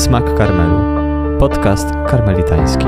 Smak 0.00 0.34
Karmelu. 0.34 0.78
Podcast 1.38 1.90
karmelitański. 1.90 2.84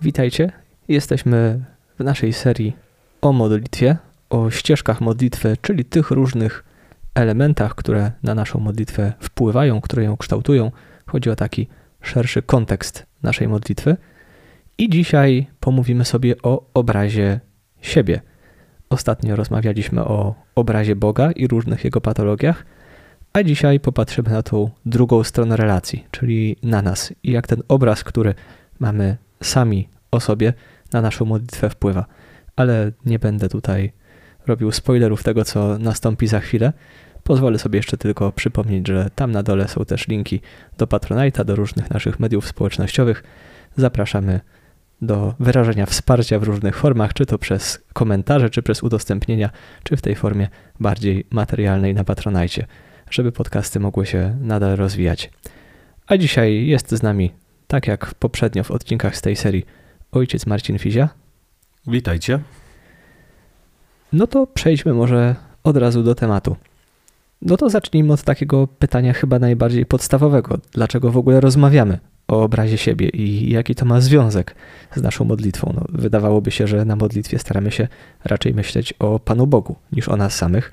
Witajcie. 0.00 0.52
Jesteśmy 0.88 1.64
w 1.98 2.04
naszej 2.04 2.32
serii 2.32 2.76
o 3.20 3.32
modlitwie, 3.32 3.96
o 4.30 4.50
ścieżkach 4.50 5.00
modlitwy, 5.00 5.56
czyli 5.62 5.84
tych 5.84 6.10
różnych 6.10 6.64
elementach, 7.14 7.74
które 7.74 8.12
na 8.22 8.34
naszą 8.34 8.60
modlitwę 8.60 9.12
wpływają, 9.20 9.80
które 9.80 10.04
ją 10.04 10.16
kształtują. 10.16 10.70
Chodzi 11.06 11.30
o 11.30 11.36
taki 11.36 11.68
szerszy 12.02 12.42
kontekst 12.42 13.06
naszej 13.22 13.48
modlitwy. 13.48 13.96
I 14.78 14.90
dzisiaj 14.90 15.46
pomówimy 15.60 16.04
sobie 16.04 16.34
o 16.42 16.70
obrazie 16.74 17.40
siebie. 17.80 18.29
Ostatnio 18.90 19.36
rozmawialiśmy 19.36 20.04
o 20.04 20.34
obrazie 20.54 20.96
Boga 20.96 21.32
i 21.32 21.48
różnych 21.48 21.84
jego 21.84 22.00
patologiach, 22.00 22.66
a 23.32 23.42
dzisiaj 23.42 23.80
popatrzymy 23.80 24.30
na 24.30 24.42
tą 24.42 24.70
drugą 24.86 25.24
stronę 25.24 25.56
relacji, 25.56 26.06
czyli 26.10 26.56
na 26.62 26.82
nas 26.82 27.12
i 27.22 27.32
jak 27.32 27.46
ten 27.46 27.62
obraz, 27.68 28.04
który 28.04 28.34
mamy 28.80 29.16
sami 29.42 29.88
o 30.10 30.20
sobie, 30.20 30.52
na 30.92 31.02
naszą 31.02 31.24
modlitwę 31.24 31.70
wpływa. 31.70 32.06
Ale 32.56 32.92
nie 33.06 33.18
będę 33.18 33.48
tutaj 33.48 33.92
robił 34.46 34.72
spoilerów 34.72 35.22
tego, 35.22 35.44
co 35.44 35.78
nastąpi 35.78 36.26
za 36.26 36.40
chwilę. 36.40 36.72
Pozwolę 37.22 37.58
sobie 37.58 37.78
jeszcze 37.78 37.96
tylko 37.96 38.32
przypomnieć, 38.32 38.88
że 38.88 39.10
tam 39.14 39.32
na 39.32 39.42
dole 39.42 39.68
są 39.68 39.84
też 39.84 40.08
linki 40.08 40.40
do 40.78 40.86
Patronite'a, 40.86 41.44
do 41.44 41.56
różnych 41.56 41.90
naszych 41.90 42.20
mediów 42.20 42.48
społecznościowych. 42.48 43.22
Zapraszamy 43.76 44.40
do 45.02 45.34
wyrażenia 45.40 45.86
wsparcia 45.86 46.38
w 46.38 46.42
różnych 46.42 46.76
formach, 46.76 47.12
czy 47.12 47.26
to 47.26 47.38
przez 47.38 47.84
komentarze, 47.92 48.50
czy 48.50 48.62
przez 48.62 48.82
udostępnienia, 48.82 49.50
czy 49.82 49.96
w 49.96 50.02
tej 50.02 50.14
formie 50.14 50.48
bardziej 50.80 51.26
materialnej 51.30 51.94
na 51.94 52.04
Patronite, 52.04 52.66
żeby 53.10 53.32
podcasty 53.32 53.80
mogły 53.80 54.06
się 54.06 54.36
nadal 54.40 54.76
rozwijać. 54.76 55.30
A 56.06 56.16
dzisiaj 56.16 56.66
jest 56.66 56.90
z 56.90 57.02
nami, 57.02 57.32
tak 57.66 57.86
jak 57.86 58.14
poprzednio 58.14 58.64
w 58.64 58.70
odcinkach 58.70 59.16
z 59.16 59.22
tej 59.22 59.36
serii, 59.36 59.66
ojciec 60.12 60.46
Marcin 60.46 60.78
Fizia. 60.78 61.08
Witajcie. 61.86 62.40
No 64.12 64.26
to 64.26 64.46
przejdźmy 64.46 64.94
może 64.94 65.36
od 65.64 65.76
razu 65.76 66.02
do 66.02 66.14
tematu. 66.14 66.56
No 67.42 67.56
to 67.56 67.70
zacznijmy 67.70 68.12
od 68.12 68.22
takiego 68.22 68.66
pytania 68.66 69.12
chyba 69.12 69.38
najbardziej 69.38 69.86
podstawowego. 69.86 70.58
Dlaczego 70.72 71.10
w 71.10 71.16
ogóle 71.16 71.40
rozmawiamy 71.40 71.98
o 72.30 72.42
obrazie 72.42 72.78
siebie 72.78 73.08
i 73.08 73.50
jaki 73.50 73.74
to 73.74 73.84
ma 73.84 74.00
związek 74.00 74.54
z 74.96 75.02
naszą 75.02 75.24
modlitwą? 75.24 75.72
No, 75.76 75.84
wydawałoby 75.88 76.50
się, 76.50 76.66
że 76.66 76.84
na 76.84 76.96
modlitwie 76.96 77.38
staramy 77.38 77.70
się 77.70 77.88
raczej 78.24 78.54
myśleć 78.54 78.94
o 78.98 79.18
Panu 79.18 79.46
Bogu 79.46 79.76
niż 79.92 80.08
o 80.08 80.16
nas 80.16 80.34
samych, 80.34 80.72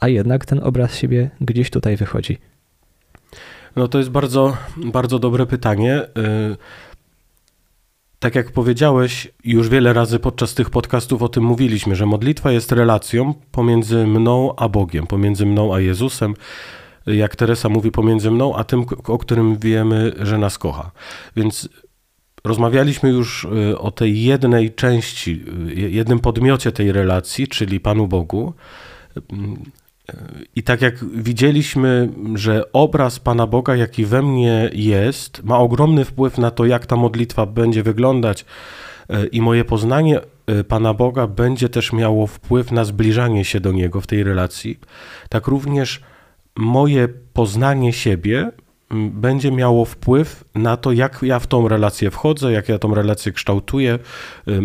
a 0.00 0.08
jednak 0.08 0.46
ten 0.46 0.60
obraz 0.62 0.96
siebie 0.96 1.30
gdzieś 1.40 1.70
tutaj 1.70 1.96
wychodzi. 1.96 2.38
No 3.76 3.88
to 3.88 3.98
jest 3.98 4.10
bardzo, 4.10 4.56
bardzo 4.76 5.18
dobre 5.18 5.46
pytanie. 5.46 6.02
Y, 6.02 6.56
tak 8.18 8.34
jak 8.34 8.52
powiedziałeś, 8.52 9.28
już 9.44 9.68
wiele 9.68 9.92
razy 9.92 10.18
podczas 10.18 10.54
tych 10.54 10.70
podcastów 10.70 11.22
o 11.22 11.28
tym 11.28 11.44
mówiliśmy, 11.44 11.96
że 11.96 12.06
modlitwa 12.06 12.52
jest 12.52 12.72
relacją 12.72 13.34
pomiędzy 13.52 14.06
mną 14.06 14.54
a 14.56 14.68
Bogiem, 14.68 15.06
pomiędzy 15.06 15.46
mną 15.46 15.74
a 15.74 15.80
Jezusem, 15.80 16.34
jak 17.16 17.36
Teresa 17.36 17.68
mówi, 17.68 17.90
pomiędzy 17.90 18.30
mną 18.30 18.56
a 18.56 18.64
tym, 18.64 18.84
o 19.04 19.18
którym 19.18 19.58
wiemy, 19.58 20.12
że 20.20 20.38
nas 20.38 20.58
kocha. 20.58 20.90
Więc 21.36 21.68
rozmawialiśmy 22.44 23.10
już 23.10 23.44
y, 23.44 23.78
o 23.78 23.90
tej 23.90 24.22
jednej 24.22 24.74
części, 24.74 25.44
y, 25.68 25.90
jednym 25.90 26.18
podmiocie 26.18 26.72
tej 26.72 26.92
relacji, 26.92 27.48
czyli 27.48 27.80
Panu 27.80 28.06
Bogu. 28.06 28.54
I 30.56 30.62
tak 30.62 30.82
jak 30.82 31.04
widzieliśmy, 31.04 32.08
że 32.34 32.72
obraz 32.72 33.18
Pana 33.18 33.46
Boga, 33.46 33.76
jaki 33.76 34.04
we 34.04 34.22
mnie 34.22 34.70
jest, 34.72 35.44
ma 35.44 35.58
ogromny 35.58 36.04
wpływ 36.04 36.38
na 36.38 36.50
to, 36.50 36.66
jak 36.66 36.86
ta 36.86 36.96
modlitwa 36.96 37.46
będzie 37.46 37.82
wyglądać, 37.82 38.44
e, 39.08 39.26
i 39.26 39.40
moje 39.40 39.64
poznanie 39.64 40.20
e, 40.46 40.64
Pana 40.64 40.94
Boga 40.94 41.26
będzie 41.26 41.68
też 41.68 41.92
miało 41.92 42.26
wpływ 42.26 42.72
na 42.72 42.84
zbliżanie 42.84 43.44
się 43.44 43.60
do 43.60 43.72
Niego 43.72 44.00
w 44.00 44.06
tej 44.06 44.24
relacji, 44.24 44.78
tak 45.28 45.46
również 45.46 46.00
moje 46.58 47.08
poznanie 47.32 47.92
siebie 47.92 48.52
będzie 49.10 49.52
miało 49.52 49.84
wpływ 49.84 50.44
na 50.54 50.76
to, 50.76 50.92
jak 50.92 51.18
ja 51.22 51.38
w 51.38 51.46
tą 51.46 51.68
relację 51.68 52.10
wchodzę, 52.10 52.52
jak 52.52 52.68
ja 52.68 52.78
tą 52.78 52.94
relację 52.94 53.32
kształtuję, 53.32 53.98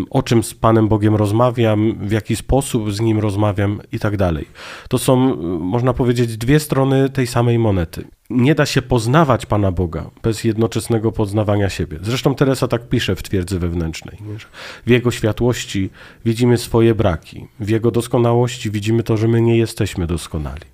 o 0.09 0.23
czym 0.23 0.43
z 0.43 0.53
Panem 0.53 0.87
Bogiem 0.87 1.15
rozmawiam, 1.15 1.95
w 1.99 2.11
jaki 2.11 2.35
sposób 2.35 2.93
z 2.93 3.01
Nim 3.01 3.19
rozmawiam 3.19 3.81
i 3.91 3.99
tak 3.99 4.17
dalej. 4.17 4.47
To 4.89 4.97
są, 4.97 5.35
można 5.59 5.93
powiedzieć, 5.93 6.37
dwie 6.37 6.59
strony 6.59 7.09
tej 7.09 7.27
samej 7.27 7.59
monety. 7.59 8.07
Nie 8.29 8.55
da 8.55 8.65
się 8.65 8.81
poznawać 8.81 9.45
Pana 9.45 9.71
Boga 9.71 10.09
bez 10.23 10.43
jednoczesnego 10.43 11.11
poznawania 11.11 11.69
siebie. 11.69 11.99
Zresztą 12.01 12.35
Teresa 12.35 12.67
tak 12.67 12.89
pisze 12.89 13.15
w 13.15 13.23
twierdzy 13.23 13.59
wewnętrznej. 13.59 14.17
Nie? 14.21 14.37
W 14.85 14.89
Jego 14.89 15.11
światłości 15.11 15.89
widzimy 16.25 16.57
swoje 16.57 16.95
braki, 16.95 17.47
w 17.59 17.69
Jego 17.69 17.91
doskonałości 17.91 18.71
widzimy 18.71 19.03
to, 19.03 19.17
że 19.17 19.27
my 19.27 19.41
nie 19.41 19.57
jesteśmy 19.57 20.07
doskonali. 20.07 20.72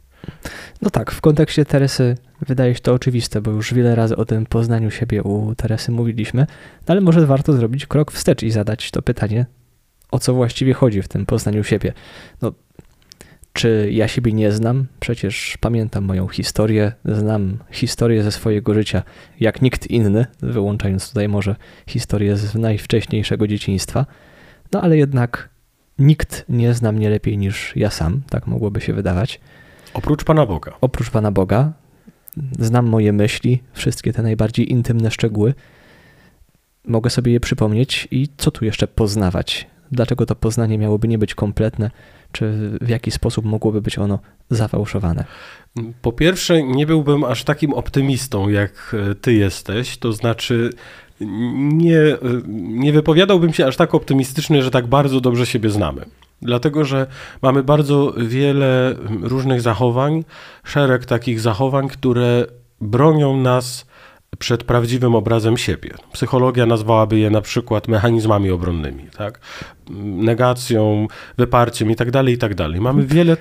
No 0.82 0.90
tak, 0.90 1.12
w 1.12 1.22
kontekście 1.22 1.66
Teresy 1.66 2.16
wydaje 2.48 2.76
się 2.76 2.82
to 2.82 2.94
oczywiste, 2.94 3.42
bo 3.42 3.52
już 3.52 3.74
wiele 3.74 3.96
razy 3.96 4.16
o 4.16 4.26
tym 4.26 4.46
poznaniu 4.46 4.92
siebie 4.92 5.24
u 5.24 5.56
Teresy 5.56 5.92
mówiliśmy, 5.92 6.48
no 6.88 6.92
ale 6.92 7.02
może 7.02 7.26
warto 7.26 7.54
zrobić 7.54 7.86
krok 7.86 8.12
wstecz 8.12 8.44
i 8.44 8.52
zadać 8.52 8.92
to 8.92 9.02
pytanie, 9.02 9.46
o 10.12 10.20
co 10.20 10.34
właściwie 10.34 10.74
chodzi 10.74 11.02
w 11.02 11.08
tym 11.08 11.26
poznaniu 11.26 11.64
siebie. 11.64 11.94
No, 12.42 12.52
czy 13.54 13.90
ja 13.92 14.08
siebie 14.08 14.34
nie 14.34 14.52
znam? 14.52 14.86
Przecież 15.00 15.58
pamiętam 15.60 16.04
moją 16.04 16.28
historię, 16.28 16.92
znam 17.06 17.58
historię 17.72 18.24
ze 18.24 18.32
swojego 18.32 18.74
życia 18.74 19.04
jak 19.40 19.62
nikt 19.62 19.88
inny, 19.88 20.26
wyłączając 20.42 21.10
tutaj 21.10 21.28
może 21.28 21.56
historię 21.88 22.38
z 22.38 22.56
najwcześniejszego 22.56 23.48
dzieciństwa. 23.48 24.06
No 24.72 24.82
ale 24.82 24.98
jednak 24.98 25.50
nikt 26.00 26.46
nie 26.50 26.74
zna 26.74 26.92
mnie 26.92 27.10
lepiej 27.10 27.38
niż 27.38 27.76
ja 27.76 27.90
sam, 27.90 28.22
tak 28.30 28.48
mogłoby 28.48 28.82
się 28.82 28.94
wydawać. 28.94 29.40
Oprócz 29.94 30.24
Pana 30.24 30.46
Boga. 30.46 30.72
Oprócz 30.82 31.10
Pana 31.10 31.32
Boga. 31.32 31.74
Znam 32.60 32.88
moje 32.88 33.14
myśli, 33.14 33.64
wszystkie 33.74 34.14
te 34.14 34.22
najbardziej 34.22 34.72
intymne 34.72 35.12
szczegóły. 35.12 35.54
Mogę 36.86 37.10
sobie 37.10 37.32
je 37.32 37.40
przypomnieć 37.40 38.08
i 38.12 38.28
co 38.38 38.52
tu 38.52 38.66
jeszcze 38.66 38.88
poznawać? 38.88 39.68
Dlaczego 39.92 40.26
to 40.26 40.36
poznanie 40.36 40.78
miałoby 40.78 41.08
nie 41.08 41.18
być 41.18 41.36
kompletne? 41.36 41.92
Czy 42.32 42.78
w 42.82 42.90
jaki 42.90 43.12
sposób 43.12 43.46
mogłoby 43.46 43.82
być 43.82 43.98
ono 43.98 44.20
zafałszowane? 44.50 45.26
Po 46.02 46.12
pierwsze, 46.12 46.64
nie 46.64 46.86
byłbym 46.86 47.24
aż 47.24 47.44
takim 47.44 47.74
optymistą, 47.74 48.50
jak 48.50 48.96
ty 49.22 49.34
jesteś. 49.34 49.98
To 49.98 50.14
znaczy, 50.14 50.70
nie, 51.20 52.02
nie 52.58 52.94
wypowiadałbym 52.94 53.54
się 53.54 53.66
aż 53.66 53.78
tak 53.78 53.96
optymistycznie, 53.96 54.64
że 54.64 54.72
tak 54.72 54.88
bardzo 54.88 55.22
dobrze 55.22 55.46
siebie 55.46 55.70
znamy. 55.70 56.06
Dlatego, 56.42 56.86
że 56.86 57.08
mamy 57.42 57.64
bardzo 57.64 58.14
wiele 58.18 58.96
różnych 59.22 59.62
zachowań, 59.62 60.24
szereg 60.64 61.06
takich 61.06 61.40
zachowań, 61.40 61.88
które 61.88 62.46
bronią 62.82 63.38
nas 63.38 63.86
przed 64.40 64.64
prawdziwym 64.64 65.16
obrazem 65.16 65.58
siebie. 65.58 65.90
Psychologia 66.12 66.66
nazwałaby 66.66 67.20
je 67.20 67.30
na 67.30 67.42
przykład 67.42 67.88
mechanizmami 67.88 68.52
obronnymi, 68.52 69.08
tak? 69.18 69.40
negacją, 70.04 71.08
wyparciem 71.38 71.92
i 71.92 71.96
tak 71.96 72.12
dalej, 72.12 72.34
i 72.34 72.38
tak. 72.38 72.52
Mamy 72.80 73.06
wiele... 73.06 73.38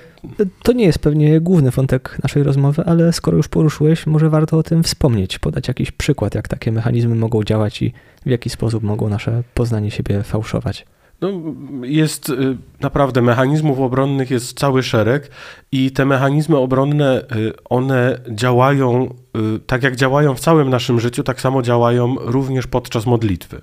To 0.63 0.71
nie 0.71 0.85
jest 0.85 0.99
pewnie 0.99 1.41
główny 1.41 1.71
wątek 1.71 2.17
naszej 2.23 2.43
rozmowy, 2.43 2.83
ale 2.85 3.13
skoro 3.13 3.37
już 3.37 3.47
poruszyłeś, 3.47 4.07
może 4.07 4.29
warto 4.29 4.57
o 4.57 4.63
tym 4.63 4.83
wspomnieć, 4.83 5.39
podać 5.39 5.67
jakiś 5.67 5.91
przykład, 5.91 6.35
jak 6.35 6.47
takie 6.47 6.71
mechanizmy 6.71 7.15
mogą 7.15 7.43
działać 7.43 7.81
i 7.81 7.93
w 8.25 8.29
jaki 8.29 8.49
sposób 8.49 8.83
mogą 8.83 9.09
nasze 9.09 9.43
poznanie 9.53 9.91
siebie 9.91 10.23
fałszować. 10.23 10.85
No, 11.21 11.29
jest 11.83 12.29
y, 12.29 12.57
naprawdę 12.79 13.21
mechanizmów 13.21 13.79
obronnych 13.79 14.31
jest 14.31 14.59
cały 14.59 14.83
szereg 14.83 15.31
i 15.71 15.91
te 15.91 16.05
mechanizmy 16.05 16.57
obronne, 16.57 17.21
y, 17.35 17.53
one 17.69 18.19
działają 18.29 19.13
y, 19.55 19.59
tak 19.59 19.83
jak 19.83 19.95
działają 19.95 20.35
w 20.35 20.39
całym 20.39 20.69
naszym 20.69 20.99
życiu, 20.99 21.23
tak 21.23 21.41
samo 21.41 21.61
działają 21.61 22.15
również 22.19 22.67
podczas 22.67 23.05
modlitwy. 23.05 23.61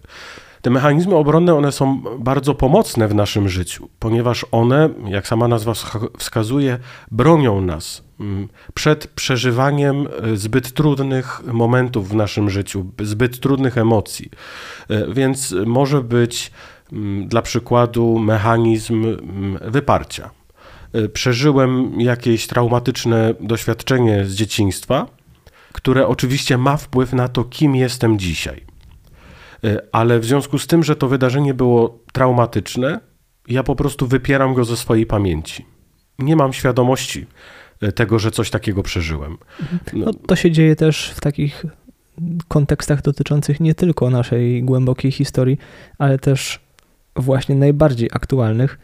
Te 0.62 0.70
mechanizmy 0.70 1.14
obronne, 1.14 1.54
one 1.54 1.72
są 1.72 2.02
bardzo 2.18 2.54
pomocne 2.54 3.08
w 3.08 3.14
naszym 3.14 3.48
życiu, 3.48 3.88
ponieważ 3.98 4.46
one, 4.50 4.88
jak 5.08 5.28
sama 5.28 5.48
nazwa 5.48 5.72
wskazuje, 6.18 6.78
bronią 7.10 7.60
nas 7.60 8.02
mm, 8.20 8.48
przed 8.74 9.06
przeżywaniem 9.06 10.08
zbyt 10.34 10.72
trudnych 10.72 11.42
momentów 11.52 12.08
w 12.08 12.14
naszym 12.14 12.50
życiu, 12.50 12.86
zbyt 13.02 13.40
trudnych 13.40 13.78
emocji. 13.78 14.30
Więc 15.08 15.54
może 15.66 16.02
być 16.02 16.52
dla 17.26 17.42
przykładu 17.42 18.18
mechanizm 18.18 19.04
mm, 19.04 19.58
wyparcia. 19.70 20.30
Y, 20.94 21.08
przeżyłem 21.08 22.00
jakieś 22.00 22.46
traumatyczne 22.46 23.34
doświadczenie 23.40 24.24
z 24.24 24.34
dzieciństwa, 24.34 25.06
które 25.72 26.06
oczywiście 26.06 26.58
ma 26.58 26.76
wpływ 26.76 27.12
na 27.12 27.28
to, 27.28 27.44
kim 27.44 27.76
jestem 27.76 28.18
dzisiaj. 28.18 28.64
Y, 29.64 29.78
ale 29.92 30.20
w 30.20 30.24
związku 30.24 30.58
z 30.58 30.66
tym, 30.66 30.84
że 30.84 30.96
to 30.96 31.08
wydarzenie 31.08 31.54
było 31.54 31.98
traumatyczne, 32.12 33.00
ja 33.48 33.62
po 33.62 33.76
prostu 33.76 34.06
wypieram 34.06 34.54
go 34.54 34.64
ze 34.64 34.76
swojej 34.76 35.06
pamięci. 35.06 35.66
nie 36.18 36.36
mam 36.36 36.52
świadomości 36.52 37.26
e, 37.80 37.92
tego, 37.92 38.18
że 38.18 38.30
coś 38.30 38.50
takiego 38.50 38.82
przeżyłem. 38.82 39.36
No, 39.92 40.12
to 40.26 40.36
się 40.36 40.50
dzieje 40.50 40.76
też 40.76 41.10
w 41.16 41.20
takich 41.20 41.64
kontekstach 42.48 43.02
dotyczących 43.02 43.60
nie 43.60 43.74
tylko 43.74 44.10
naszej 44.10 44.62
głębokiej 44.62 45.12
historii, 45.12 45.58
ale 45.98 46.18
też 46.18 46.60
właśnie 47.16 47.54
najbardziej 47.54 48.08
aktualnych, 48.12 48.78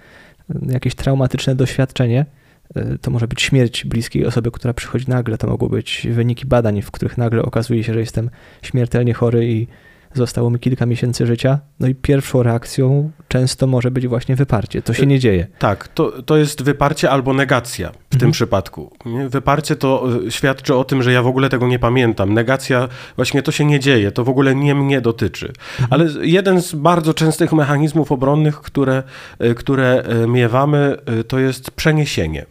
jakieś 0.69 0.95
traumatyczne 0.95 1.55
doświadczenie. 1.55 2.27
E, 2.75 2.99
to 2.99 3.11
może 3.11 3.29
być 3.29 3.43
śmierć 3.43 3.85
bliskiej 3.85 4.27
osoby, 4.27 4.51
która 4.51 4.75
przychodzi 4.75 5.05
nagle, 5.09 5.39
to 5.39 5.47
mogą 5.47 5.69
być 5.69 6.07
wyniki 6.11 6.47
badań, 6.47 6.83
w 6.83 6.91
których 6.91 7.19
nagle 7.19 7.43
okazuje 7.43 7.85
się, 7.85 7.95
że 7.95 8.01
jestem 8.01 8.31
śmiertelnie 8.63 9.15
chory 9.15 9.47
i 9.47 9.67
zostało 10.15 10.51
mi 10.51 10.59
kilka 10.59 10.87
miesięcy 10.87 11.27
życia, 11.27 11.59
no 11.81 11.87
i 11.89 11.95
pierwszą 11.95 12.43
reakcją 12.43 13.11
często 13.29 13.67
może 13.67 13.91
być 13.91 14.09
właśnie 14.09 14.37
wyparcie. 14.37 14.83
To 14.83 14.95
się 14.95 15.07
nie 15.07 15.19
dzieje. 15.19 15.47
Tak, 15.59 15.89
to, 15.89 16.23
to 16.23 16.37
jest 16.37 16.63
wyparcie 16.63 17.11
albo 17.11 17.33
negacja 17.33 17.89
w 17.89 17.95
mhm. 17.95 18.21
tym 18.21 18.31
przypadku. 18.31 18.97
Wyparcie 19.29 19.77
to 19.77 20.09
e, 20.27 20.31
świadczy 20.31 20.75
o 20.75 20.85
tym, 20.85 21.03
że 21.03 21.13
ja 21.13 21.23
w 21.23 21.27
ogóle 21.27 21.49
tego 21.49 21.67
nie 21.67 21.79
pamiętam. 21.79 22.35
Negacja, 22.35 22.89
właśnie 23.17 23.43
to 23.43 23.53
się 23.53 23.65
nie 23.65 23.81
dzieje, 23.81 24.13
to 24.13 24.25
w 24.25 24.29
ogóle 24.29 24.55
nie 24.55 24.75
mnie 24.75 25.01
dotyczy. 25.01 25.53
Mhm. 25.81 25.89
Ale 25.91 26.27
jeden 26.27 26.63
z 26.63 26.75
bardzo 26.75 27.15
częstych 27.15 27.53
mechanizmów 27.53 28.13
obronnych, 28.13 28.61
które, 28.61 29.03
e, 29.39 29.55
które 29.55 30.05
miewamy, 30.29 30.97
to 31.29 31.39
jest 31.39 31.71
przeniesienie. 31.71 32.47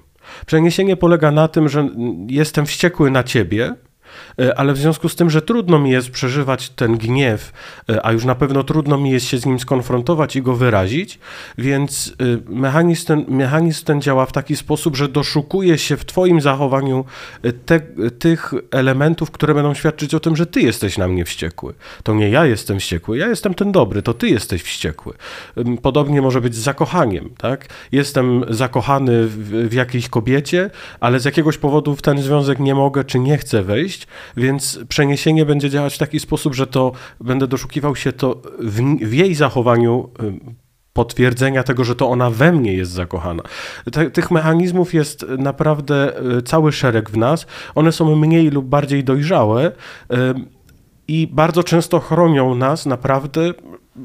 Przeniesienie 0.46 0.98
polega 0.98 1.32
na 1.32 1.48
tym, 1.48 1.70
że 1.70 1.90
jestem 2.28 2.66
wściekły 2.66 3.12
na 3.12 3.24
ciebie, 3.24 3.76
ale 4.56 4.74
w 4.74 4.78
związku 4.78 5.10
z 5.10 5.16
tym, 5.16 5.30
że 5.30 5.42
trudno 5.42 5.80
mi 5.80 5.92
jest 5.92 6.10
przeżywać 6.10 6.70
ten 6.70 6.98
gniew, 6.98 7.54
e, 7.90 8.06
a 8.06 8.12
już 8.12 8.26
na 8.26 8.36
pewno 8.36 8.64
trudno 8.64 8.98
mi 8.98 9.12
jest 9.12 9.26
się 9.26 9.38
z 9.38 9.46
nim 9.46 9.60
skonfrontować 9.60 10.36
i 10.36 10.42
go 10.42 10.56
wyrazić, 10.56 11.20
więc 11.58 12.14
e, 12.20 12.54
mechanizm 12.54 13.06
ten, 13.06 13.26
mechanizm 13.28 13.86
ten 13.86 14.02
działa 14.02 14.26
w 14.26 14.32
taki 14.32 14.56
sposób, 14.56 14.96
że 14.98 15.08
doszukuje 15.08 15.78
się 15.78 15.98
w 15.98 16.06
Twoim 16.06 16.42
zachowaniu 16.42 17.06
te, 17.66 17.80
tych 18.20 18.54
elementów, 18.72 19.32
które 19.32 19.54
będą 19.54 19.74
świadczyć 19.74 20.16
o 20.16 20.20
tym, 20.20 20.36
że 20.36 20.46
Ty 20.46 20.62
jesteś 20.62 20.98
na 20.98 21.08
mnie 21.08 21.26
wściekły. 21.26 21.74
To 22.04 22.14
nie 22.14 22.30
ja 22.30 22.46
jestem 22.46 22.80
wściekły, 22.80 23.18
ja 23.18 23.28
jestem 23.28 23.54
ten 23.54 23.72
dobry, 23.72 24.02
to 24.02 24.14
Ty 24.14 24.30
jesteś 24.30 24.64
wściekły. 24.64 25.14
Podobnie 25.82 26.22
może 26.22 26.42
być 26.42 26.56
z 26.56 26.60
zakochaniem, 26.60 27.30
tak? 27.38 27.68
Jestem 27.92 28.46
zakochany 28.50 29.28
w, 29.28 29.70
w 29.70 29.74
jakiejś 29.74 30.10
kobiecie, 30.10 30.70
ale 31.00 31.20
z 31.20 31.26
jakiegoś 31.26 31.58
powodu 31.58 31.96
w 31.96 32.02
ten 32.02 32.22
związek 32.22 32.60
nie 32.60 32.76
mogę 32.76 33.04
czy 33.04 33.20
nie 33.20 33.38
chcę 33.38 33.64
wejść, 33.64 34.08
więc 34.38 34.80
przeniesienie 34.90 35.46
będzie 35.46 35.70
działać 35.70 35.96
w 35.96 35.98
taki 35.98 36.20
sposób, 36.20 36.56
że 36.56 36.68
to 36.68 36.92
będę 37.20 37.48
doszukiwał 37.48 37.96
się 37.96 38.14
to 38.14 38.42
w, 38.60 38.98
w 39.06 39.14
jej 39.14 39.36
zachowaniu 39.36 40.10
potwierdzenia 40.94 41.64
tego, 41.64 41.84
że 41.84 41.96
to 41.96 42.10
ona 42.10 42.30
we 42.30 42.52
mnie 42.52 42.74
jest 42.74 42.92
zakochana. 42.92 43.44
tych 44.14 44.32
mechanizmów 44.32 44.94
jest 44.94 45.26
naprawdę 45.38 46.22
y, 46.38 46.42
cały 46.42 46.72
szereg 46.72 47.10
w 47.10 47.18
nas. 47.18 47.46
One 47.76 47.92
są 47.92 48.16
mniej 48.16 48.50
lub 48.50 48.66
bardziej 48.66 49.04
dojrzałe 49.04 49.72
i 51.08 51.28
bardzo 51.28 51.64
często 51.64 52.00
chronią 52.00 52.56
nas 52.56 52.86
naprawdę 52.86 53.54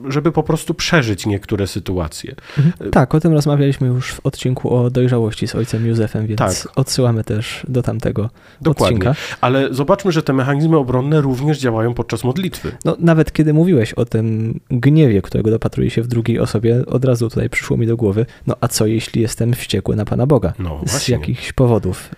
żeby 0.09 0.33
po 0.33 0.43
prostu 0.43 0.75
przeżyć 0.75 1.27
niektóre 1.27 1.67
sytuacje. 1.67 2.35
Mhm. 2.59 2.91
Tak, 2.91 3.15
o 3.15 3.21
tym 3.21 3.33
rozmawialiśmy 3.33 3.87
już 3.87 4.13
w 4.13 4.27
odcinku 4.27 4.75
o 4.75 4.91
dojrzałości 4.91 5.49
z 5.49 5.55
ojcem 5.55 5.87
Józefem, 5.87 6.27
więc 6.27 6.39
tak. 6.39 6.73
odsyłamy 6.77 7.25
też 7.25 7.67
do 7.69 7.83
tamtego 7.83 8.31
Dokładnie. 8.61 8.97
odcinka. 8.97 9.15
Ale 9.41 9.75
zobaczmy, 9.75 10.13
że 10.13 10.23
te 10.23 10.33
mechanizmy 10.33 10.77
obronne 10.77 11.21
również 11.21 11.59
działają 11.59 11.95
podczas 11.95 12.25
modlitwy. 12.25 12.73
No, 12.85 12.97
nawet 13.01 13.33
kiedy 13.33 13.55
mówiłeś 13.55 13.93
o 13.93 14.05
tym 14.05 14.61
gniewie, 14.71 15.23
którego 15.23 15.51
dopatruje 15.51 15.91
się 15.91 16.03
w 16.03 16.07
drugiej 16.07 16.39
osobie, 16.39 16.87
od 16.87 17.05
razu 17.05 17.29
tutaj 17.29 17.51
przyszło 17.51 17.77
mi 17.77 17.87
do 17.87 17.97
głowy, 17.97 18.27
no 18.47 18.57
a 18.61 18.69
co 18.69 18.87
jeśli 18.87 19.23
jestem 19.23 19.55
wściekły 19.55 19.97
na 19.97 20.05
Pana 20.05 20.27
Boga? 20.27 20.53
No, 20.59 20.81
z 20.87 21.09
jakichś 21.09 21.53
powodów, 21.53 22.11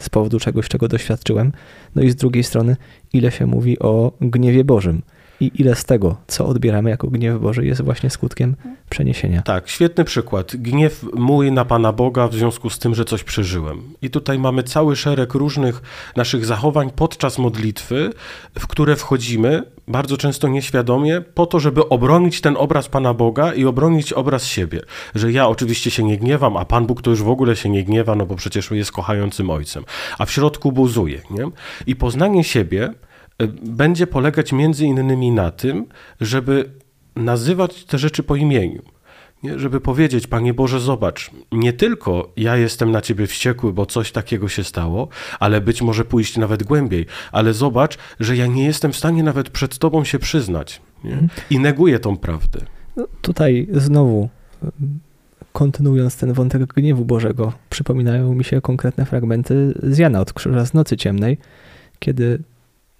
z 0.00 0.08
powodu 0.08 0.40
czegoś, 0.40 0.68
czego 0.68 0.88
doświadczyłem. 0.88 1.52
No 1.94 2.02
i 2.02 2.10
z 2.10 2.16
drugiej 2.16 2.44
strony, 2.44 2.76
ile 3.12 3.30
się 3.30 3.46
mówi 3.46 3.78
o 3.78 4.12
gniewie 4.20 4.64
Bożym 4.64 5.02
i 5.40 5.50
ile 5.54 5.74
z 5.74 5.84
tego, 5.84 6.16
co 6.26 6.46
odbieramy 6.46 6.90
jako 6.90 7.08
gniew 7.08 7.40
Boży, 7.40 7.66
jest 7.66 7.82
właśnie 7.82 8.10
skutkiem 8.10 8.56
przeniesienia. 8.90 9.42
Tak, 9.42 9.68
świetny 9.68 10.04
przykład. 10.04 10.56
Gniew 10.56 11.04
mój 11.14 11.52
na 11.52 11.64
Pana 11.64 11.92
Boga 11.92 12.28
w 12.28 12.34
związku 12.34 12.70
z 12.70 12.78
tym, 12.78 12.94
że 12.94 13.04
coś 13.04 13.24
przeżyłem. 13.24 13.82
I 14.02 14.10
tutaj 14.10 14.38
mamy 14.38 14.62
cały 14.62 14.96
szereg 14.96 15.34
różnych 15.34 15.82
naszych 16.16 16.46
zachowań 16.46 16.90
podczas 16.96 17.38
modlitwy, 17.38 18.10
w 18.58 18.66
które 18.66 18.96
wchodzimy, 18.96 19.62
bardzo 19.88 20.16
często 20.16 20.48
nieświadomie, 20.48 21.20
po 21.20 21.46
to, 21.46 21.60
żeby 21.60 21.88
obronić 21.88 22.40
ten 22.40 22.56
obraz 22.56 22.88
Pana 22.88 23.14
Boga 23.14 23.54
i 23.54 23.64
obronić 23.64 24.12
obraz 24.12 24.46
siebie. 24.46 24.80
Że 25.14 25.32
ja 25.32 25.48
oczywiście 25.48 25.90
się 25.90 26.04
nie 26.04 26.18
gniewam, 26.18 26.56
a 26.56 26.64
Pan 26.64 26.86
Bóg 26.86 27.02
to 27.02 27.10
już 27.10 27.22
w 27.22 27.28
ogóle 27.28 27.56
się 27.56 27.68
nie 27.68 27.84
gniewa, 27.84 28.14
no 28.14 28.26
bo 28.26 28.36
przecież 28.36 28.70
jest 28.70 28.92
kochającym 28.92 29.50
Ojcem. 29.50 29.84
A 30.18 30.24
w 30.24 30.30
środku 30.30 30.72
buzuje. 30.72 31.20
Nie? 31.30 31.44
I 31.86 31.96
poznanie 31.96 32.44
siebie 32.44 32.94
będzie 33.62 34.06
polegać 34.06 34.52
między 34.52 34.86
innymi 34.86 35.30
na 35.30 35.50
tym, 35.50 35.86
żeby 36.20 36.70
nazywać 37.16 37.84
te 37.84 37.98
rzeczy 37.98 38.22
po 38.22 38.36
imieniu. 38.36 38.82
Nie? 39.42 39.58
Żeby 39.58 39.80
powiedzieć, 39.80 40.26
Panie 40.26 40.54
Boże, 40.54 40.80
zobacz, 40.80 41.30
nie 41.52 41.72
tylko 41.72 42.32
ja 42.36 42.56
jestem 42.56 42.90
na 42.90 43.00
Ciebie 43.00 43.26
wściekły, 43.26 43.72
bo 43.72 43.86
coś 43.86 44.12
takiego 44.12 44.48
się 44.48 44.64
stało, 44.64 45.08
ale 45.40 45.60
być 45.60 45.82
może 45.82 46.04
pójść 46.04 46.36
nawet 46.36 46.62
głębiej, 46.62 47.06
ale 47.32 47.52
zobacz, 47.52 47.98
że 48.20 48.36
ja 48.36 48.46
nie 48.46 48.64
jestem 48.64 48.92
w 48.92 48.96
stanie 48.96 49.22
nawet 49.22 49.50
przed 49.50 49.78
Tobą 49.78 50.04
się 50.04 50.18
przyznać. 50.18 50.80
Nie? 51.04 51.28
I 51.50 51.58
neguję 51.58 51.98
tą 51.98 52.16
prawdę. 52.16 52.60
No, 52.96 53.06
tutaj 53.22 53.68
znowu, 53.72 54.28
kontynuując 55.52 56.16
ten 56.16 56.32
wątek 56.32 56.66
gniewu 56.66 57.04
Bożego, 57.04 57.52
przypominają 57.70 58.34
mi 58.34 58.44
się 58.44 58.60
konkretne 58.60 59.04
fragmenty 59.04 59.74
z 59.82 59.98
Jana 59.98 60.20
od 60.20 60.32
Krzyża 60.32 60.66
z 60.66 60.74
Nocy 60.74 60.96
Ciemnej, 60.96 61.38
kiedy 61.98 62.42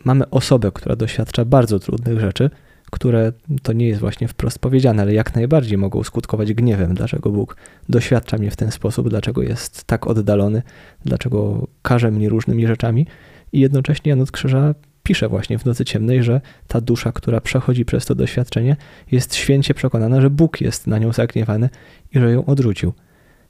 mamy 0.06 0.30
osobę, 0.30 0.72
która 0.72 0.96
doświadcza 0.96 1.44
bardzo 1.44 1.78
trudnych 1.78 2.20
rzeczy, 2.20 2.50
które 2.90 3.32
to 3.62 3.72
nie 3.72 3.88
jest 3.88 4.00
właśnie 4.00 4.28
wprost 4.28 4.58
powiedziane, 4.58 5.02
ale 5.02 5.14
jak 5.14 5.34
najbardziej 5.34 5.78
mogą 5.78 6.04
skutkować 6.04 6.54
gniewem, 6.54 6.94
dlaczego 6.94 7.30
Bóg 7.30 7.56
doświadcza 7.88 8.38
mnie 8.38 8.50
w 8.50 8.56
ten 8.56 8.70
sposób, 8.70 9.08
dlaczego 9.08 9.42
jest 9.42 9.84
tak 9.84 10.06
oddalony, 10.06 10.62
dlaczego 11.04 11.66
każe 11.82 12.10
mnie 12.10 12.28
różnymi 12.28 12.66
rzeczami. 12.66 13.06
I 13.52 13.60
jednocześnie 13.60 14.10
Jan 14.10 14.20
od 14.20 14.30
Krzyża 14.30 14.74
pisze 15.02 15.28
właśnie 15.28 15.58
w 15.58 15.64
Nocy 15.64 15.84
Ciemnej, 15.84 16.22
że 16.22 16.40
ta 16.66 16.80
dusza, 16.80 17.12
która 17.12 17.40
przechodzi 17.40 17.84
przez 17.84 18.06
to 18.06 18.14
doświadczenie, 18.14 18.76
jest 19.12 19.34
święcie 19.34 19.74
przekonana, 19.74 20.20
że 20.20 20.30
Bóg 20.30 20.60
jest 20.60 20.86
na 20.86 20.98
nią 20.98 21.12
zagniewany 21.12 21.68
i 22.14 22.18
że 22.18 22.32
ją 22.32 22.44
odrzucił. 22.44 22.92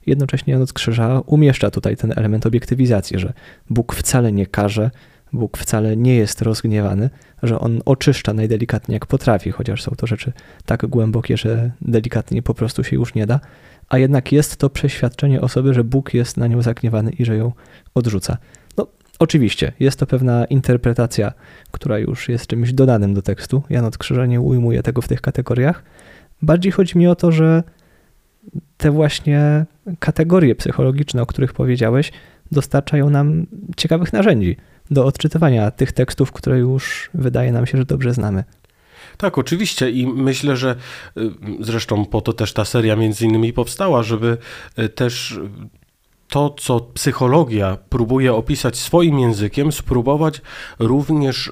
Jednocześnie 0.05 0.53
Jan 0.53 0.61
od 0.61 0.73
Krzyża 0.73 1.21
umieszcza 1.25 1.71
tutaj 1.71 1.97
ten 1.97 2.13
element 2.15 2.45
obiektywizacji, 2.45 3.19
że 3.19 3.33
Bóg 3.69 3.95
wcale 3.95 4.31
nie 4.31 4.45
każe, 4.45 4.91
Bóg 5.33 5.57
wcale 5.57 5.97
nie 5.97 6.15
jest 6.15 6.41
rozgniewany, 6.41 7.09
że 7.43 7.59
on 7.59 7.81
oczyszcza 7.85 8.33
najdelikatniej 8.33 8.93
jak 8.93 9.05
potrafi, 9.05 9.51
chociaż 9.51 9.83
są 9.83 9.91
to 9.91 10.07
rzeczy 10.07 10.33
tak 10.65 10.85
głębokie, 10.85 11.37
że 11.37 11.71
delikatnie 11.81 12.41
po 12.41 12.53
prostu 12.53 12.83
się 12.83 12.95
już 12.95 13.15
nie 13.15 13.25
da, 13.25 13.39
a 13.89 13.97
jednak 13.97 14.31
jest 14.31 14.57
to 14.57 14.69
przeświadczenie 14.69 15.41
osoby, 15.41 15.73
że 15.73 15.83
Bóg 15.83 16.13
jest 16.13 16.37
na 16.37 16.47
nią 16.47 16.61
zagniewany 16.61 17.11
i 17.11 17.25
że 17.25 17.37
ją 17.37 17.51
odrzuca. 17.93 18.37
No, 18.77 18.87
oczywiście, 19.19 19.71
jest 19.79 19.99
to 19.99 20.05
pewna 20.05 20.45
interpretacja, 20.45 21.33
która 21.71 21.99
już 21.99 22.29
jest 22.29 22.47
czymś 22.47 22.73
dodanym 22.73 23.13
do 23.13 23.21
tekstu. 23.21 23.63
Jan 23.69 23.85
od 23.85 23.97
Krzyża 23.97 24.25
nie 24.25 24.41
ujmuje 24.41 24.83
tego 24.83 25.01
w 25.01 25.07
tych 25.07 25.21
kategoriach. 25.21 25.83
Bardziej 26.41 26.71
chodzi 26.71 26.97
mi 26.97 27.07
o 27.07 27.15
to, 27.15 27.31
że 27.31 27.63
te 28.77 28.91
właśnie 28.91 29.65
kategorie 29.99 30.55
psychologiczne, 30.55 31.21
o 31.21 31.25
których 31.25 31.53
powiedziałeś, 31.53 32.11
dostarczają 32.51 33.09
nam 33.09 33.45
ciekawych 33.77 34.13
narzędzi 34.13 34.57
do 34.91 35.05
odczytywania 35.05 35.71
tych 35.71 35.91
tekstów, 35.91 36.31
które 36.31 36.59
już 36.59 37.09
wydaje 37.13 37.51
nam 37.51 37.65
się, 37.65 37.77
że 37.77 37.85
dobrze 37.85 38.13
znamy. 38.13 38.43
Tak, 39.17 39.37
oczywiście 39.37 39.91
i 39.91 40.07
myślę, 40.07 40.57
że 40.57 40.75
y, 41.17 41.31
zresztą 41.59 42.05
po 42.05 42.21
to 42.21 42.33
też 42.33 42.53
ta 42.53 42.65
seria 42.65 42.95
między 42.95 43.25
innymi 43.25 43.53
powstała, 43.53 44.03
żeby 44.03 44.37
y, 44.79 44.89
też 44.89 45.39
to, 46.29 46.49
co 46.49 46.79
psychologia 46.79 47.77
próbuje 47.89 48.33
opisać 48.33 48.77
swoim 48.77 49.19
językiem, 49.19 49.71
spróbować 49.71 50.41
również 50.79 51.51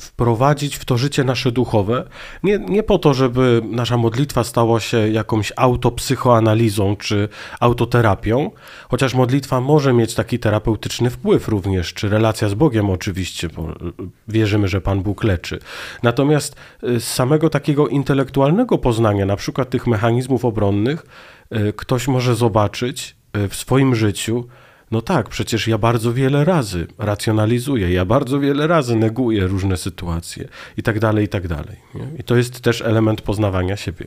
wprowadzić 0.00 0.76
w 0.76 0.84
to 0.84 0.98
życie 0.98 1.24
nasze 1.24 1.52
duchowe. 1.52 2.08
Nie, 2.42 2.58
nie 2.58 2.82
po 2.82 2.98
to, 2.98 3.14
żeby 3.14 3.62
nasza 3.70 3.96
modlitwa 3.96 4.44
stała 4.44 4.80
się 4.80 5.08
jakąś 5.08 5.52
autopsychoanalizą 5.56 6.96
czy 6.96 7.28
autoterapią, 7.60 8.50
chociaż 8.88 9.14
modlitwa 9.14 9.60
może 9.60 9.92
mieć 9.92 10.14
taki 10.14 10.38
terapeutyczny 10.38 11.10
wpływ 11.10 11.48
również, 11.48 11.94
czy 11.94 12.08
relacja 12.08 12.48
z 12.48 12.54
Bogiem 12.54 12.90
oczywiście, 12.90 13.48
bo 13.48 13.68
wierzymy, 14.28 14.68
że 14.68 14.80
Pan 14.80 15.02
Bóg 15.02 15.24
leczy. 15.24 15.58
Natomiast 16.02 16.56
y, 16.84 17.00
z 17.00 17.08
samego 17.08 17.50
takiego 17.50 17.88
intelektualnego 17.88 18.78
poznania, 18.78 19.26
na 19.26 19.36
przykład 19.36 19.70
tych 19.70 19.86
mechanizmów 19.86 20.44
obronnych, 20.44 21.06
y, 21.56 21.72
ktoś 21.72 22.08
może 22.08 22.34
zobaczyć 22.34 23.16
y, 23.36 23.48
w 23.48 23.54
swoim 23.56 23.94
życiu, 23.94 24.48
no 24.90 25.02
tak, 25.02 25.28
przecież 25.28 25.68
ja 25.68 25.78
bardzo 25.78 26.12
wiele 26.12 26.44
razy 26.44 26.86
racjonalizuję, 26.98 27.92
ja 27.92 28.04
bardzo 28.04 28.40
wiele 28.40 28.66
razy 28.66 28.96
neguję 28.96 29.46
różne 29.46 29.76
sytuacje 29.76 30.48
i 30.76 30.82
tak 30.82 31.00
dalej, 31.00 31.24
i 31.24 31.28
tak 31.28 31.48
dalej. 31.48 31.76
Nie? 31.94 32.06
I 32.18 32.24
to 32.24 32.36
jest 32.36 32.60
też 32.60 32.82
element 32.82 33.20
poznawania 33.20 33.76
siebie. 33.76 34.06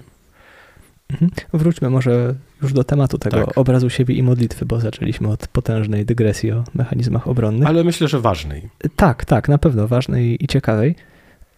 Mhm. 1.09 1.31
Wróćmy 1.53 1.89
może 1.89 2.36
już 2.62 2.74
do 2.74 2.83
tematu 2.83 3.17
tego 3.17 3.45
tak. 3.45 3.57
obrazu 3.57 3.89
siebie 3.89 4.15
i 4.15 4.24
modlitwy, 4.24 4.65
bo 4.65 4.79
zaczęliśmy 4.79 5.27
od 5.27 5.48
potężnej 5.48 6.05
dygresji 6.05 6.51
o 6.51 6.63
mechanizmach 6.74 7.27
obronnych. 7.27 7.67
Ale 7.67 7.83
myślę, 7.83 8.07
że 8.07 8.19
ważnej. 8.19 8.69
Tak, 8.95 9.25
tak, 9.25 9.50
na 9.50 9.57
pewno 9.57 9.88
ważnej 9.88 10.43
i 10.43 10.48
ciekawej, 10.48 10.95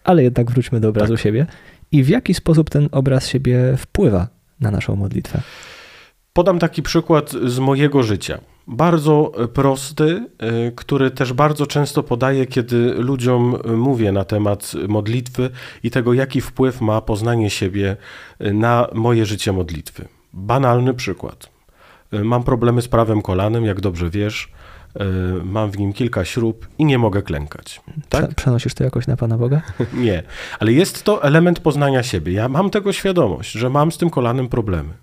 ale 0.04 0.22
jednak 0.22 0.50
wróćmy 0.50 0.80
do 0.80 0.88
obrazu 0.88 1.14
tak. 1.14 1.22
siebie. 1.22 1.46
I 1.92 2.02
w 2.02 2.08
jaki 2.08 2.34
sposób 2.34 2.70
ten 2.70 2.88
obraz 2.92 3.28
siebie 3.28 3.74
wpływa 3.76 4.28
na 4.60 4.70
naszą 4.70 4.96
modlitwę? 4.96 5.42
Podam 6.32 6.58
taki 6.58 6.82
przykład 6.82 7.30
z 7.30 7.58
mojego 7.58 8.02
życia. 8.02 8.38
Bardzo 8.66 9.32
prosty, 9.54 10.26
e, 10.38 10.72
który 10.72 11.10
też 11.10 11.32
bardzo 11.32 11.66
często 11.66 12.02
podaję, 12.02 12.46
kiedy 12.46 12.94
ludziom 12.94 13.56
mówię 13.76 14.12
na 14.12 14.24
temat 14.24 14.72
modlitwy 14.88 15.50
i 15.82 15.90
tego, 15.90 16.12
jaki 16.12 16.40
wpływ 16.40 16.80
ma 16.80 17.00
poznanie 17.00 17.50
siebie 17.50 17.96
na 18.40 18.88
moje 18.94 19.26
życie 19.26 19.52
modlitwy. 19.52 20.08
Banalny 20.32 20.94
przykład. 20.94 21.48
E, 22.12 22.24
mam 22.24 22.42
problemy 22.44 22.82
z 22.82 22.88
prawym 22.88 23.22
kolanem, 23.22 23.64
jak 23.64 23.80
dobrze 23.80 24.10
wiesz. 24.10 24.52
E, 25.00 25.04
mam 25.44 25.70
w 25.70 25.78
nim 25.78 25.92
kilka 25.92 26.24
śrub 26.24 26.68
i 26.78 26.84
nie 26.84 26.98
mogę 26.98 27.22
klękać. 27.22 27.80
Tak? 28.08 28.34
Przenosisz 28.34 28.74
to 28.74 28.84
jakoś 28.84 29.06
na 29.06 29.16
Pana 29.16 29.38
Boga? 29.38 29.62
nie, 29.94 30.22
ale 30.60 30.72
jest 30.72 31.02
to 31.04 31.22
element 31.22 31.60
poznania 31.60 32.02
siebie. 32.02 32.32
Ja 32.32 32.48
mam 32.48 32.70
tego 32.70 32.92
świadomość, 32.92 33.52
że 33.52 33.70
mam 33.70 33.92
z 33.92 33.98
tym 33.98 34.10
kolanem 34.10 34.48
problemy. 34.48 34.94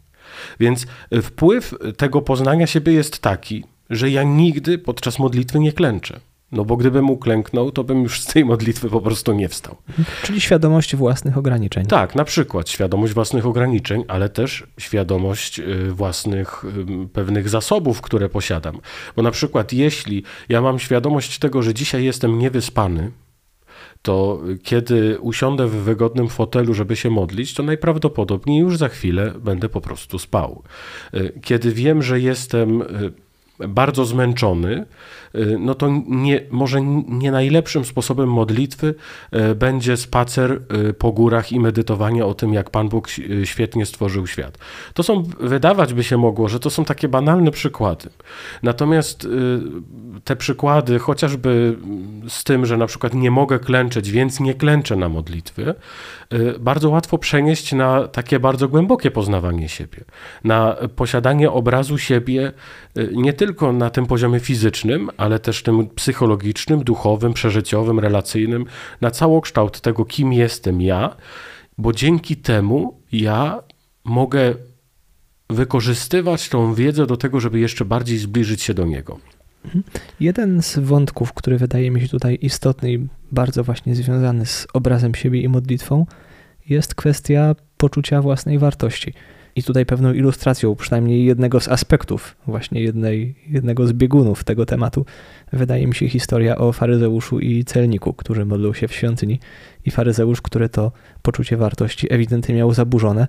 Więc 0.59 0.87
wpływ 1.23 1.73
tego 1.97 2.21
poznania 2.21 2.67
siebie 2.67 2.93
jest 2.93 3.19
taki, 3.19 3.63
że 3.89 4.09
ja 4.09 4.23
nigdy 4.23 4.77
podczas 4.77 5.19
modlitwy 5.19 5.59
nie 5.59 5.73
klęczę. 5.73 6.19
No 6.51 6.65
bo 6.65 6.77
gdybym 6.77 7.09
uklęknął, 7.09 7.71
to 7.71 7.83
bym 7.83 8.03
już 8.03 8.21
z 8.21 8.25
tej 8.25 8.45
modlitwy 8.45 8.89
po 8.89 9.01
prostu 9.01 9.33
nie 9.33 9.49
wstał. 9.49 9.75
Czyli 10.23 10.41
świadomość 10.41 10.95
własnych 10.95 11.37
ograniczeń. 11.37 11.85
Tak, 11.85 12.15
na 12.15 12.23
przykład 12.23 12.69
świadomość 12.69 13.13
własnych 13.13 13.45
ograniczeń, 13.45 14.03
ale 14.07 14.29
też 14.29 14.67
świadomość 14.77 15.59
y, 15.59 15.91
własnych 15.91 16.65
pewnych 17.13 17.49
zasobów, 17.49 18.01
które 18.01 18.29
posiadam. 18.29 18.79
Bo 19.15 19.21
na 19.21 19.31
przykład 19.31 19.73
jeśli 19.73 20.23
ja 20.49 20.61
mam 20.61 20.79
świadomość 20.79 21.39
tego, 21.39 21.61
że 21.61 21.73
dzisiaj 21.73 22.03
jestem 22.03 22.39
niewyspany, 22.39 23.11
to 24.01 24.41
kiedy 24.63 25.19
usiądę 25.19 25.67
w 25.67 25.71
wygodnym 25.71 26.29
fotelu, 26.29 26.73
żeby 26.73 26.95
się 26.95 27.09
modlić, 27.09 27.53
to 27.53 27.63
najprawdopodobniej 27.63 28.59
już 28.59 28.77
za 28.77 28.89
chwilę 28.89 29.33
będę 29.39 29.69
po 29.69 29.81
prostu 29.81 30.19
spał. 30.19 30.63
Y, 31.13 31.39
kiedy 31.41 31.71
wiem, 31.71 32.03
że 32.03 32.19
jestem 32.19 32.81
y, 32.81 33.67
bardzo 33.67 34.05
zmęczony, 34.05 34.85
no 35.59 35.75
to 35.75 35.89
nie, 36.07 36.41
może 36.51 36.81
nie 37.07 37.31
najlepszym 37.31 37.85
sposobem 37.85 38.31
modlitwy 38.31 38.95
y, 39.51 39.55
będzie 39.55 39.97
spacer 39.97 40.61
y, 40.89 40.93
po 40.93 41.11
górach 41.11 41.51
i 41.51 41.59
medytowanie 41.59 42.25
o 42.25 42.33
tym, 42.33 42.53
jak 42.53 42.69
Pan 42.69 42.89
Bóg 42.89 43.09
świetnie 43.43 43.85
stworzył 43.85 44.27
świat. 44.27 44.57
To 44.93 45.03
są, 45.03 45.23
wydawać 45.39 45.93
by 45.93 46.03
się 46.03 46.17
mogło, 46.17 46.49
że 46.49 46.59
to 46.59 46.69
są 46.69 46.85
takie 46.85 47.07
banalne 47.07 47.51
przykłady. 47.51 48.09
Natomiast 48.63 49.27
te 50.23 50.35
przykłady, 50.35 50.99
chociażby 50.99 51.77
z 52.27 52.43
tym, 52.43 52.65
że 52.65 52.77
na 52.77 52.87
przykład 52.87 53.13
nie 53.13 53.31
mogę 53.31 53.59
klęczeć, 53.59 54.11
więc 54.11 54.39
nie 54.39 54.53
klęczę 54.53 54.95
na 54.95 55.09
modlitwy, 55.09 55.75
bardzo 56.59 56.89
łatwo 56.89 57.17
przenieść 57.17 57.73
na 57.73 58.07
takie 58.07 58.39
bardzo 58.39 58.67
głębokie 58.67 59.11
poznawanie 59.11 59.69
siebie, 59.69 60.03
na 60.43 60.75
posiadanie 60.95 61.51
obrazu 61.51 61.97
siebie 61.97 62.51
nie 63.11 63.33
tylko 63.33 63.73
na 63.73 63.89
tym 63.89 64.05
poziomie 64.05 64.39
fizycznym, 64.39 65.09
ale 65.19 65.39
też 65.39 65.63
tym 65.63 65.87
psychologicznym, 65.87 66.83
duchowym, 66.83 67.33
przeżyciowym, 67.33 67.99
relacyjnym, 67.99 68.65
na 69.01 69.11
całokształt 69.11 69.81
tego, 69.81 70.05
kim 70.05 70.33
jestem 70.33 70.81
ja, 70.81 71.15
bo 71.77 71.93
dzięki 71.93 72.37
temu 72.37 73.01
ja 73.11 73.63
mogę 74.03 74.55
wykorzystywać 75.49 76.49
tą 76.49 76.73
wiedzę 76.73 77.05
do 77.05 77.17
tego, 77.17 77.39
żeby 77.39 77.59
jeszcze 77.59 77.85
bardziej 77.85 78.17
zbliżyć 78.17 78.61
się 78.61 78.73
do 78.73 78.85
Niego. 78.85 79.19
Mhm. 79.65 79.83
Jeden 80.19 80.61
z 80.61 80.79
wątków, 80.79 81.33
który 81.33 81.57
wydaje 81.57 81.91
mi 81.91 82.01
się 82.01 82.07
tutaj 82.07 82.37
istotny 82.41 82.93
i 82.93 83.07
bardzo 83.31 83.63
właśnie 83.63 83.95
związany 83.95 84.45
z 84.45 84.67
obrazem 84.73 85.15
siebie 85.15 85.41
i 85.41 85.49
modlitwą, 85.49 86.05
jest 86.69 86.95
kwestia 86.95 87.55
poczucia 87.77 88.21
własnej 88.21 88.59
wartości. 88.59 89.13
I 89.59 89.63
tutaj 89.63 89.85
pewną 89.85 90.13
ilustracją, 90.13 90.75
przynajmniej 90.75 91.25
jednego 91.25 91.59
z 91.59 91.67
aspektów, 91.67 92.35
właśnie 92.47 92.81
jednej, 92.81 93.35
jednego 93.47 93.87
z 93.87 93.93
biegunów 93.93 94.43
tego 94.43 94.65
tematu, 94.65 95.05
wydaje 95.53 95.87
mi 95.87 95.95
się 95.95 96.09
historia 96.09 96.57
o 96.57 96.71
faryzeuszu 96.71 97.39
i 97.39 97.63
celniku, 97.63 98.13
którzy 98.13 98.45
modlą 98.45 98.73
się 98.73 98.87
w 98.87 98.93
świątyni. 98.93 99.39
I 99.85 99.91
faryzeusz, 99.91 100.41
który 100.41 100.69
to 100.69 100.91
poczucie 101.21 101.57
wartości 101.57 102.13
ewidentnie 102.13 102.55
miał 102.55 102.73
zaburzone, 102.73 103.27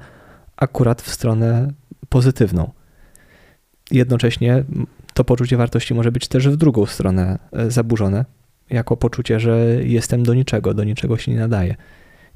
akurat 0.56 1.02
w 1.02 1.10
stronę 1.10 1.72
pozytywną. 2.08 2.70
Jednocześnie 3.90 4.64
to 5.14 5.24
poczucie 5.24 5.56
wartości 5.56 5.94
może 5.94 6.12
być 6.12 6.28
też 6.28 6.48
w 6.48 6.56
drugą 6.56 6.86
stronę 6.86 7.38
e, 7.52 7.70
zaburzone, 7.70 8.24
jako 8.70 8.96
poczucie, 8.96 9.40
że 9.40 9.76
jestem 9.82 10.22
do 10.22 10.34
niczego, 10.34 10.74
do 10.74 10.84
niczego 10.84 11.16
się 11.16 11.32
nie 11.32 11.38
nadaje. 11.38 11.74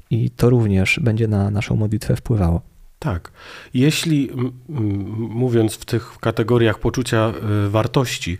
I 0.09 0.29
to 0.29 0.49
również 0.49 0.99
będzie 1.03 1.27
na 1.27 1.51
naszą 1.51 1.75
modlitwę 1.75 2.15
wpływało. 2.15 2.74
Tak. 3.05 3.31
Jeśli 3.73 4.29
mówiąc 5.17 5.75
w 5.75 5.85
tych 5.85 6.17
kategoriach 6.19 6.79
poczucia 6.79 7.33
y, 7.65 7.69
wartości, 7.69 8.37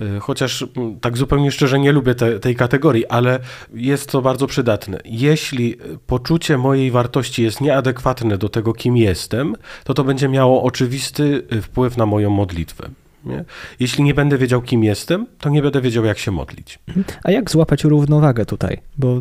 y, 0.00 0.20
chociaż 0.20 0.66
tak 1.00 1.16
zupełnie 1.16 1.50
szczerze 1.50 1.78
nie 1.78 1.92
lubię 1.92 2.14
te, 2.14 2.40
tej 2.40 2.56
kategorii, 2.56 3.06
ale 3.06 3.38
jest 3.74 4.10
to 4.10 4.22
bardzo 4.22 4.46
przydatne. 4.46 4.98
Jeśli 5.04 5.76
poczucie 6.06 6.58
mojej 6.58 6.90
wartości 6.90 7.42
jest 7.42 7.60
nieadekwatne 7.60 8.38
do 8.38 8.48
tego, 8.48 8.72
kim 8.72 8.96
jestem, 8.96 9.54
to 9.84 9.94
to 9.94 10.04
będzie 10.04 10.28
miało 10.28 10.62
oczywisty 10.62 11.42
y, 11.52 11.62
wpływ 11.62 11.96
na 11.96 12.06
moją 12.06 12.30
modlitwę. 12.30 12.90
Nie? 13.24 13.44
Jeśli 13.80 14.04
nie 14.04 14.14
będę 14.14 14.38
wiedział, 14.38 14.62
kim 14.62 14.84
jestem, 14.84 15.26
to 15.38 15.48
nie 15.48 15.62
będę 15.62 15.80
wiedział, 15.80 16.04
jak 16.04 16.18
się 16.18 16.30
modlić. 16.30 16.78
A 17.24 17.30
jak 17.30 17.50
złapać 17.50 17.84
równowagę 17.84 18.46
tutaj? 18.46 18.80
Bo 18.98 19.20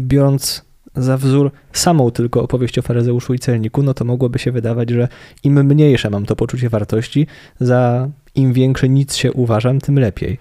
biorąc 0.00 0.69
za 0.96 1.16
wzór 1.16 1.50
samą 1.72 2.10
tylko 2.10 2.42
opowieść 2.42 2.78
o 2.78 2.82
faryzeuszu 2.82 3.34
i 3.34 3.38
celniku, 3.38 3.82
no 3.82 3.94
to 3.94 4.04
mogłoby 4.04 4.38
się 4.38 4.52
wydawać, 4.52 4.90
że 4.90 5.08
im 5.44 5.64
mniejsze 5.66 6.10
mam 6.10 6.26
to 6.26 6.36
poczucie 6.36 6.68
wartości, 6.68 7.26
za 7.60 8.08
im 8.34 8.52
większe 8.52 8.88
nic 8.88 9.16
się 9.16 9.32
uważam, 9.32 9.80
tym 9.80 9.98
lepiej. 9.98 10.38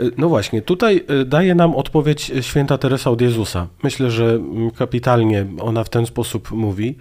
E, 0.00 0.04
no 0.18 0.28
właśnie, 0.28 0.62
tutaj 0.62 1.04
e, 1.08 1.24
daje 1.24 1.54
nam 1.54 1.74
odpowiedź 1.74 2.32
święta 2.40 2.78
Teresa 2.78 3.10
od 3.10 3.20
Jezusa. 3.20 3.68
Myślę, 3.82 4.10
że 4.10 4.24
mm, 4.24 4.70
kapitalnie 4.70 5.46
ona 5.60 5.84
w 5.84 5.88
ten 5.88 6.06
sposób 6.06 6.50
mówi, 6.50 6.96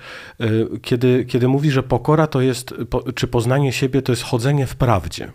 kiedy, 0.81 1.25
kiedy 1.25 1.47
mówi, 1.47 1.71
że 1.71 1.83
pokora 1.83 2.27
to 2.27 2.41
jest, 2.41 2.73
czy 3.15 3.27
poznanie 3.27 3.71
siebie 3.71 4.01
to 4.01 4.11
jest 4.11 4.23
chodzenie 4.23 4.67
w 4.67 4.75
prawdzie. 4.75 5.31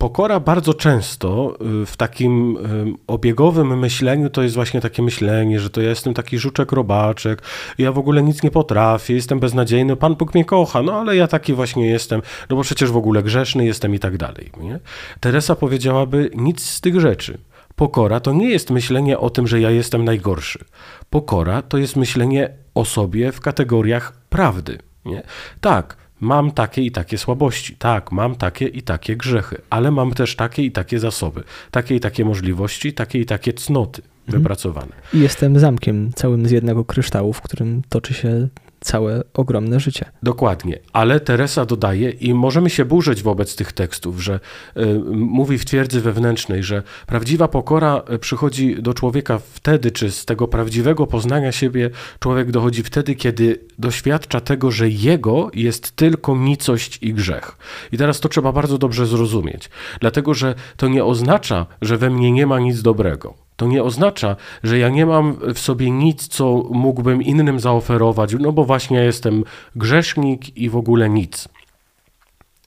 Pokora 0.00 0.40
bardzo 0.40 0.74
często 0.74 1.56
y, 1.82 1.86
w 1.86 1.96
takim 1.96 2.56
y, 2.56 2.60
obiegowym 3.06 3.78
myśleniu 3.78 4.30
to 4.30 4.42
jest 4.42 4.54
właśnie 4.54 4.80
takie 4.80 5.02
myślenie, 5.02 5.60
że 5.60 5.70
to 5.70 5.80
ja 5.80 5.88
jestem 5.88 6.14
taki 6.14 6.38
żuczek 6.38 6.72
robaczek, 6.72 7.42
ja 7.78 7.92
w 7.92 7.98
ogóle 7.98 8.22
nic 8.22 8.42
nie 8.42 8.50
potrafię, 8.50 9.14
jestem 9.14 9.40
beznadziejny, 9.40 9.96
Pan 9.96 10.14
Bóg 10.14 10.34
mnie 10.34 10.44
kocha, 10.44 10.82
no 10.82 10.92
ale 10.92 11.16
ja 11.16 11.26
taki 11.26 11.54
właśnie 11.54 11.86
jestem, 11.86 12.22
no 12.50 12.56
bo 12.56 12.62
przecież 12.62 12.90
w 12.90 12.96
ogóle 12.96 13.22
grzeszny 13.22 13.64
jestem 13.64 13.94
i 13.94 13.98
tak 13.98 14.16
dalej. 14.16 14.50
Nie? 14.60 14.80
Teresa 15.20 15.56
powiedziałaby 15.56 16.30
nic 16.34 16.62
z 16.62 16.80
tych 16.80 17.00
rzeczy. 17.00 17.38
Pokora 17.76 18.20
to 18.20 18.32
nie 18.32 18.50
jest 18.50 18.70
myślenie 18.70 19.18
o 19.18 19.30
tym, 19.30 19.46
że 19.46 19.60
ja 19.60 19.70
jestem 19.70 20.04
najgorszy. 20.04 20.64
Pokora 21.10 21.62
to 21.62 21.78
jest 21.78 21.96
myślenie 21.96 22.50
o 22.74 22.84
sobie 22.84 23.32
w 23.32 23.40
kategoriach 23.40 24.12
prawdy. 24.28 24.78
Nie? 25.04 25.22
Tak, 25.60 25.96
Mam 26.20 26.50
takie 26.50 26.82
i 26.82 26.90
takie 26.90 27.18
słabości, 27.18 27.76
tak, 27.76 28.12
mam 28.12 28.34
takie 28.34 28.66
i 28.66 28.82
takie 28.82 29.16
grzechy, 29.16 29.56
ale 29.70 29.90
mam 29.90 30.12
też 30.12 30.36
takie 30.36 30.62
i 30.62 30.72
takie 30.72 30.98
zasoby, 30.98 31.44
takie 31.70 31.94
i 31.94 32.00
takie 32.00 32.24
możliwości, 32.24 32.92
takie 32.92 33.18
i 33.18 33.26
takie 33.26 33.52
cnoty 33.52 34.02
mhm. 34.02 34.42
wypracowane. 34.42 34.92
I 35.14 35.20
jestem 35.20 35.58
zamkiem 35.58 36.12
całym 36.14 36.46
z 36.46 36.50
jednego 36.50 36.84
kryształu, 36.84 37.32
w 37.32 37.40
którym 37.40 37.82
toczy 37.88 38.14
się 38.14 38.48
całe 38.80 39.22
ogromne 39.34 39.80
życie. 39.80 40.10
Dokładnie, 40.22 40.78
ale 40.92 41.20
Teresa 41.20 41.66
dodaje 41.66 42.10
i 42.10 42.34
możemy 42.34 42.70
się 42.70 42.84
burzyć 42.84 43.22
wobec 43.22 43.56
tych 43.56 43.72
tekstów, 43.72 44.22
że 44.22 44.40
y, 44.76 45.00
mówi 45.10 45.58
w 45.58 45.64
twierdzy 45.64 46.00
wewnętrznej, 46.00 46.62
że 46.62 46.82
prawdziwa 47.06 47.48
pokora 47.48 48.02
y, 48.14 48.18
przychodzi 48.18 48.82
do 48.82 48.94
człowieka 48.94 49.40
wtedy, 49.52 49.90
czy 49.90 50.10
z 50.10 50.24
tego 50.24 50.48
prawdziwego 50.48 51.06
poznania 51.06 51.52
siebie 51.52 51.90
człowiek 52.18 52.50
dochodzi 52.50 52.82
wtedy, 52.82 53.14
kiedy 53.14 53.58
doświadcza 53.78 54.40
tego, 54.40 54.70
że 54.70 54.88
jego 54.88 55.50
jest 55.54 55.96
tylko 55.96 56.36
nicość 56.36 56.98
i 57.02 57.14
grzech. 57.14 57.56
I 57.92 57.98
teraz 57.98 58.20
to 58.20 58.28
trzeba 58.28 58.52
bardzo 58.52 58.78
dobrze 58.78 59.06
zrozumieć, 59.06 59.70
dlatego 60.00 60.34
że 60.34 60.54
to 60.76 60.88
nie 60.88 61.04
oznacza, 61.04 61.66
że 61.82 61.98
we 61.98 62.10
mnie 62.10 62.32
nie 62.32 62.46
ma 62.46 62.58
nic 62.58 62.82
dobrego 62.82 63.49
to 63.60 63.66
nie 63.66 63.82
oznacza, 63.82 64.36
że 64.62 64.78
ja 64.78 64.88
nie 64.88 65.06
mam 65.06 65.36
w 65.54 65.58
sobie 65.58 65.90
nic, 65.90 66.28
co 66.28 66.62
mógłbym 66.70 67.22
innym 67.22 67.60
zaoferować, 67.60 68.34
no 68.38 68.52
bo 68.52 68.64
właśnie 68.64 68.98
jestem 68.98 69.44
grzesznik 69.76 70.56
i 70.56 70.70
w 70.70 70.76
ogóle 70.76 71.10
nic. 71.10 71.48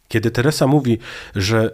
Kiedy 0.07 0.31
Teresa 0.31 0.67
mówi, 0.67 0.97
że 1.35 1.73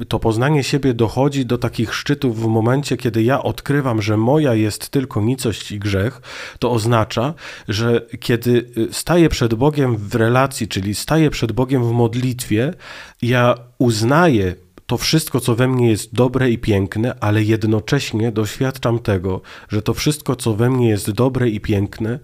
y, 0.00 0.06
to 0.06 0.18
poznanie 0.18 0.64
siebie 0.64 0.94
dochodzi 0.94 1.46
do 1.46 1.58
takich 1.58 1.94
szczytów 1.94 2.40
w 2.40 2.46
momencie, 2.46 2.96
kiedy 2.96 3.22
ja 3.22 3.42
odkrywam, 3.42 4.02
że 4.02 4.16
moja 4.16 4.54
jest 4.54 4.88
tylko 4.88 5.20
nicość 5.20 5.72
i 5.72 5.78
grzech, 5.78 6.20
to 6.58 6.70
oznacza, 6.70 7.34
że 7.68 8.06
kiedy 8.20 8.70
y, 8.78 8.88
staję 8.92 9.28
przed 9.28 9.54
Bogiem 9.54 9.96
w 9.96 10.14
relacji, 10.14 10.68
czyli 10.68 10.94
staję 10.94 11.30
przed 11.30 11.52
Bogiem 11.52 11.84
w 11.84 11.92
modlitwie, 11.92 12.74
ja 13.22 13.54
uznaję 13.78 14.54
to 14.88 14.98
wszystko, 14.98 15.40
co 15.40 15.54
we 15.54 15.68
mnie 15.68 15.90
jest 15.90 16.14
dobre 16.14 16.50
i 16.50 16.58
piękne, 16.58 17.14
ale 17.20 17.42
jednocześnie 17.42 18.32
doświadczam 18.32 18.98
tego, 18.98 19.40
że 19.68 19.82
to 19.82 19.94
wszystko, 19.94 20.36
co 20.36 20.54
we 20.54 20.70
mnie 20.70 20.88
jest 20.88 21.10
dobre 21.10 21.48
i 21.48 21.60
piękne, 21.60 22.18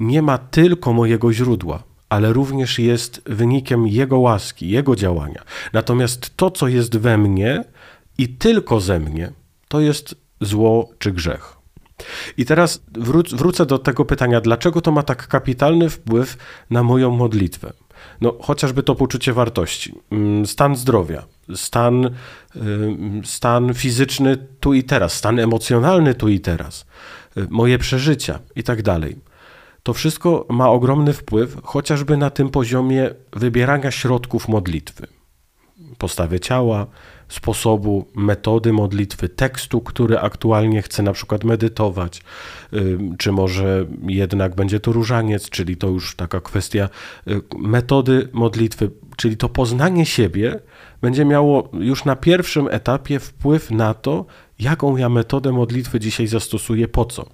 nie 0.00 0.22
ma 0.22 0.38
tylko 0.38 0.92
mojego 0.92 1.32
źródła 1.32 1.82
ale 2.10 2.32
również 2.32 2.78
jest 2.78 3.22
wynikiem 3.26 3.86
Jego 3.86 4.18
łaski, 4.18 4.68
Jego 4.68 4.96
działania. 4.96 5.42
Natomiast 5.72 6.36
to, 6.36 6.50
co 6.50 6.68
jest 6.68 6.96
we 6.96 7.18
mnie 7.18 7.64
i 8.18 8.28
tylko 8.28 8.80
ze 8.80 9.00
mnie, 9.00 9.32
to 9.68 9.80
jest 9.80 10.14
zło 10.40 10.90
czy 10.98 11.12
grzech. 11.12 11.56
I 12.36 12.44
teraz 12.44 12.82
wró- 12.92 13.36
wrócę 13.36 13.66
do 13.66 13.78
tego 13.78 14.04
pytania, 14.04 14.40
dlaczego 14.40 14.80
to 14.80 14.92
ma 14.92 15.02
tak 15.02 15.28
kapitalny 15.28 15.90
wpływ 15.90 16.36
na 16.70 16.82
moją 16.82 17.10
modlitwę? 17.10 17.72
No, 18.20 18.36
chociażby 18.40 18.82
to 18.82 18.94
poczucie 18.94 19.32
wartości, 19.32 19.94
mm, 20.10 20.46
stan 20.46 20.76
zdrowia, 20.76 21.22
stan, 21.54 22.10
stan 23.24 23.74
fizyczny 23.74 24.36
tu 24.60 24.74
i 24.74 24.84
teraz, 24.84 25.12
stan 25.12 25.38
emocjonalny 25.38 26.14
tu 26.14 26.28
i 26.28 26.40
teraz, 26.40 26.86
y, 27.36 27.46
moje 27.50 27.78
przeżycia 27.78 28.38
i 28.56 28.62
tak 28.62 28.82
dalej. 28.82 29.16
To 29.82 29.92
wszystko 29.92 30.46
ma 30.50 30.68
ogromny 30.68 31.12
wpływ 31.12 31.56
chociażby 31.64 32.16
na 32.16 32.30
tym 32.30 32.50
poziomie 32.50 33.10
wybierania 33.32 33.90
środków 33.90 34.48
modlitwy. 34.48 35.06
Postawy 35.98 36.40
ciała, 36.40 36.86
sposobu, 37.30 38.06
metody 38.14 38.72
modlitwy, 38.72 39.28
tekstu, 39.28 39.80
który 39.80 40.18
aktualnie 40.18 40.82
chcę 40.82 41.02
na 41.02 41.12
przykład 41.12 41.44
medytować, 41.44 42.22
czy 43.18 43.32
może 43.32 43.86
jednak 44.06 44.54
będzie 44.54 44.80
to 44.80 44.92
różaniec, 44.92 45.50
czyli 45.50 45.76
to 45.76 45.88
już 45.88 46.16
taka 46.16 46.40
kwestia 46.40 46.88
y, 47.28 47.40
metody 47.58 48.28
modlitwy, 48.32 48.90
czyli 49.16 49.36
to 49.36 49.48
poznanie 49.48 50.06
siebie 50.06 50.60
będzie 51.02 51.24
miało 51.24 51.68
już 51.72 52.04
na 52.04 52.16
pierwszym 52.16 52.68
etapie 52.68 53.18
wpływ 53.18 53.70
na 53.70 53.94
to, 53.94 54.26
jaką 54.58 54.96
ja 54.96 55.08
metodę 55.08 55.52
modlitwy 55.52 56.00
dzisiaj 56.00 56.26
zastosuję, 56.26 56.88
po 56.88 57.04
co. 57.04 57.26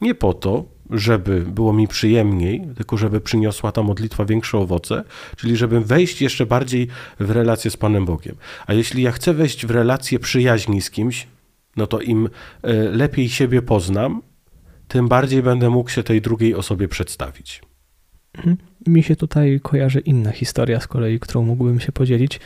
Nie 0.00 0.14
po 0.14 0.34
to, 0.34 0.64
żeby 0.90 1.40
było 1.40 1.72
mi 1.72 1.88
przyjemniej, 1.88 2.68
tylko 2.76 2.96
żeby 2.96 3.20
przyniosła 3.20 3.72
ta 3.72 3.82
modlitwa 3.82 4.24
większe 4.24 4.58
owoce, 4.58 5.04
czyli 5.36 5.56
żeby 5.56 5.80
wejść 5.80 6.22
jeszcze 6.22 6.46
bardziej 6.46 6.88
w 7.20 7.30
relację 7.30 7.70
z 7.70 7.76
Panem 7.76 8.04
Bogiem. 8.04 8.34
A 8.66 8.72
jeśli 8.72 9.02
ja 9.02 9.12
chcę 9.12 9.34
wejść 9.34 9.66
w 9.66 9.70
relację 9.70 10.18
przyjaźni 10.18 10.82
z 10.82 10.90
kimś, 10.90 11.26
no 11.76 11.86
to 11.86 12.00
im 12.00 12.28
e, 12.62 12.72
lepiej 12.72 13.28
siebie 13.28 13.62
poznam, 13.62 14.22
tym 14.88 15.08
bardziej 15.08 15.42
będę 15.42 15.70
mógł 15.70 15.90
się 15.90 16.02
tej 16.02 16.20
drugiej 16.20 16.54
osobie 16.54 16.88
przedstawić. 16.88 17.62
Mhm. 18.34 18.56
Mi 18.86 19.02
się 19.02 19.16
tutaj 19.16 19.60
kojarzy 19.62 20.00
inna 20.00 20.32
historia 20.32 20.80
z 20.80 20.86
kolei, 20.86 21.20
którą 21.20 21.42
mógłbym 21.42 21.80
się 21.80 21.92
podzielić. 21.92 22.40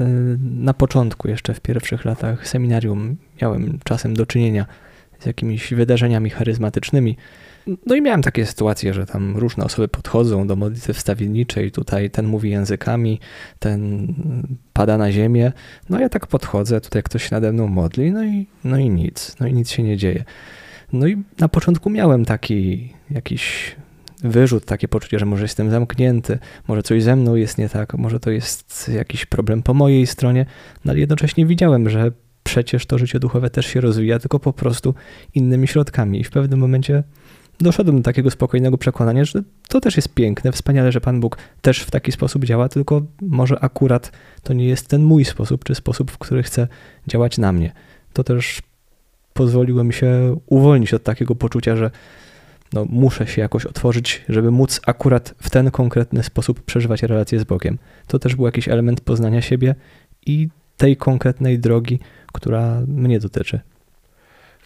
E, 0.00 0.06
na 0.40 0.74
początku, 0.74 1.28
jeszcze 1.28 1.54
w 1.54 1.60
pierwszych 1.60 2.04
latach 2.04 2.48
seminarium, 2.48 3.16
miałem 3.42 3.78
czasem 3.84 4.14
do 4.14 4.26
czynienia 4.26 4.66
z 5.20 5.26
jakimiś 5.26 5.74
wydarzeniami 5.74 6.30
charyzmatycznymi. 6.30 7.16
No 7.86 7.94
i 7.94 8.02
miałem 8.02 8.22
takie 8.22 8.46
sytuacje, 8.46 8.94
że 8.94 9.06
tam 9.06 9.36
różne 9.36 9.64
osoby 9.64 9.88
podchodzą 9.88 10.46
do 10.46 10.56
modlitwy 10.56 10.92
wstawienniczej, 10.92 11.70
tutaj 11.70 12.10
ten 12.10 12.26
mówi 12.26 12.50
językami, 12.50 13.20
ten 13.58 14.06
pada 14.72 14.98
na 14.98 15.12
ziemię. 15.12 15.52
No 15.90 16.00
ja 16.00 16.08
tak 16.08 16.26
podchodzę, 16.26 16.80
tutaj 16.80 17.02
ktoś 17.02 17.30
nade 17.30 17.52
mną 17.52 17.66
modli, 17.68 18.12
no 18.12 18.24
i, 18.24 18.46
no 18.64 18.78
i 18.78 18.90
nic, 18.90 19.36
no 19.40 19.46
i 19.46 19.52
nic 19.52 19.70
się 19.70 19.82
nie 19.82 19.96
dzieje. 19.96 20.24
No 20.92 21.06
i 21.06 21.22
na 21.38 21.48
początku 21.48 21.90
miałem 21.90 22.24
taki 22.24 22.88
jakiś 23.10 23.76
wyrzut, 24.24 24.64
takie 24.64 24.88
poczucie, 24.88 25.18
że 25.18 25.26
może 25.26 25.44
jestem 25.44 25.70
zamknięty, 25.70 26.38
może 26.68 26.82
coś 26.82 27.02
ze 27.02 27.16
mną 27.16 27.34
jest 27.34 27.58
nie 27.58 27.68
tak, 27.68 27.94
może 27.94 28.20
to 28.20 28.30
jest 28.30 28.90
jakiś 28.94 29.26
problem 29.26 29.62
po 29.62 29.74
mojej 29.74 30.06
stronie, 30.06 30.46
no 30.84 30.90
ale 30.90 31.00
jednocześnie 31.00 31.46
widziałem, 31.46 31.90
że 31.90 32.12
przecież 32.46 32.86
to 32.86 32.98
życie 32.98 33.20
duchowe 33.20 33.50
też 33.50 33.66
się 33.66 33.80
rozwija, 33.80 34.18
tylko 34.18 34.38
po 34.40 34.52
prostu 34.52 34.94
innymi 35.34 35.68
środkami. 35.68 36.20
I 36.20 36.24
w 36.24 36.30
pewnym 36.30 36.58
momencie 36.58 37.02
doszedłem 37.60 37.96
do 37.96 38.02
takiego 38.02 38.30
spokojnego 38.30 38.78
przekonania, 38.78 39.24
że 39.24 39.42
to 39.68 39.80
też 39.80 39.96
jest 39.96 40.14
piękne, 40.14 40.52
wspaniale, 40.52 40.92
że 40.92 41.00
Pan 41.00 41.20
Bóg 41.20 41.38
też 41.62 41.80
w 41.80 41.90
taki 41.90 42.12
sposób 42.12 42.44
działa, 42.44 42.68
tylko 42.68 43.02
może 43.22 43.60
akurat 43.60 44.12
to 44.42 44.52
nie 44.52 44.68
jest 44.68 44.88
ten 44.88 45.02
mój 45.02 45.24
sposób, 45.24 45.64
czy 45.64 45.74
sposób, 45.74 46.10
w 46.10 46.18
który 46.18 46.42
chce 46.42 46.68
działać 47.06 47.38
na 47.38 47.52
mnie. 47.52 47.72
To 48.12 48.24
też 48.24 48.62
pozwoliło 49.32 49.84
mi 49.84 49.92
się 49.92 50.36
uwolnić 50.46 50.94
od 50.94 51.02
takiego 51.02 51.34
poczucia, 51.34 51.76
że 51.76 51.90
no, 52.72 52.84
muszę 52.88 53.26
się 53.26 53.42
jakoś 53.42 53.66
otworzyć, 53.66 54.24
żeby 54.28 54.50
móc 54.50 54.80
akurat 54.86 55.34
w 55.42 55.50
ten 55.50 55.70
konkretny 55.70 56.22
sposób 56.22 56.62
przeżywać 56.62 57.02
relacje 57.02 57.40
z 57.40 57.44
Bogiem. 57.44 57.78
To 58.06 58.18
też 58.18 58.36
był 58.36 58.46
jakiś 58.46 58.68
element 58.68 59.00
poznania 59.00 59.42
siebie 59.42 59.74
i 60.26 60.48
tej 60.76 60.96
konkretnej 60.96 61.58
drogi, 61.58 61.98
która 62.36 62.82
mnie 62.86 63.20
dotyczy. 63.20 63.60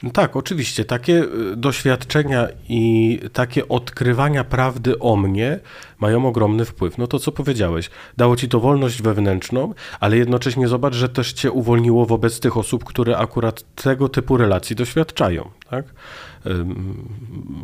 No 0.02 0.11
tak, 0.11 0.37
oczywiście. 0.37 0.85
Takie 0.85 1.24
y, 1.52 1.56
doświadczenia 1.56 2.48
i 2.68 3.18
takie 3.33 3.68
odkrywania 3.68 4.44
prawdy 4.44 4.98
o 4.98 5.16
mnie 5.16 5.61
mają 5.98 6.26
ogromny 6.26 6.64
wpływ. 6.64 6.98
No 6.98 7.06
to 7.06 7.18
co 7.18 7.33
powiedziałeś, 7.33 7.90
dało 8.16 8.37
ci 8.37 8.48
to 8.48 8.61
wolność 8.61 9.02
wewnętrzną, 9.02 9.74
ale 10.00 10.16
jednocześnie 10.16 10.68
zobacz, 10.68 10.94
że 10.94 11.09
też 11.09 11.33
cię 11.33 11.52
uwolniło 11.52 12.06
wobec 12.06 12.40
tych 12.40 12.56
osób, 12.56 12.85
które 12.85 13.18
akurat 13.18 13.74
tego 13.74 14.09
typu 14.09 14.37
relacji 14.37 14.76
doświadczają. 14.76 15.50
Tak? 15.70 15.85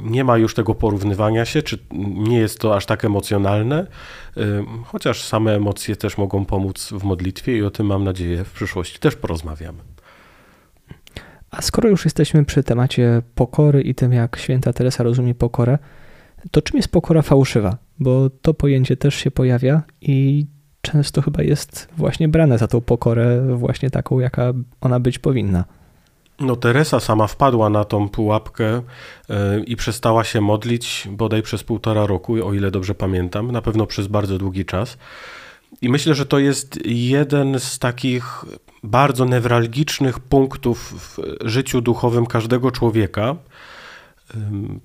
Nie 0.02 0.24
ma 0.24 0.38
już 0.38 0.54
tego 0.54 0.74
porównywania 0.74 1.44
się, 1.44 1.62
czy 1.62 1.78
nie 2.14 2.38
jest 2.38 2.58
to 2.60 2.76
aż 2.76 2.86
tak 2.86 3.04
emocjonalne, 3.04 3.86
chociaż 4.84 5.22
same 5.22 5.54
emocje 5.54 5.96
też 5.96 6.18
mogą 6.18 6.44
pomóc 6.44 6.92
w 6.92 7.04
modlitwie 7.04 7.56
i 7.56 7.62
o 7.62 7.70
tym 7.70 7.86
mam 7.86 8.04
nadzieję 8.04 8.44
w 8.44 8.52
przyszłości 8.52 8.98
też 8.98 9.16
porozmawiamy. 9.16 9.78
A 11.50 11.62
skoro 11.62 11.88
już 11.88 12.04
jesteśmy 12.04 12.44
przy 12.44 12.62
temacie 12.62 13.22
pokory 13.34 13.82
i 13.82 13.94
tym, 13.94 14.12
jak 14.12 14.36
święta 14.36 14.72
Teresa 14.72 15.02
rozumie 15.02 15.34
pokorę, 15.34 15.78
to 16.50 16.62
czym 16.62 16.76
jest 16.76 16.88
pokora 16.88 17.22
fałszywa? 17.22 17.76
Bo 17.98 18.30
to 18.30 18.54
pojęcie 18.54 18.96
też 18.96 19.14
się 19.14 19.30
pojawia 19.30 19.82
i 20.00 20.46
często 20.80 21.22
chyba 21.22 21.42
jest 21.42 21.88
właśnie 21.96 22.28
brane 22.28 22.58
za 22.58 22.68
tą 22.68 22.80
pokorę, 22.80 23.56
właśnie 23.56 23.90
taką, 23.90 24.20
jaka 24.20 24.52
ona 24.80 25.00
być 25.00 25.18
powinna. 25.18 25.64
No, 26.40 26.56
Teresa 26.56 27.00
sama 27.00 27.26
wpadła 27.26 27.70
na 27.70 27.84
tą 27.84 28.08
pułapkę 28.08 28.82
yy, 29.28 29.64
i 29.66 29.76
przestała 29.76 30.24
się 30.24 30.40
modlić 30.40 31.08
bodaj 31.10 31.42
przez 31.42 31.64
półtora 31.64 32.06
roku, 32.06 32.46
o 32.46 32.54
ile 32.54 32.70
dobrze 32.70 32.94
pamiętam, 32.94 33.52
na 33.52 33.62
pewno 33.62 33.86
przez 33.86 34.06
bardzo 34.06 34.38
długi 34.38 34.64
czas. 34.64 34.98
I 35.82 35.88
myślę, 35.88 36.14
że 36.14 36.26
to 36.26 36.38
jest 36.38 36.78
jeden 36.86 37.60
z 37.60 37.78
takich 37.78 38.44
bardzo 38.82 39.24
newralgicznych 39.24 40.20
punktów 40.20 40.94
w 40.94 41.18
życiu 41.48 41.80
duchowym 41.80 42.26
każdego 42.26 42.70
człowieka, 42.70 43.36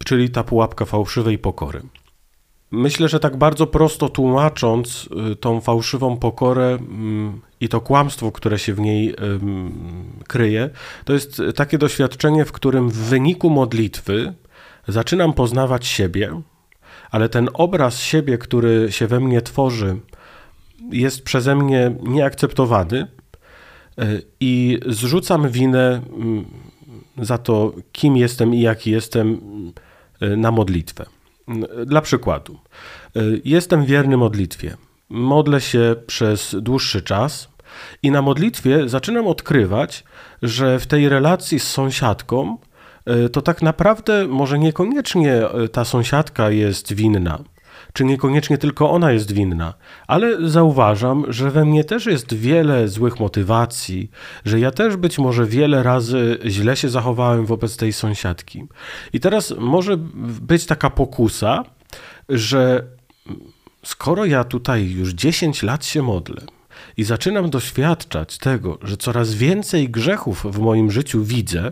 czyli 0.05 0.29
ta 0.29 0.43
pułapka 0.43 0.85
fałszywej 0.85 1.37
pokory. 1.37 1.81
Myślę, 2.71 3.09
że 3.09 3.19
tak 3.19 3.37
bardzo 3.37 3.67
prosto 3.67 4.09
tłumacząc 4.09 5.09
y, 5.31 5.35
tą 5.35 5.61
fałszywą 5.61 6.17
pokorę 6.17 6.77
i 7.61 7.69
to 7.69 7.81
kłamstwo, 7.81 8.31
które 8.31 8.59
się 8.59 8.73
w 8.73 8.79
niej 8.79 9.15
kryje, 10.27 10.69
to 11.05 11.13
jest 11.13 11.41
takie 11.55 11.77
doświadczenie, 11.77 12.45
w 12.45 12.51
którym 12.51 12.89
w 12.89 12.97
wyniku 12.97 13.49
modlitwy 13.49 14.33
zaczynam 14.87 15.33
poznawać 15.33 15.87
siebie, 15.87 16.41
ale 17.11 17.29
ten 17.29 17.49
obraz 17.53 17.99
siebie, 17.99 18.37
który 18.37 18.91
się 18.91 19.07
we 19.07 19.19
mnie 19.19 19.41
tworzy, 19.41 19.99
jest 20.91 21.23
przeze 21.23 21.55
mnie 21.55 21.95
nieakceptowany 22.03 23.07
e, 23.97 24.21
i 24.39 24.79
zrzucam 24.85 25.49
winę 25.49 26.01
mm, 26.13 26.45
za 27.17 27.37
to, 27.37 27.73
kim 27.91 28.17
jestem 28.17 28.53
i 28.53 28.61
jaki 28.61 28.91
jestem 28.91 29.41
na 30.37 30.51
modlitwę. 30.51 31.20
Dla 31.85 32.01
przykładu, 32.01 32.59
e, 33.15 33.19
jestem 33.45 33.85
wierny 33.85 34.17
modlitwie. 34.17 34.77
Modlę 35.09 35.61
się 35.61 35.95
przez 36.07 36.55
dłuższy 36.59 37.01
czas 37.01 37.49
i 38.03 38.11
na 38.11 38.21
modlitwie 38.21 38.89
zaczynam 38.89 39.27
odkrywać, 39.27 40.03
że 40.41 40.79
w 40.79 40.87
tej 40.87 41.09
relacji 41.09 41.59
z 41.59 41.67
sąsiadką 41.67 42.57
to 43.31 43.41
tak 43.41 43.61
naprawdę 43.61 44.27
może 44.27 44.59
niekoniecznie 44.59 45.41
ta 45.71 45.85
sąsiadka 45.85 46.49
jest 46.49 46.93
winna 46.93 47.43
czy 47.93 48.05
niekoniecznie 48.05 48.57
tylko 48.57 48.91
ona 48.91 49.11
jest 49.11 49.31
winna, 49.31 49.73
ale 50.07 50.49
zauważam, 50.49 51.25
że 51.27 51.51
we 51.51 51.65
mnie 51.65 51.83
też 51.83 52.05
jest 52.05 52.33
wiele 52.33 52.87
złych 52.87 53.19
motywacji, 53.19 54.11
że 54.45 54.59
ja 54.59 54.71
też 54.71 54.97
być 54.97 55.19
może 55.19 55.45
wiele 55.45 55.83
razy 55.83 56.39
źle 56.45 56.75
się 56.75 56.89
zachowałem 56.89 57.45
wobec 57.45 57.77
tej 57.77 57.93
sąsiadki. 57.93 58.67
I 59.13 59.19
teraz 59.19 59.53
może 59.57 59.97
być 60.41 60.65
taka 60.65 60.89
pokusa, 60.89 61.63
że 62.29 62.83
skoro 63.85 64.25
ja 64.25 64.43
tutaj 64.43 64.89
już 64.89 65.09
10 65.09 65.63
lat 65.63 65.85
się 65.85 66.01
modlę, 66.01 66.41
i 66.97 67.03
zaczynam 67.03 67.49
doświadczać 67.49 68.37
tego, 68.37 68.77
że 68.83 68.97
coraz 68.97 69.33
więcej 69.33 69.89
grzechów 69.89 70.45
w 70.49 70.59
moim 70.59 70.91
życiu 70.91 71.23
widzę, 71.23 71.71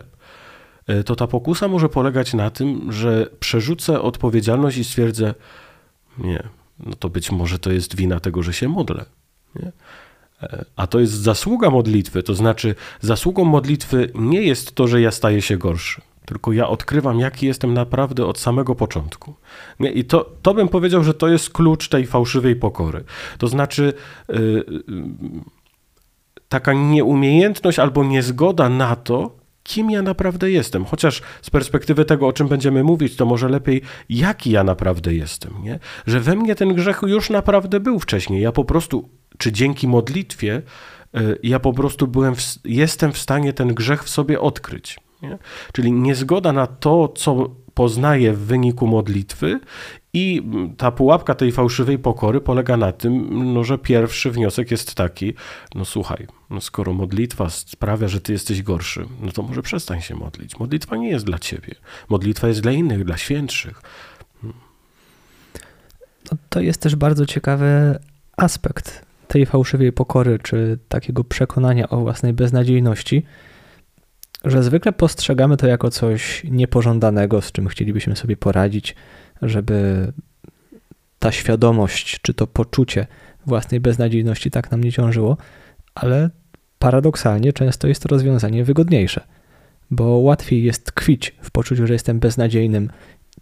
e, 0.86 1.04
to 1.04 1.16
ta 1.16 1.26
pokusa 1.26 1.68
może 1.68 1.88
polegać 1.88 2.34
na 2.34 2.50
tym, 2.50 2.92
że 2.92 3.26
przerzucę 3.40 4.02
odpowiedzialność 4.02 4.78
i 4.78 4.84
stwierdzę, 4.84 5.34
nie, 6.18 6.48
no 6.86 6.94
to 6.94 7.08
być 7.08 7.32
może 7.32 7.58
to 7.58 7.72
jest 7.72 7.96
wina 7.96 8.20
tego, 8.20 8.42
że 8.42 8.52
się 8.52 8.68
modlę. 8.68 9.04
Nie? 9.56 9.72
E, 10.42 10.64
a 10.76 10.86
to 10.86 11.00
jest 11.00 11.12
zasługa 11.12 11.70
modlitwy, 11.70 12.22
to 12.22 12.34
znaczy 12.34 12.74
zasługą 13.00 13.44
modlitwy 13.44 14.10
nie 14.14 14.42
jest 14.42 14.74
to, 14.74 14.88
że 14.88 15.00
ja 15.00 15.10
staję 15.10 15.42
się 15.42 15.56
gorszy, 15.56 16.00
tylko 16.26 16.52
ja 16.52 16.68
odkrywam, 16.68 17.20
jaki 17.20 17.46
jestem 17.46 17.74
naprawdę 17.74 18.26
od 18.26 18.38
samego 18.38 18.74
początku. 18.74 19.34
Nie? 19.80 19.90
I 19.90 20.04
to, 20.04 20.30
to 20.42 20.54
bym 20.54 20.68
powiedział, 20.68 21.04
że 21.04 21.14
to 21.14 21.28
jest 21.28 21.50
klucz 21.50 21.88
tej 21.88 22.06
fałszywej 22.06 22.56
pokory. 22.56 23.04
To 23.38 23.48
znaczy 23.48 23.92
yy, 24.28 24.64
taka 26.48 26.72
nieumiejętność 26.72 27.78
albo 27.78 28.04
niezgoda 28.04 28.68
na 28.68 28.96
to, 28.96 29.39
kim 29.62 29.90
ja 29.90 30.02
naprawdę 30.02 30.50
jestem. 30.50 30.84
Chociaż 30.84 31.22
z 31.42 31.50
perspektywy 31.50 32.04
tego, 32.04 32.26
o 32.26 32.32
czym 32.32 32.48
będziemy 32.48 32.84
mówić, 32.84 33.16
to 33.16 33.26
może 33.26 33.48
lepiej, 33.48 33.82
jaki 34.08 34.50
ja 34.50 34.64
naprawdę 34.64 35.14
jestem. 35.14 35.54
Nie? 35.62 35.78
Że 36.06 36.20
we 36.20 36.36
mnie 36.36 36.54
ten 36.54 36.74
grzech 36.74 37.00
już 37.06 37.30
naprawdę 37.30 37.80
był 37.80 37.98
wcześniej. 37.98 38.42
Ja 38.42 38.52
po 38.52 38.64
prostu, 38.64 39.08
czy 39.38 39.52
dzięki 39.52 39.88
modlitwie, 39.88 40.62
y, 41.16 41.38
ja 41.42 41.60
po 41.60 41.72
prostu 41.72 42.06
byłem, 42.06 42.34
w, 42.34 42.42
jestem 42.64 43.12
w 43.12 43.18
stanie 43.18 43.52
ten 43.52 43.74
grzech 43.74 44.04
w 44.04 44.08
sobie 44.08 44.40
odkryć. 44.40 44.98
Nie? 45.22 45.38
Czyli 45.72 45.92
niezgoda 45.92 46.52
na 46.52 46.66
to, 46.66 47.08
co 47.08 47.50
poznaję 47.74 48.32
w 48.32 48.38
wyniku 48.38 48.86
modlitwy 48.86 49.60
i 50.12 50.42
ta 50.76 50.90
pułapka 50.90 51.34
tej 51.34 51.52
fałszywej 51.52 51.98
pokory 51.98 52.40
polega 52.40 52.76
na 52.76 52.92
tym, 52.92 53.28
no, 53.54 53.64
że 53.64 53.78
pierwszy 53.78 54.30
wniosek 54.30 54.70
jest 54.70 54.94
taki, 54.94 55.34
no 55.74 55.84
słuchaj, 55.84 56.26
no 56.50 56.60
skoro 56.60 56.92
modlitwa 56.92 57.50
sprawia, 57.50 58.08
że 58.08 58.20
ty 58.20 58.32
jesteś 58.32 58.62
gorszy, 58.62 59.06
no 59.20 59.32
to 59.32 59.42
może 59.42 59.62
przestań 59.62 60.00
się 60.00 60.14
modlić. 60.14 60.58
Modlitwa 60.58 60.96
nie 60.96 61.08
jest 61.08 61.24
dla 61.24 61.38
ciebie. 61.38 61.74
Modlitwa 62.08 62.48
jest 62.48 62.60
dla 62.60 62.72
innych, 62.72 63.04
dla 63.04 63.16
świętszych. 63.16 63.82
No, 64.42 66.38
to 66.48 66.60
jest 66.60 66.80
też 66.80 66.96
bardzo 66.96 67.26
ciekawy 67.26 67.98
aspekt 68.36 69.06
tej 69.28 69.46
fałszywej 69.46 69.92
pokory, 69.92 70.38
czy 70.42 70.78
takiego 70.88 71.24
przekonania 71.24 71.88
o 71.88 72.00
własnej 72.00 72.32
beznadziejności, 72.32 73.22
że 74.44 74.62
zwykle 74.62 74.92
postrzegamy 74.92 75.56
to 75.56 75.66
jako 75.66 75.90
coś 75.90 76.44
niepożądanego, 76.44 77.40
z 77.40 77.52
czym 77.52 77.68
chcielibyśmy 77.68 78.16
sobie 78.16 78.36
poradzić, 78.36 78.94
żeby 79.42 80.12
ta 81.18 81.32
świadomość, 81.32 82.20
czy 82.22 82.34
to 82.34 82.46
poczucie 82.46 83.06
własnej 83.46 83.80
beznadziejności 83.80 84.50
tak 84.50 84.70
nam 84.70 84.84
nie 84.84 84.92
ciążyło, 84.92 85.36
ale 85.94 86.30
paradoksalnie 86.78 87.52
często 87.52 87.88
jest 87.88 88.02
to 88.02 88.08
rozwiązanie 88.08 88.64
wygodniejsze, 88.64 89.20
bo 89.90 90.04
łatwiej 90.04 90.62
jest 90.62 90.86
tkwić 90.86 91.36
w 91.40 91.50
poczuciu, 91.50 91.86
że 91.86 91.92
jestem 91.92 92.18
beznadziejnym, 92.18 92.90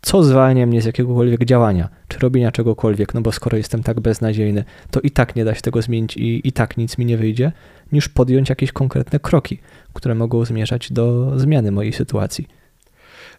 co 0.01 0.23
zwalnia 0.23 0.67
mnie 0.67 0.83
z 0.83 0.85
jakiegokolwiek 0.85 1.45
działania, 1.45 1.89
czy 2.09 2.19
robienia 2.19 2.53
czegokolwiek, 2.53 3.15
no 3.15 3.21
bo 3.21 3.33
skoro 3.33 3.57
jestem 3.57 3.83
tak 3.83 4.01
beznadziejny, 4.01 4.65
to 4.91 5.01
i 5.01 5.11
tak 5.11 5.37
nie 5.37 5.45
da 5.45 5.55
się 5.55 5.61
tego 5.61 5.83
zmienić 5.83 6.17
i, 6.17 6.49
i 6.49 6.53
tak 6.53 6.77
nic 6.77 6.99
mi 6.99 7.05
nie 7.05 7.17
wyjdzie, 7.17 7.53
niż 7.93 8.09
podjąć 8.09 8.49
jakieś 8.49 8.73
konkretne 8.73 9.21
kroki, 9.21 9.59
które 9.93 10.15
mogą 10.15 10.45
zmierzać 10.45 10.93
do 10.93 11.33
zmiany 11.39 11.73
mojej 11.73 11.93
sytuacji. 11.93 12.58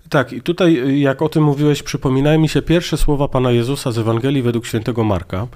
Tak, 0.09 0.33
i 0.33 0.41
tutaj, 0.41 0.99
jak 0.99 1.21
o 1.21 1.29
tym 1.29 1.43
mówiłeś, 1.43 1.83
przypominają 1.83 2.39
mi 2.39 2.49
się 2.49 2.62
pierwsze 2.62 2.97
słowa 2.97 3.27
Pana 3.27 3.51
Jezusa 3.51 3.91
z 3.91 3.97
Ewangelii 3.97 4.41
według 4.41 4.65
świętego 4.65 5.03
Marka, 5.03 5.47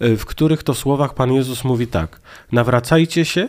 w 0.00 0.24
których 0.24 0.62
to 0.62 0.74
słowach 0.74 1.14
Pan 1.14 1.32
Jezus 1.32 1.64
mówi 1.64 1.86
tak: 1.86 2.20
Nawracajcie 2.52 3.24
się 3.24 3.48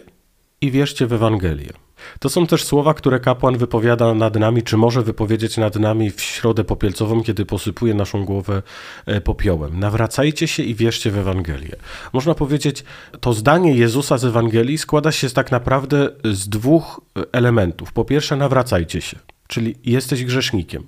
i 0.61 0.71
wierzcie 0.71 1.07
w 1.07 1.13
Ewangelię. 1.13 1.85
To 2.19 2.29
są 2.29 2.47
też 2.47 2.63
słowa, 2.63 2.93
które 2.93 3.19
kapłan 3.19 3.57
wypowiada 3.57 4.13
nad 4.13 4.35
nami, 4.35 4.63
czy 4.63 4.77
może 4.77 5.01
wypowiedzieć 5.01 5.57
nad 5.57 5.75
nami 5.75 6.11
w 6.11 6.21
środę 6.21 6.63
popielcową, 6.63 7.23
kiedy 7.23 7.45
posypuje 7.45 7.93
naszą 7.93 8.25
głowę 8.25 8.61
e, 9.05 9.21
popiołem. 9.21 9.79
Nawracajcie 9.79 10.47
się 10.47 10.63
i 10.63 10.75
wierzcie 10.75 11.11
w 11.11 11.17
Ewangelię. 11.17 11.75
Można 12.13 12.35
powiedzieć, 12.35 12.83
to 13.19 13.33
zdanie 13.33 13.75
Jezusa 13.75 14.17
z 14.17 14.25
Ewangelii 14.25 14.77
składa 14.77 15.11
się 15.11 15.29
tak 15.29 15.51
naprawdę 15.51 16.09
z 16.23 16.49
dwóch 16.49 17.01
elementów. 17.31 17.93
Po 17.93 18.05
pierwsze, 18.05 18.35
nawracajcie 18.35 19.01
się, 19.01 19.17
czyli 19.47 19.75
jesteś 19.83 20.25
grzesznikiem. 20.25 20.83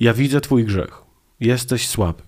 Ja 0.00 0.14
widzę 0.14 0.40
Twój 0.40 0.64
grzech. 0.64 1.02
Jesteś 1.40 1.88
słaby. 1.88 2.22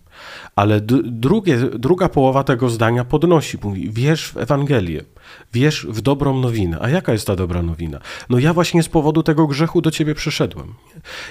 Ale 0.57 0.81
drugie, 1.05 1.57
druga 1.59 2.09
połowa 2.09 2.45
tego 2.45 2.71
zdania 2.71 3.05
podnosi, 3.05 3.59
mówi, 3.63 3.91
wierz 3.91 4.33
w 4.33 4.37
Ewangelię, 4.37 5.05
wierz 5.53 5.87
w 5.87 6.01
dobrą 6.01 6.41
nowinę. 6.41 6.79
A 6.81 6.89
jaka 6.89 7.13
jest 7.13 7.27
ta 7.27 7.37
dobra 7.37 7.63
nowina? 7.63 8.01
No 8.31 8.39
ja 8.39 8.55
właśnie 8.55 8.83
z 8.83 8.89
powodu 8.89 9.23
tego 9.23 9.47
grzechu 9.47 9.83
do 9.83 9.91
ciebie 9.91 10.15
przyszedłem. 10.15 10.75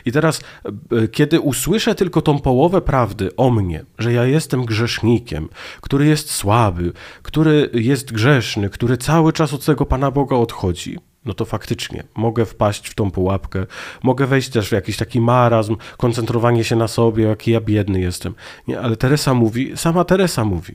I 0.06 0.12
teraz, 0.12 0.42
e, 0.92 1.08
kiedy 1.08 1.40
usłyszę 1.40 1.96
tylko 1.96 2.22
tą 2.22 2.40
połowę 2.40 2.82
prawdy 2.82 3.36
o 3.36 3.52
mnie, 3.52 3.86
że 4.00 4.14
ja 4.14 4.26
jestem 4.26 4.66
grzesznikiem, 4.66 5.50
który 5.82 6.06
jest 6.06 6.32
słaby, 6.32 6.94
który 7.22 7.70
jest 7.74 8.12
grzeszny, 8.12 8.70
który 8.70 8.98
cały 8.98 9.34
czas 9.34 9.54
od 9.54 9.66
tego 9.66 9.86
Pana 9.86 10.12
Boga 10.12 10.36
odchodzi, 10.36 10.98
no 11.26 11.34
to 11.34 11.46
faktycznie 11.46 12.04
mogę 12.16 12.46
wpaść 12.46 12.90
w 12.90 12.96
tą 12.96 13.12
pułapkę, 13.12 13.66
mogę 14.04 14.28
wejść 14.28 14.50
też 14.50 14.70
w 14.70 14.72
jakiś 14.72 14.98
taki 14.98 15.22
marazm, 15.22 15.76
koncentrowanie 15.98 16.64
się 16.64 16.76
na 16.76 16.88
sobie, 16.88 17.24
jaki 17.24 17.52
ja 17.52 17.62
biedny 17.62 18.00
jestem. 18.00 18.36
Nie, 18.68 18.80
ale 18.80 18.98
Teresa 18.98 19.34
mówi, 19.34 19.72
sama 19.76 20.04
Teresa 20.04 20.46
mówi, 20.46 20.74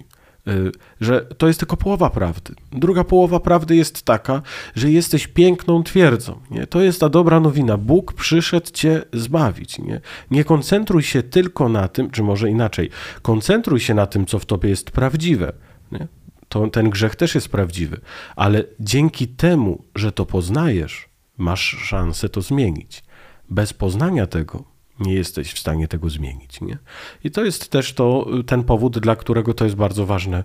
y, 0.49 0.73
że 1.01 1.21
to 1.21 1.47
jest 1.47 1.59
tylko 1.59 1.77
połowa 1.77 2.11
prawdy. 2.11 2.55
Druga 2.73 3.05
połowa 3.05 3.41
prawdy 3.41 3.77
jest 3.77 4.03
taka, 4.03 4.43
że 4.75 4.91
jesteś 4.91 5.27
piękną 5.27 5.83
twierdzą. 5.83 6.41
Nie? 6.51 6.67
To 6.67 6.81
jest 6.81 7.01
ta 7.01 7.09
dobra 7.09 7.41
nowina. 7.41 7.77
Bóg 7.77 8.13
przyszedł 8.13 8.71
cię 8.73 9.03
zbawić. 9.13 9.79
Nie? 9.79 10.01
nie 10.31 10.45
koncentruj 10.45 11.03
się 11.03 11.23
tylko 11.23 11.69
na 11.69 11.89
tym, 11.89 12.11
czy 12.11 12.23
może 12.23 12.51
inaczej, 12.51 12.91
koncentruj 13.23 13.81
się 13.81 13.95
na 13.95 14.07
tym, 14.07 14.27
co 14.27 14.39
w 14.39 14.47
tobie 14.47 14.69
jest 14.69 14.91
prawdziwe. 14.91 15.53
Nie? 15.93 16.09
To 16.51 16.69
ten 16.69 16.91
grzech 16.91 17.17
też 17.17 17.35
jest 17.35 17.49
prawdziwy, 17.49 18.01
ale 18.37 18.65
dzięki 18.81 19.29
temu, 19.29 19.85
że 19.95 20.13
to 20.13 20.27
poznajesz, 20.27 21.09
masz 21.39 21.61
szansę 21.61 22.29
to 22.29 22.43
zmienić. 22.43 23.05
Bez 23.49 23.73
poznania 23.73 24.27
tego 24.27 24.65
nie 25.01 25.15
jesteś 25.15 25.53
w 25.53 25.59
stanie 25.59 25.89
tego 25.89 26.11
zmienić. 26.11 26.61
Nie? 26.61 26.79
I 27.25 27.31
to 27.31 27.45
jest 27.45 27.71
też 27.71 27.93
to, 27.93 28.27
ten 28.47 28.65
powód, 28.65 28.99
dla 28.99 29.17
którego 29.17 29.55
to 29.55 29.65
jest 29.65 29.77
bardzo 29.77 30.07
ważne 30.07 30.39
e, 30.39 30.43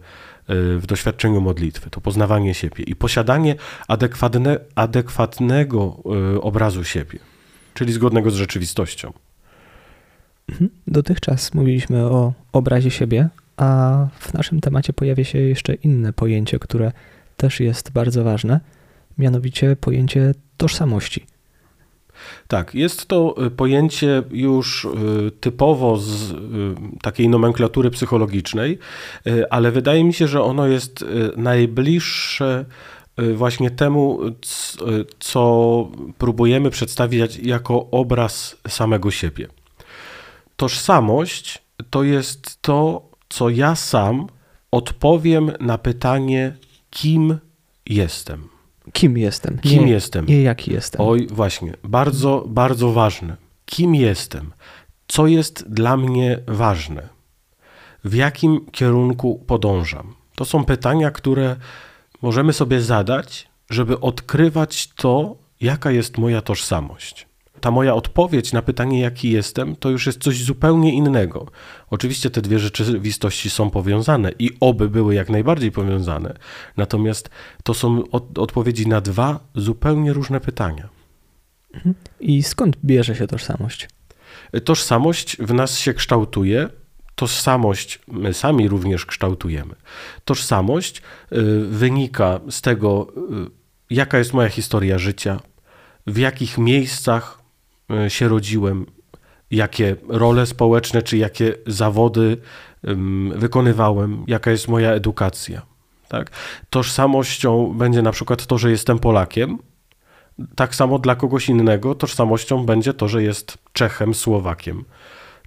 w 0.77 0.85
doświadczeniu 0.85 1.41
modlitwy, 1.41 1.89
to 1.89 2.01
poznawanie 2.01 2.53
siebie 2.53 2.83
i 2.83 2.95
posiadanie 2.95 3.55
adekwatne, 3.87 4.59
adekwatnego 4.75 5.97
e, 6.35 6.41
obrazu 6.41 6.83
siebie, 6.83 7.19
czyli 7.73 7.93
zgodnego 7.93 8.31
z 8.31 8.35
rzeczywistością. 8.35 9.13
Mhm. 10.49 10.69
Dotychczas 10.87 11.53
mówiliśmy 11.53 12.05
o 12.05 12.33
obrazie 12.51 12.91
siebie, 12.91 13.29
a 13.57 14.07
w 14.19 14.33
naszym 14.33 14.61
temacie 14.61 14.93
pojawia 14.93 15.23
się 15.23 15.39
jeszcze 15.39 15.73
inne 15.73 16.13
pojęcie, 16.13 16.59
które 16.59 16.91
też 17.37 17.59
jest 17.59 17.91
bardzo 17.91 18.23
ważne, 18.23 18.59
mianowicie 19.17 19.75
pojęcie 19.75 20.33
tożsamości. 20.57 21.25
Tak, 22.47 22.75
jest 22.75 23.05
to 23.05 23.35
y, 23.45 23.51
pojęcie 23.51 24.23
już 24.31 24.85
y, 24.85 25.31
typowo 25.39 25.97
z 25.97 26.31
y, 26.31 26.35
takiej 27.01 27.29
nomenklatury 27.29 27.91
psychologicznej, 27.91 28.79
ale 29.49 29.71
wydaje 29.71 30.03
mi 30.03 30.13
się, 30.13 30.27
że 30.27 30.43
ono 30.43 30.67
jest 30.67 31.05
najbliższe 31.37 32.65
właśnie 33.35 33.71
temu, 33.71 34.19
co 35.19 35.87
próbujemy 36.17 36.69
przedstawić 36.69 37.37
jako 37.37 37.87
obraz 37.91 38.57
samego 38.67 39.11
siebie. 39.11 39.47
Tożsamość 40.57 41.63
to 41.89 42.03
jest 42.03 42.61
to, 42.61 43.04
co 43.29 43.49
ja 43.49 43.75
sam 43.75 44.27
odpowiem 44.71 45.51
na 45.59 45.77
pytanie, 45.77 46.55
kim 46.89 47.39
jestem. 47.85 48.49
Kim 48.93 49.17
jestem? 49.17 49.57
Kim 49.57 49.85
nie, 49.85 49.91
jestem? 49.91 50.25
Nie 50.25 50.41
jaki 50.41 50.73
jestem. 50.73 51.01
Oj, 51.01 51.27
właśnie, 51.31 51.73
bardzo, 51.83 52.43
bardzo 52.47 52.91
ważne. 52.91 53.37
Kim 53.65 53.95
jestem? 53.95 54.53
Co 55.07 55.27
jest 55.27 55.73
dla 55.73 55.97
mnie 55.97 56.39
ważne? 56.47 57.09
W 58.03 58.13
jakim 58.13 58.65
kierunku 58.71 59.43
podążam? 59.47 60.13
To 60.35 60.45
są 60.45 60.65
pytania, 60.65 61.11
które 61.11 61.55
możemy 62.21 62.53
sobie 62.53 62.81
zadać, 62.81 63.47
żeby 63.69 63.99
odkrywać 63.99 64.87
to, 64.87 65.35
jaka 65.61 65.91
jest 65.91 66.17
moja 66.17 66.41
tożsamość 66.41 67.27
ta 67.65 67.71
moja 67.71 67.93
odpowiedź 67.93 68.53
na 68.53 68.61
pytanie, 68.61 68.99
jaki 68.99 69.31
jestem, 69.31 69.75
to 69.75 69.89
już 69.89 70.05
jest 70.05 70.23
coś 70.23 70.43
zupełnie 70.43 70.93
innego. 70.93 71.45
Oczywiście 71.89 72.29
te 72.29 72.41
dwie 72.41 72.59
rzeczywistości 72.59 73.49
są 73.49 73.69
powiązane 73.69 74.31
i 74.39 74.51
oby 74.59 74.89
były 74.89 75.15
jak 75.15 75.29
najbardziej 75.29 75.71
powiązane. 75.71 76.37
Natomiast 76.77 77.29
to 77.63 77.73
są 77.73 78.03
od, 78.11 78.39
odpowiedzi 78.39 78.87
na 78.87 79.01
dwa 79.01 79.39
zupełnie 79.55 80.13
różne 80.13 80.39
pytania. 80.39 80.89
I 82.19 82.43
skąd 82.43 82.77
bierze 82.83 83.15
się 83.15 83.27
tożsamość? 83.27 83.89
Tożsamość 84.65 85.37
w 85.37 85.53
nas 85.53 85.77
się 85.77 85.93
kształtuje 85.93 86.69
tożsamość 87.15 87.99
my 88.07 88.33
sami 88.33 88.67
również 88.67 89.05
kształtujemy. 89.05 89.75
Tożsamość 90.25 90.97
y, 90.97 91.65
wynika 91.69 92.39
z 92.49 92.61
tego, 92.61 93.07
y, 93.47 93.49
jaka 93.89 94.17
jest 94.17 94.33
moja 94.33 94.49
historia 94.49 94.99
życia, 94.99 95.39
w 96.07 96.17
jakich 96.17 96.57
miejscach 96.57 97.44
się 98.07 98.27
rodziłem, 98.27 98.85
jakie 99.51 99.95
role 100.07 100.45
społeczne 100.45 101.01
czy 101.01 101.17
jakie 101.17 101.53
zawody 101.67 102.37
wykonywałem, 103.35 104.23
jaka 104.27 104.51
jest 104.51 104.67
moja 104.67 104.91
edukacja. 104.91 105.61
Tak? 106.07 106.31
Tożsamością 106.69 107.73
będzie 107.77 108.01
na 108.01 108.11
przykład 108.11 108.45
to, 108.45 108.57
że 108.57 108.71
jestem 108.71 108.99
Polakiem. 108.99 109.57
Tak 110.55 110.75
samo 110.75 110.99
dla 110.99 111.15
kogoś 111.15 111.49
innego 111.49 111.95
tożsamością 111.95 112.65
będzie 112.65 112.93
to, 112.93 113.07
że 113.07 113.23
jest 113.23 113.57
Czechem, 113.73 114.13
Słowakiem 114.13 114.85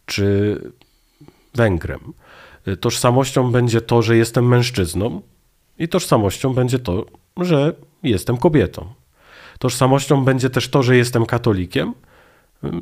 czy 0.06 0.60
Węgrem. 1.54 2.12
Tożsamością 2.80 3.52
będzie 3.52 3.80
to, 3.80 4.02
że 4.02 4.16
jestem 4.16 4.48
mężczyzną, 4.48 5.22
i 5.78 5.88
tożsamością 5.88 6.54
będzie 6.54 6.78
to, 6.78 7.06
że 7.36 7.72
jestem 8.02 8.36
kobietą. 8.36 8.92
Tożsamością 9.58 10.24
będzie 10.24 10.50
też 10.50 10.68
to, 10.68 10.82
że 10.82 10.96
jestem 10.96 11.26
katolikiem. 11.26 11.94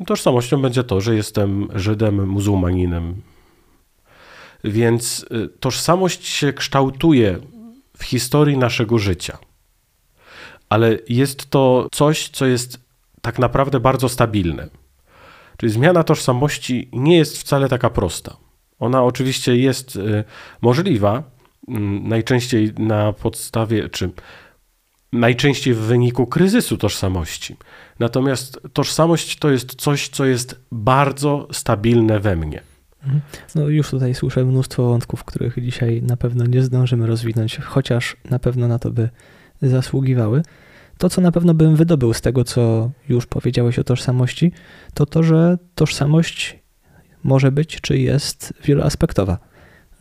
Tożsamością 0.05 0.61
będzie 0.61 0.83
to, 0.83 1.01
że 1.01 1.15
jestem 1.15 1.67
Żydem, 1.75 2.27
muzułmaninem. 2.27 3.21
Więc 4.63 5.25
y, 5.31 5.49
tożsamość 5.59 6.27
się 6.27 6.53
kształtuje 6.53 7.39
w 7.97 8.03
historii 8.03 8.57
naszego 8.57 8.97
życia. 8.97 9.37
Ale 10.69 10.97
jest 11.09 11.49
to 11.49 11.87
coś, 11.91 12.29
co 12.29 12.45
jest 12.45 12.79
tak 13.21 13.39
naprawdę 13.39 13.79
bardzo 13.79 14.09
stabilne. 14.09 14.69
Czyli 15.57 15.71
zmiana 15.71 16.03
tożsamości 16.03 16.89
nie 16.93 17.17
jest 17.17 17.37
wcale 17.37 17.69
taka 17.69 17.89
prosta. 17.89 18.37
Ona 18.79 19.03
oczywiście 19.03 19.57
jest 19.57 19.95
y, 19.95 20.23
możliwa, 20.61 21.23
mm, 21.67 22.07
najczęściej 22.07 22.73
na 22.77 23.13
podstawie, 23.13 23.89
czy 23.89 24.09
najczęściej 25.17 25.73
w 25.73 25.79
wyniku 25.79 26.27
kryzysu 26.27 26.77
tożsamości. 26.77 27.55
Natomiast 27.99 28.59
tożsamość 28.73 29.39
to 29.39 29.51
jest 29.51 29.75
coś, 29.75 30.09
co 30.09 30.25
jest 30.25 30.61
bardzo 30.71 31.47
stabilne 31.51 32.19
we 32.19 32.35
mnie. 32.35 32.61
Mhm. 33.03 33.21
No 33.55 33.67
już 33.67 33.89
tutaj 33.89 34.15
słyszę 34.15 34.45
mnóstwo 34.45 34.83
wątków, 34.83 35.23
których 35.23 35.63
dzisiaj 35.63 36.01
na 36.01 36.17
pewno 36.17 36.45
nie 36.45 36.61
zdążymy 36.61 37.07
rozwinąć, 37.07 37.57
chociaż 37.57 38.17
na 38.29 38.39
pewno 38.39 38.67
na 38.67 38.79
to 38.79 38.91
by 38.91 39.09
zasługiwały. 39.61 40.41
To, 40.97 41.09
co 41.09 41.21
na 41.21 41.31
pewno 41.31 41.53
bym 41.53 41.75
wydobył 41.75 42.13
z 42.13 42.21
tego, 42.21 42.43
co 42.43 42.91
już 43.09 43.25
powiedziałeś 43.25 43.79
o 43.79 43.83
tożsamości, 43.83 44.51
to 44.93 45.05
to, 45.05 45.23
że 45.23 45.57
tożsamość 45.75 46.59
może 47.23 47.51
być 47.51 47.81
czy 47.81 47.97
jest 47.97 48.53
wieloaspektowa. 48.63 49.46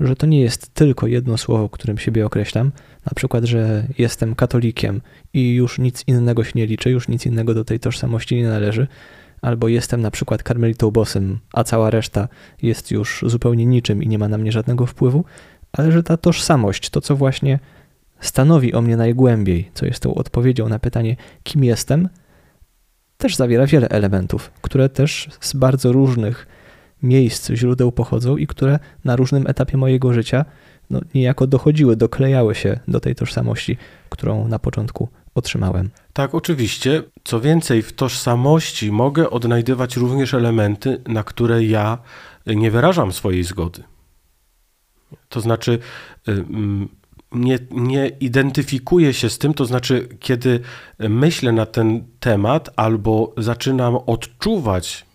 Że 0.00 0.16
to 0.16 0.26
nie 0.26 0.40
jest 0.40 0.74
tylko 0.74 1.06
jedno 1.06 1.38
słowo, 1.38 1.68
którym 1.68 1.98
siebie 1.98 2.26
określam, 2.26 2.72
na 3.06 3.12
przykład, 3.14 3.44
że 3.44 3.86
jestem 3.98 4.34
katolikiem 4.34 5.00
i 5.32 5.54
już 5.54 5.78
nic 5.78 6.04
innego 6.06 6.44
się 6.44 6.52
nie 6.54 6.66
liczy, 6.66 6.90
już 6.90 7.08
nic 7.08 7.26
innego 7.26 7.54
do 7.54 7.64
tej 7.64 7.80
tożsamości 7.80 8.36
nie 8.36 8.48
należy, 8.48 8.86
albo 9.42 9.68
jestem 9.68 10.00
na 10.00 10.10
przykład 10.10 10.42
karmelitą 10.42 10.90
bosem, 10.90 11.38
a 11.52 11.64
cała 11.64 11.90
reszta 11.90 12.28
jest 12.62 12.90
już 12.90 13.24
zupełnie 13.26 13.66
niczym 13.66 14.02
i 14.02 14.08
nie 14.08 14.18
ma 14.18 14.28
na 14.28 14.38
mnie 14.38 14.52
żadnego 14.52 14.86
wpływu, 14.86 15.24
ale 15.72 15.92
że 15.92 16.02
ta 16.02 16.16
tożsamość, 16.16 16.90
to 16.90 17.00
co 17.00 17.16
właśnie 17.16 17.58
stanowi 18.20 18.74
o 18.74 18.82
mnie 18.82 18.96
najgłębiej, 18.96 19.70
co 19.74 19.86
jest 19.86 20.02
tą 20.02 20.14
odpowiedzią 20.14 20.68
na 20.68 20.78
pytanie, 20.78 21.16
kim 21.42 21.64
jestem, 21.64 22.08
też 23.16 23.36
zawiera 23.36 23.66
wiele 23.66 23.88
elementów, 23.88 24.50
które 24.62 24.88
też 24.88 25.28
z 25.40 25.52
bardzo 25.52 25.92
różnych 25.92 26.46
miejsc, 27.06 27.50
źródeł 27.50 27.92
pochodzą 27.92 28.36
i 28.36 28.46
które 28.46 28.78
na 29.04 29.16
różnym 29.16 29.46
etapie 29.46 29.76
mojego 29.76 30.12
życia 30.12 30.44
no, 30.90 31.00
niejako 31.14 31.46
dochodziły, 31.46 31.96
doklejały 31.96 32.54
się 32.54 32.80
do 32.88 33.00
tej 33.00 33.14
tożsamości, 33.14 33.76
którą 34.08 34.48
na 34.48 34.58
początku 34.58 35.08
otrzymałem. 35.34 35.90
Tak, 36.12 36.34
oczywiście. 36.34 37.02
Co 37.24 37.40
więcej, 37.40 37.82
w 37.82 37.92
tożsamości 37.92 38.92
mogę 38.92 39.30
odnajdywać 39.30 39.96
również 39.96 40.34
elementy, 40.34 41.02
na 41.06 41.22
które 41.22 41.64
ja 41.64 41.98
nie 42.46 42.70
wyrażam 42.70 43.12
swojej 43.12 43.44
zgody. 43.44 43.82
To 45.28 45.40
znaczy, 45.40 45.78
nie, 47.32 47.58
nie 47.70 48.08
identyfikuję 48.08 49.14
się 49.14 49.30
z 49.30 49.38
tym, 49.38 49.54
to 49.54 49.64
znaczy, 49.64 50.08
kiedy 50.20 50.60
myślę 50.98 51.52
na 51.52 51.66
ten 51.66 52.04
temat 52.20 52.70
albo 52.76 53.34
zaczynam 53.36 53.96
odczuwać 53.96 55.06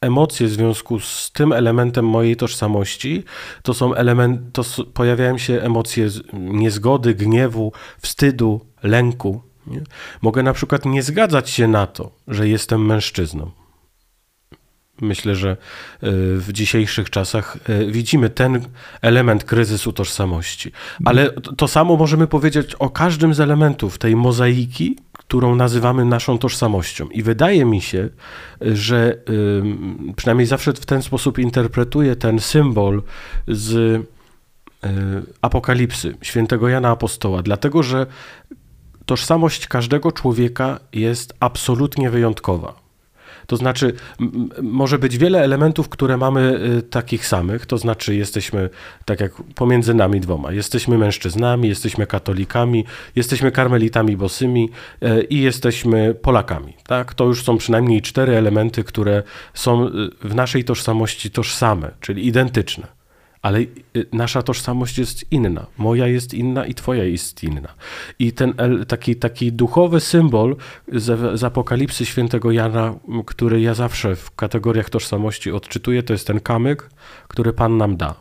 emocje 0.00 0.46
w 0.46 0.50
związku 0.50 1.00
z 1.00 1.30
tym 1.32 1.52
elementem 1.52 2.06
mojej 2.06 2.36
tożsamości, 2.36 3.24
to 3.62 3.74
są 3.74 3.94
element, 3.94 4.40
to 4.52 4.62
pojawiają 4.94 5.38
się 5.38 5.60
emocje 5.62 6.08
niezgody, 6.32 7.14
gniewu, 7.14 7.72
wstydu, 7.98 8.60
lęku. 8.82 9.42
Nie? 9.66 9.80
Mogę 10.22 10.42
na 10.42 10.52
przykład 10.52 10.84
nie 10.84 11.02
zgadzać 11.02 11.50
się 11.50 11.68
na 11.68 11.86
to, 11.86 12.10
że 12.28 12.48
jestem 12.48 12.86
mężczyzną. 12.86 13.50
Myślę, 15.00 15.34
że 15.34 15.50
e, 15.50 15.56
w 16.36 16.48
dzisiejszych 16.52 17.10
czasach 17.10 17.58
e, 17.68 17.86
widzimy 17.86 18.30
ten 18.30 18.60
element 19.02 19.44
kryzysu 19.44 19.92
tożsamości. 19.92 20.72
Ale 21.04 21.30
to 21.32 21.68
samo 21.68 21.96
możemy 21.96 22.26
powiedzieć 22.26 22.74
o 22.74 22.90
każdym 22.90 23.34
z 23.34 23.40
elementów 23.40 23.98
tej 23.98 24.16
mozaiki, 24.16 24.98
którą 25.28 25.56
nazywamy 25.56 26.04
naszą 26.04 26.38
tożsamością. 26.38 27.08
I 27.08 27.22
wydaje 27.22 27.64
mi 27.64 27.80
się, 27.80 28.08
że 28.60 29.18
przynajmniej 30.16 30.46
zawsze 30.46 30.72
w 30.72 30.86
ten 30.86 31.02
sposób 31.02 31.38
interpretuję 31.38 32.16
ten 32.16 32.40
symbol 32.40 33.02
z 33.48 33.72
y, 33.74 34.02
Apokalipsy 35.42 36.14
świętego 36.22 36.68
Jana 36.68 36.90
Apostoła, 36.90 37.42
dlatego 37.42 37.82
że 37.82 38.06
tożsamość 39.06 39.66
każdego 39.66 40.12
człowieka 40.12 40.80
jest 40.92 41.34
absolutnie 41.40 42.10
wyjątkowa. 42.10 42.85
To 43.46 43.56
znaczy, 43.56 43.92
może 44.62 44.98
być 44.98 45.18
wiele 45.18 45.44
elementów, 45.44 45.88
które 45.88 46.16
mamy 46.16 46.60
y, 46.78 46.82
takich 46.82 47.26
samych, 47.26 47.66
to 47.66 47.78
znaczy 47.78 48.14
jesteśmy 48.14 48.70
tak 49.04 49.20
jak 49.20 49.32
pomiędzy 49.54 49.94
nami 49.94 50.20
dwoma. 50.20 50.52
Jesteśmy 50.52 50.98
mężczyznami, 50.98 51.68
jesteśmy 51.68 52.06
katolikami, 52.06 52.84
jesteśmy 53.16 53.52
karmelitami 53.52 54.16
bosymi 54.16 54.70
y, 55.02 55.22
i 55.22 55.40
jesteśmy 55.40 56.14
Polakami. 56.14 56.76
Tak? 56.86 57.14
To 57.14 57.24
już 57.24 57.44
są 57.44 57.58
przynajmniej 57.58 58.02
cztery 58.02 58.36
elementy, 58.36 58.84
które 58.84 59.22
są 59.54 59.86
y, 59.86 59.90
w 60.24 60.34
naszej 60.34 60.64
tożsamości 60.64 61.30
tożsame, 61.30 61.90
czyli 62.00 62.26
identyczne 62.26 62.96
ale 63.46 63.58
y, 63.58 63.68
nasza 64.12 64.42
tożsamość 64.42 64.98
jest 64.98 65.32
inna. 65.32 65.66
Moja 65.78 66.06
jest 66.06 66.34
inna 66.34 66.66
i 66.66 66.74
twoja 66.74 67.04
jest 67.04 67.44
inna. 67.44 67.74
I 68.18 68.32
ten 68.32 68.54
taki, 68.88 69.16
taki 69.16 69.52
duchowy 69.52 70.00
symbol 70.00 70.56
z, 70.92 71.38
z 71.40 71.44
Apokalipsy 71.44 72.06
świętego 72.06 72.50
Jana, 72.50 72.94
który 73.26 73.60
ja 73.60 73.74
zawsze 73.74 74.16
w 74.16 74.30
kategoriach 74.30 74.90
tożsamości 74.90 75.52
odczytuję, 75.52 76.02
to 76.02 76.12
jest 76.12 76.26
ten 76.26 76.40
kamyk, 76.40 76.90
który 77.28 77.52
Pan 77.52 77.76
nam 77.76 77.96
da. 77.96 78.14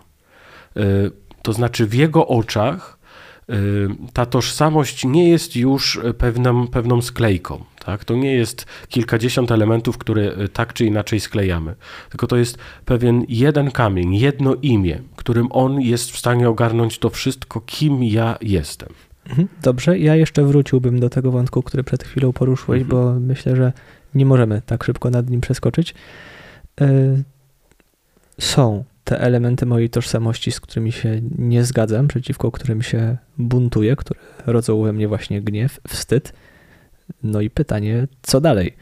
Y, 0.78 1.12
to 1.42 1.54
znaczy 1.54 1.88
w 1.88 1.94
jego 1.94 2.28
oczach 2.28 2.95
ta 4.14 4.26
tożsamość 4.26 5.06
nie 5.06 5.30
jest 5.30 5.56
już 5.56 6.00
pewną, 6.18 6.68
pewną 6.68 7.02
sklejką. 7.02 7.64
Tak? 7.86 8.06
To 8.06 8.16
nie 8.16 8.34
jest 8.34 8.66
kilkadziesiąt 8.90 9.52
elementów, 9.52 9.98
które 9.98 10.22
e, 10.22 10.48
tak 10.48 10.74
czy 10.74 10.86
inaczej 10.86 11.20
sklejamy, 11.20 11.76
tylko 12.10 12.28
to 12.28 12.38
jest 12.38 12.58
pewien 12.86 13.26
jeden 13.30 13.72
kamień, 13.72 14.16
jedno 14.16 14.56
imię, 14.56 15.00
którym 15.16 15.48
on 15.52 15.82
jest 15.82 16.12
w 16.12 16.18
stanie 16.18 16.50
ogarnąć 16.50 17.00
to 17.00 17.10
wszystko, 17.10 17.62
kim 17.62 18.04
ja 18.04 18.38
jestem. 18.42 18.90
Mhm, 19.30 19.48
dobrze, 19.62 20.00
ja 20.00 20.16
jeszcze 20.16 20.44
wróciłbym 20.44 21.00
do 21.00 21.10
tego 21.10 21.32
wątku, 21.32 21.64
który 21.64 21.84
przed 21.84 22.04
chwilą 22.04 22.34
poruszyłeś, 22.34 22.82
mhm. 22.82 23.02
bo 23.02 23.20
myślę, 23.20 23.56
że 23.56 23.74
nie 24.16 24.26
możemy 24.26 24.62
tak 24.66 24.84
szybko 24.84 25.10
nad 25.10 25.30
nim 25.30 25.42
przeskoczyć. 25.42 25.96
E, 26.82 26.88
są 28.40 28.84
te 29.06 29.20
elementy 29.20 29.66
mojej 29.66 29.90
tożsamości, 29.90 30.52
z 30.52 30.60
którymi 30.60 30.92
się 30.92 31.22
nie 31.38 31.64
zgadzam, 31.64 32.08
przeciwko 32.08 32.52
którym 32.52 32.82
się 32.82 33.18
buntuję, 33.38 33.96
które 33.96 34.20
rodzą 34.46 34.82
we 34.82 34.94
mnie 34.94 35.08
właśnie 35.08 35.42
gniew, 35.42 35.80
wstyd 35.88 36.34
no 37.24 37.42
i 37.42 37.50
pytanie, 37.50 38.08
co 38.22 38.42
dalej? 38.42 38.76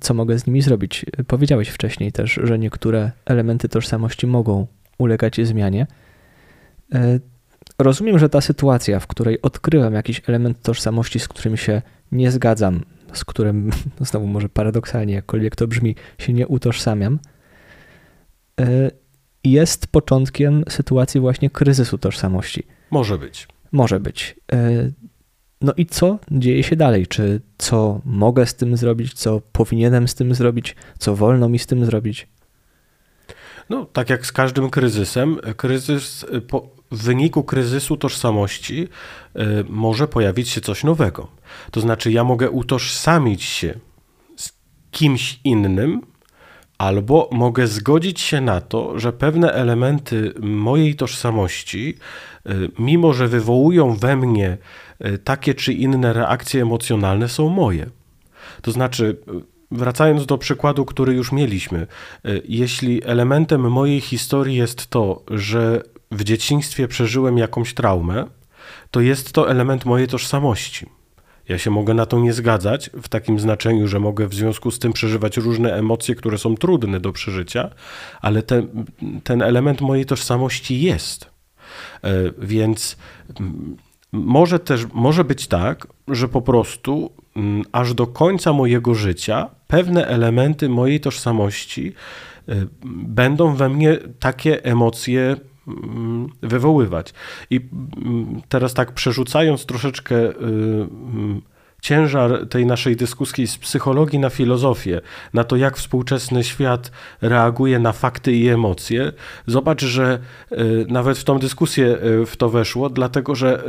Co 0.00 0.14
mogę 0.14 0.38
z 0.38 0.46
nimi 0.46 0.62
zrobić? 0.62 1.06
Powiedziałeś 1.26 1.68
wcześniej 1.68 2.12
też, 2.12 2.40
że 2.42 2.58
niektóre 2.58 3.10
elementy 3.24 3.68
tożsamości 3.68 4.26
mogą 4.26 4.66
ulegać 4.98 5.46
zmianie. 5.46 5.86
E, 6.94 7.20
rozumiem, 7.78 8.18
że 8.18 8.28
ta 8.28 8.40
sytuacja, 8.40 9.00
w 9.00 9.06
której 9.06 9.42
odkrywam 9.42 9.94
jakiś 9.94 10.22
element 10.26 10.62
tożsamości, 10.62 11.20
z 11.20 11.28
którym 11.28 11.56
się 11.56 11.82
nie 12.12 12.30
zgadzam, 12.30 12.84
z 13.12 13.24
którym, 13.24 13.70
znowu 14.00 14.26
może 14.26 14.48
paradoksalnie, 14.48 15.14
jakkolwiek 15.14 15.56
to 15.56 15.66
brzmi, 15.66 15.96
się 16.18 16.32
nie 16.32 16.48
utożsamiam, 16.48 17.18
e, 18.60 18.90
jest 19.50 19.86
początkiem 19.86 20.64
sytuacji 20.68 21.20
właśnie 21.20 21.50
kryzysu 21.50 21.98
tożsamości. 21.98 22.62
Może 22.90 23.18
być. 23.18 23.48
Może 23.72 24.00
być. 24.00 24.36
E, 24.52 24.90
no 25.60 25.72
i 25.76 25.86
co 25.86 26.18
dzieje 26.30 26.62
się 26.62 26.76
dalej? 26.76 27.06
Czy 27.06 27.40
co 27.58 28.00
mogę 28.04 28.46
z 28.46 28.54
tym 28.54 28.76
zrobić, 28.76 29.14
co 29.14 29.40
powinienem 29.52 30.08
z 30.08 30.14
tym 30.14 30.34
zrobić, 30.34 30.76
co 30.98 31.16
wolno 31.16 31.48
mi 31.48 31.58
z 31.58 31.66
tym 31.66 31.84
zrobić? 31.84 32.28
No, 33.68 33.84
tak 33.84 34.10
jak 34.10 34.26
z 34.26 34.32
każdym 34.32 34.70
kryzysem, 34.70 35.36
kryzys, 35.56 36.26
po, 36.48 36.70
w 36.90 37.02
wyniku 37.02 37.44
kryzysu 37.44 37.96
tożsamości 37.96 38.88
y, 39.36 39.64
może 39.68 40.08
pojawić 40.08 40.48
się 40.48 40.60
coś 40.60 40.84
nowego. 40.84 41.28
To 41.70 41.80
znaczy, 41.80 42.12
ja 42.12 42.24
mogę 42.24 42.50
utożsamić 42.50 43.42
się 43.42 43.74
z 44.36 44.52
kimś 44.90 45.40
innym, 45.44 46.02
albo 46.78 47.28
mogę 47.32 47.66
zgodzić 47.66 48.20
się 48.20 48.40
na 48.40 48.60
to, 48.60 48.98
że 48.98 49.12
pewne 49.12 49.52
elementy 49.52 50.34
mojej 50.40 50.96
tożsamości, 50.96 51.94
y, 52.46 52.70
mimo 52.78 53.12
że 53.12 53.28
wywołują 53.28 53.96
we 53.96 54.16
mnie 54.16 54.58
y, 55.06 55.18
takie 55.18 55.54
czy 55.54 55.72
inne 55.72 56.12
reakcje 56.12 56.62
emocjonalne, 56.62 57.28
są 57.28 57.48
moje. 57.48 57.86
To 58.62 58.72
znaczy, 58.72 59.16
Wracając 59.70 60.26
do 60.26 60.38
przykładu, 60.38 60.84
który 60.84 61.14
już 61.14 61.32
mieliśmy, 61.32 61.86
jeśli 62.44 63.04
elementem 63.04 63.70
mojej 63.70 64.00
historii 64.00 64.56
jest 64.56 64.86
to, 64.86 65.22
że 65.30 65.82
w 66.10 66.24
dzieciństwie 66.24 66.88
przeżyłem 66.88 67.38
jakąś 67.38 67.74
traumę, 67.74 68.26
to 68.90 69.00
jest 69.00 69.32
to 69.32 69.50
element 69.50 69.84
mojej 69.84 70.08
tożsamości. 70.08 70.97
Ja 71.48 71.58
się 71.58 71.70
mogę 71.70 71.94
na 71.94 72.06
to 72.06 72.20
nie 72.20 72.32
zgadzać 72.32 72.90
w 73.02 73.08
takim 73.08 73.38
znaczeniu, 73.38 73.88
że 73.88 74.00
mogę 74.00 74.28
w 74.28 74.34
związku 74.34 74.70
z 74.70 74.78
tym 74.78 74.92
przeżywać 74.92 75.36
różne 75.36 75.74
emocje, 75.74 76.14
które 76.14 76.38
są 76.38 76.56
trudne 76.56 77.00
do 77.00 77.12
przeżycia, 77.12 77.70
ale 78.20 78.42
ten, 78.42 78.84
ten 79.24 79.42
element 79.42 79.80
mojej 79.80 80.06
tożsamości 80.06 80.80
jest. 80.80 81.30
E, 82.04 82.10
więc 82.38 82.96
może 84.12 84.58
też 84.58 84.86
może 84.92 85.24
być 85.24 85.46
tak, 85.46 85.86
że 86.08 86.28
po 86.28 86.42
prostu 86.42 87.10
aż 87.72 87.94
do 87.94 88.06
końca 88.06 88.52
mojego 88.52 88.94
życia 88.94 89.50
pewne 89.66 90.06
elementy 90.06 90.68
mojej 90.68 91.00
tożsamości 91.00 91.92
e, 92.48 92.54
będą 93.08 93.54
we 93.54 93.68
mnie 93.68 93.98
takie 94.18 94.64
emocje 94.64 95.36
wywoływać. 96.42 97.14
I 97.50 97.60
mm, 97.96 98.42
teraz 98.48 98.74
tak 98.74 98.92
przerzucając 98.92 99.66
troszeczkę 99.66 100.14
y, 100.14 100.32
mm, 100.32 101.42
ciężar 101.82 102.48
tej 102.48 102.66
naszej 102.66 102.96
dyskusji 102.96 103.46
z 103.46 103.58
psychologii 103.58 104.18
na 104.18 104.30
filozofię, 104.30 105.00
na 105.34 105.44
to, 105.44 105.56
jak 105.56 105.76
współczesny 105.76 106.44
świat 106.44 106.90
reaguje 107.20 107.78
na 107.78 107.92
fakty 107.92 108.32
i 108.32 108.48
emocje, 108.48 109.12
zobacz, 109.46 109.84
że 109.84 110.18
y, 110.52 110.86
nawet 110.88 111.18
w 111.18 111.24
tą 111.24 111.38
dyskusję 111.38 111.86
y, 111.86 112.26
w 112.26 112.36
to 112.36 112.48
weszło, 112.48 112.90
dlatego 112.90 113.34
że 113.34 113.64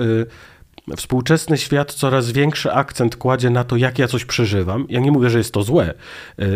Współczesny 0.98 1.58
świat 1.58 1.94
coraz 1.94 2.32
większy 2.32 2.74
akcent 2.74 3.16
kładzie 3.16 3.50
na 3.50 3.64
to, 3.64 3.76
jak 3.76 4.00
ja 4.00 4.08
coś 4.08 4.26
przeżywam. 4.26 4.86
Ja 4.90 5.00
nie 5.00 5.12
mówię, 5.12 5.30
że 5.30 5.38
jest 5.38 5.54
to 5.54 5.64
złe, 5.64 5.94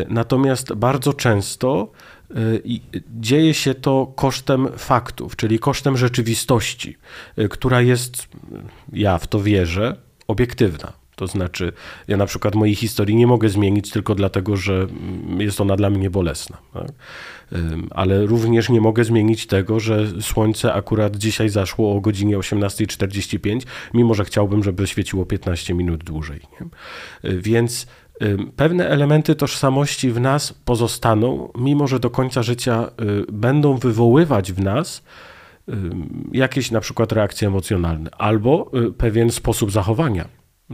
natomiast 0.10 0.74
bardzo 0.74 1.14
często 1.14 1.92
dzieje 3.20 3.54
się 3.54 3.74
to 3.74 4.14
kosztem 4.16 4.68
faktów, 4.78 5.36
czyli 5.36 5.60
kosztem 5.60 5.98
rzeczywistości, 5.98 6.98
y, 7.40 7.50
która 7.50 7.82
jest, 7.82 8.28
ja 8.94 9.18
w 9.18 9.28
to 9.28 9.40
wierzę, 9.40 9.96
obiektywna. 10.28 10.94
To 11.16 11.28
znaczy, 11.28 11.74
ja 12.08 12.18
na 12.18 12.26
przykład 12.26 12.56
mojej 12.56 12.76
historii 12.76 13.16
nie 13.16 13.28
mogę 13.28 13.50
zmienić 13.50 13.92
tylko 13.92 14.16
dlatego, 14.16 14.58
że 14.58 14.74
mm, 14.74 15.42
jest 15.42 15.62
ona 15.62 15.76
dla 15.76 15.90
mnie 15.90 16.10
bolesna. 16.10 16.58
Tak? 16.74 16.92
Ale 17.92 18.26
również 18.26 18.70
nie 18.70 18.82
mogę 18.82 19.04
zmienić 19.04 19.48
tego, 19.48 19.80
że 19.80 20.22
słońce 20.22 20.74
akurat 20.74 21.16
dzisiaj 21.18 21.50
zaszło 21.50 21.96
o 21.96 22.02
godzinie 22.02 22.38
18.45, 22.38 23.62
mimo 23.94 24.14
że 24.14 24.26
chciałbym, 24.26 24.64
żeby 24.64 24.88
świeciło 24.88 25.26
15 25.26 25.74
minut 25.74 26.04
dłużej. 26.04 26.40
Nie? 26.52 26.68
Y, 27.32 27.42
więc 27.42 27.88
pewne 28.56 28.90
elementy 28.90 29.36
tożsamości 29.36 30.12
w 30.12 30.20
nas 30.20 30.54
pozostaną, 30.54 31.52
mimo 31.58 31.88
że 31.88 32.00
do 32.00 32.10
końca 32.10 32.44
życia 32.44 32.90
y, 33.02 33.32
będą 33.32 33.78
wywoływać 33.78 34.52
w 34.52 34.60
nas 34.60 35.04
jakieś 36.32 36.72
na 36.72 36.82
przykład 36.82 37.12
reakcje 37.12 37.48
emocjonalne 37.48 38.10
albo 38.18 38.72
y, 38.88 38.92
pewien 38.92 39.32
sposób 39.32 39.72
zachowania. 39.72 40.26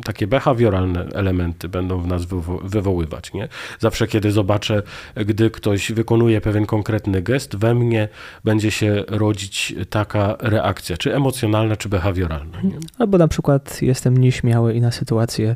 Takie 0.03 0.27
behawioralne 0.27 1.05
elementy 1.13 1.69
będą 1.69 2.01
w 2.01 2.07
nas 2.07 2.25
wywoływać. 2.63 3.33
Nie? 3.33 3.47
Zawsze, 3.79 4.07
kiedy 4.07 4.31
zobaczę, 4.31 4.83
gdy 5.15 5.49
ktoś 5.49 5.91
wykonuje 5.91 6.41
pewien 6.41 6.65
konkretny 6.65 7.21
gest, 7.21 7.55
we 7.55 7.75
mnie 7.75 8.07
będzie 8.43 8.71
się 8.71 9.03
rodzić 9.07 9.75
taka 9.89 10.35
reakcja, 10.39 10.97
czy 10.97 11.15
emocjonalna, 11.15 11.75
czy 11.75 11.89
behawioralna. 11.89 12.61
Nie? 12.61 12.77
Albo 12.99 13.17
na 13.17 13.27
przykład 13.27 13.81
jestem 13.81 14.17
nieśmiały 14.17 14.73
i 14.73 14.81
na 14.81 14.91
sytuację 14.91 15.55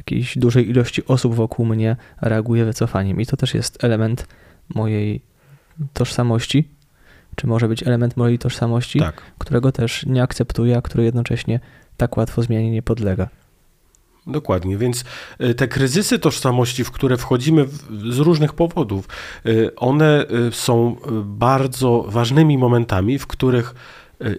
jakiejś 0.00 0.38
dużej 0.38 0.70
ilości 0.70 1.06
osób 1.06 1.34
wokół 1.34 1.66
mnie 1.66 1.96
reaguje 2.20 2.64
wycofaniem. 2.64 3.20
I 3.20 3.26
to 3.26 3.36
też 3.36 3.54
jest 3.54 3.84
element 3.84 4.26
mojej 4.74 5.22
tożsamości, 5.92 6.68
czy 7.36 7.46
może 7.46 7.68
być 7.68 7.82
element 7.82 8.16
mojej 8.16 8.38
tożsamości, 8.38 8.98
tak. 8.98 9.22
którego 9.38 9.72
też 9.72 10.06
nie 10.06 10.22
akceptuję, 10.22 10.76
a 10.76 10.82
który 10.82 11.04
jednocześnie 11.04 11.60
tak 11.96 12.16
łatwo 12.16 12.42
zmianie 12.42 12.70
nie 12.70 12.82
podlega. 12.82 13.28
Dokładnie, 14.26 14.78
więc 14.78 15.04
e, 15.38 15.54
te 15.54 15.68
kryzysy 15.68 16.18
tożsamości, 16.18 16.84
w 16.84 16.90
które 16.90 17.16
wchodzimy 17.16 17.66
z 18.10 18.18
różnych 18.18 18.52
powodów, 18.52 19.08
e, 19.46 19.76
one 19.76 20.26
e, 20.26 20.52
są 20.52 20.96
bardzo 21.24 22.04
ważnymi 22.08 22.58
momentami, 22.58 23.18
w 23.18 23.26
których 23.26 23.74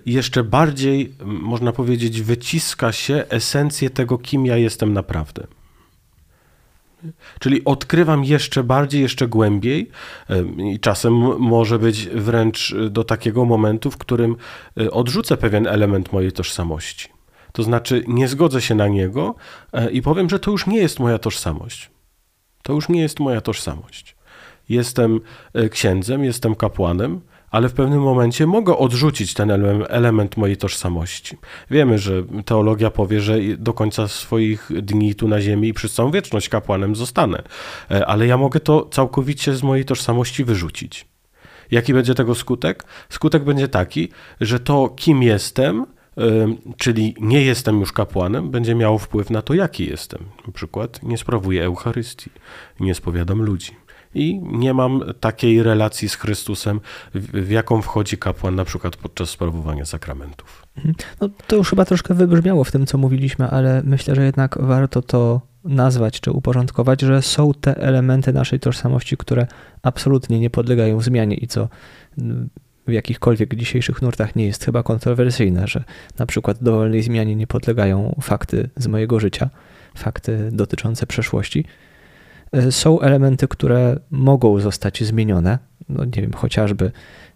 jeszcze 0.05 0.43
bardziej, 0.43 1.15
można 1.25 1.71
powiedzieć, 1.71 2.21
wyciska 2.21 2.91
się 2.91 3.25
esencję 3.29 3.89
tego, 3.89 4.17
kim 4.17 4.45
ja 4.45 4.57
jestem 4.57 4.93
naprawdę. 4.93 5.47
Czyli 7.39 7.65
odkrywam 7.65 8.23
jeszcze 8.23 8.63
bardziej, 8.63 9.01
jeszcze 9.01 9.27
głębiej 9.27 9.89
i 10.57 10.79
czasem 10.79 11.13
może 11.39 11.79
być 11.79 12.07
wręcz 12.07 12.75
do 12.89 13.03
takiego 13.03 13.45
momentu, 13.45 13.91
w 13.91 13.97
którym 13.97 14.35
e, 14.81 14.91
odrzucę 14.91 15.37
pewien 15.37 15.67
element 15.67 16.13
mojej 16.13 16.31
tożsamości. 16.31 17.07
To 17.51 17.63
znaczy 17.63 18.03
nie 18.07 18.27
zgodzę 18.27 18.61
się 18.61 18.75
na 18.75 18.87
niego 18.87 19.35
e, 19.73 19.91
i 19.91 20.01
powiem, 20.01 20.29
że 20.29 20.39
to 20.39 20.51
już 20.51 20.67
nie 20.67 20.77
jest 20.77 20.99
moja 20.99 21.17
tożsamość. 21.17 21.89
To 22.63 22.73
już 22.73 22.89
nie 22.89 23.01
jest 23.01 23.19
moja 23.19 23.41
tożsamość. 23.41 24.15
Jestem 24.69 25.19
e, 25.53 25.69
księdzem, 25.69 26.23
jestem 26.23 26.55
kapłanem, 26.55 27.21
ale 27.51 27.69
w 27.69 27.73
pewnym 27.73 28.01
momencie 28.01 28.47
mogę 28.47 28.77
odrzucić 28.77 29.33
ten 29.33 29.51
element 29.89 30.37
mojej 30.37 30.57
tożsamości. 30.57 31.37
Wiemy, 31.71 31.99
że 31.99 32.23
teologia 32.45 32.91
powie, 32.91 33.21
że 33.21 33.37
do 33.57 33.73
końca 33.73 34.07
swoich 34.07 34.69
dni 34.81 35.15
tu 35.15 35.27
na 35.27 35.41
ziemi 35.41 35.67
i 35.67 35.73
przez 35.73 35.93
całą 35.93 36.11
wieczność 36.11 36.49
kapłanem 36.49 36.95
zostanę, 36.95 37.43
e, 37.91 38.05
ale 38.05 38.27
ja 38.27 38.37
mogę 38.37 38.59
to 38.59 38.87
całkowicie 38.91 39.55
z 39.55 39.63
mojej 39.63 39.85
tożsamości 39.85 40.43
wyrzucić. 40.43 41.05
Jaki 41.71 41.93
będzie 41.93 42.15
tego 42.15 42.35
skutek? 42.35 42.83
Skutek 43.09 43.43
będzie 43.43 43.67
taki, 43.67 44.09
że 44.41 44.59
to, 44.59 44.89
kim 44.89 45.23
jestem, 45.23 45.85
e, 46.17 46.25
czyli 46.77 47.15
nie 47.19 47.41
jestem 47.41 47.79
już 47.79 47.91
kapłanem, 47.91 48.51
będzie 48.51 48.75
miało 48.75 48.97
wpływ 48.97 49.29
na 49.29 49.41
to, 49.41 49.53
jaki 49.53 49.89
jestem. 49.89 50.25
Na 50.47 50.53
przykład 50.53 51.03
nie 51.03 51.17
sprawuję 51.17 51.63
Eucharystii, 51.63 52.29
nie 52.79 52.95
spowiadam 52.95 53.41
ludzi 53.41 53.80
i 54.15 54.41
nie 54.43 54.73
mam 54.73 55.03
takiej 55.19 55.63
relacji 55.63 56.09
z 56.09 56.15
Chrystusem, 56.15 56.79
w, 57.15 57.49
jaką 57.49 57.81
wchodzi 57.81 58.17
kapłan 58.17 58.55
na 58.55 58.65
przykład 58.65 58.95
podczas 58.95 59.29
sprawowania 59.29 59.85
sakramentów. 59.85 60.67
Mhm. 60.77 60.95
No, 61.21 61.29
to 61.47 61.55
już 61.55 61.69
chyba 61.69 61.85
troszkę 61.85 62.13
wybrzmiało 62.13 62.63
w 62.63 62.71
tym, 62.71 62.85
co 62.85 62.97
mówiliśmy, 62.97 63.47
ale 63.47 63.81
myślę, 63.85 64.15
że 64.15 64.25
jednak 64.25 64.57
warto 64.61 65.01
to 65.01 65.41
nazwać 65.63 66.19
czy 66.19 66.31
uporządkować, 66.31 67.01
że 67.01 67.21
są 67.21 67.53
te 67.53 67.77
elementy 67.77 68.33
naszej 68.33 68.59
tożsamości, 68.59 69.17
które 69.17 69.47
absolutnie 69.81 70.39
nie 70.39 70.49
podlegają 70.49 71.01
zmianie 71.01 71.35
i 71.35 71.47
co 71.47 71.67
w 72.87 72.91
jakichkolwiek 72.91 73.55
dzisiejszych 73.55 74.01
nurtach 74.01 74.35
nie 74.35 74.45
jest 74.45 74.65
chyba 74.65 74.83
kontrowersyjne, 74.83 75.67
że 75.67 75.83
na 76.19 76.25
przykład 76.25 76.63
dowolnej 76.63 77.03
zmianie 77.03 77.35
nie 77.35 77.47
podlegają 77.47 78.15
fakty 78.21 78.69
z 78.77 78.87
mojego 78.87 79.19
życia, 79.19 79.49
fakty 79.95 80.49
dotyczące 80.51 81.07
przeszłości, 81.07 81.65
są 82.69 82.99
elementy, 82.99 83.47
które 83.47 83.99
mogą 84.11 84.59
zostać 84.59 85.03
zmienione. 85.03 85.59
No 85.89 86.05
nie 86.05 86.21
wiem, 86.21 86.33
chociażby 86.33 86.91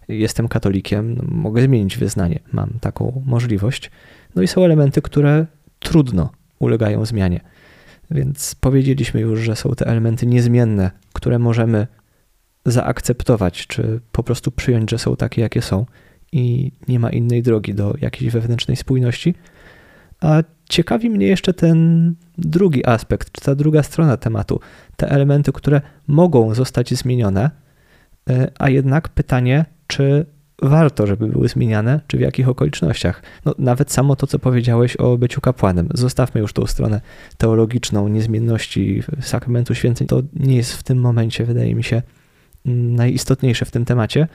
jestem 0.08 0.48
katolikiem, 0.48 1.14
no 1.14 1.22
mogę 1.28 1.62
zmienić 1.62 1.96
wyznanie, 1.96 2.38
mam 2.52 2.70
taką 2.80 3.22
możliwość. 3.26 3.90
No 4.34 4.42
i 4.42 4.48
są 4.48 4.64
elementy, 4.64 5.02
które 5.02 5.46
trudno 5.78 6.30
ulegają 6.58 7.04
zmianie. 7.04 7.40
Więc 8.10 8.54
powiedzieliśmy 8.54 9.20
już, 9.20 9.40
że 9.40 9.56
są 9.56 9.70
te 9.70 9.86
elementy 9.86 10.26
niezmienne, 10.26 10.90
które 11.12 11.38
możemy 11.38 11.86
zaakceptować, 12.64 13.66
czy 13.66 14.00
po 14.12 14.22
prostu 14.22 14.50
przyjąć, 14.50 14.90
że 14.90 14.98
są 14.98 15.16
takie, 15.16 15.42
jakie 15.42 15.62
są 15.62 15.86
i 16.32 16.72
nie 16.88 16.98
ma 16.98 17.10
innej 17.10 17.42
drogi 17.42 17.74
do 17.74 17.94
jakiejś 18.00 18.32
wewnętrznej 18.32 18.76
spójności. 18.76 19.34
A 20.20 20.42
ciekawi 20.68 21.10
mnie 21.10 21.26
jeszcze 21.26 21.54
ten 21.54 22.14
drugi 22.38 22.86
aspekt, 22.86 23.32
czy 23.32 23.40
ta 23.40 23.54
druga 23.54 23.82
strona 23.82 24.16
tematu, 24.16 24.60
te 24.96 25.10
elementy, 25.10 25.52
które 25.52 25.80
mogą 26.06 26.54
zostać 26.54 26.94
zmienione, 26.94 27.50
e, 28.30 28.50
a 28.58 28.70
jednak 28.70 29.08
pytanie, 29.08 29.64
czy 29.86 30.26
warto, 30.62 31.06
żeby 31.06 31.26
były 31.28 31.48
zmieniane, 31.48 32.00
czy 32.06 32.16
w 32.16 32.20
jakich 32.20 32.48
okolicznościach. 32.48 33.22
No, 33.44 33.54
nawet 33.58 33.92
samo 33.92 34.16
to, 34.16 34.26
co 34.26 34.38
powiedziałeś 34.38 34.96
o 34.96 35.18
byciu 35.18 35.40
kapłanem. 35.40 35.88
Zostawmy 35.94 36.40
już 36.40 36.52
tą 36.52 36.66
stronę 36.66 37.00
teologiczną, 37.38 38.08
niezmienności 38.08 39.02
sakramentu 39.20 39.74
święceń. 39.74 40.06
To 40.06 40.22
nie 40.32 40.56
jest 40.56 40.72
w 40.72 40.82
tym 40.82 40.98
momencie, 40.98 41.44
wydaje 41.44 41.74
mi 41.74 41.84
się, 41.84 42.02
najistotniejsze 42.64 43.64
w 43.64 43.70
tym 43.70 43.84
temacie, 43.84 44.28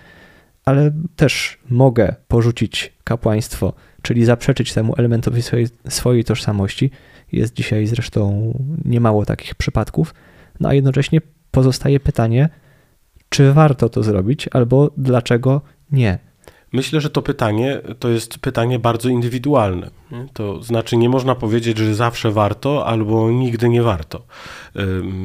ale 0.66 0.92
też 1.16 1.60
mogę 1.70 2.16
porzucić 2.28 2.94
kapłaństwo, 3.04 3.74
czyli 4.02 4.26
zaprzeczyć 4.26 4.74
temu 4.74 4.94
elementowi 4.98 5.42
swojej, 5.42 5.68
swojej 5.90 6.24
tożsamości. 6.24 6.92
Jest 7.32 7.54
dzisiaj 7.54 7.88
zresztą 7.88 8.54
niemało 8.86 9.26
takich 9.26 9.56
przypadków. 9.56 10.14
No 10.60 10.70
a 10.70 10.74
jednocześnie 10.74 11.22
pozostaje 11.52 12.00
pytanie, 12.00 12.50
czy 13.30 13.54
warto 13.54 13.90
to 13.90 14.04
zrobić, 14.04 14.50
albo 14.52 14.92
dlaczego 14.98 15.62
nie. 15.92 16.20
Myślę, 16.74 17.02
że 17.02 17.10
to 17.10 17.22
pytanie 17.22 17.82
to 18.00 18.10
jest 18.10 18.40
pytanie 18.40 18.80
bardzo 18.80 19.10
indywidualne. 19.10 19.90
To 20.34 20.64
znaczy, 20.64 20.98
nie 20.98 21.10
można 21.10 21.36
powiedzieć, 21.36 21.78
że 21.78 21.96
zawsze 21.96 22.32
warto 22.32 22.86
albo 22.86 23.32
nigdy 23.32 23.70
nie 23.70 23.84
warto. 23.84 24.26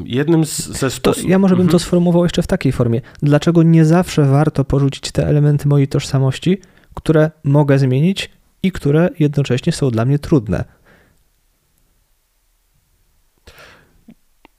Jednym 0.05 0.45
z, 0.45 0.67
ze 0.67 0.91
sposobów. 0.91 1.31
Ja 1.31 1.39
może 1.39 1.55
bym 1.55 1.63
mhm. 1.63 1.73
to 1.73 1.79
sformułował 1.79 2.25
jeszcze 2.25 2.43
w 2.43 2.47
takiej 2.47 2.73
formie. 2.73 3.01
Dlaczego 3.23 3.63
nie 3.63 3.85
zawsze 3.85 4.25
warto 4.25 4.65
porzucić 4.65 5.13
te 5.13 5.27
elementy 5.27 5.69
mojej 5.69 5.89
tożsamości, 5.89 6.59
które 6.95 7.31
mogę 7.45 7.79
zmienić 7.79 8.31
i 8.67 8.73
które 8.73 9.09
jednocześnie 9.19 9.73
są 9.73 9.91
dla 9.91 10.05
mnie 10.05 10.19
trudne? 10.19 10.65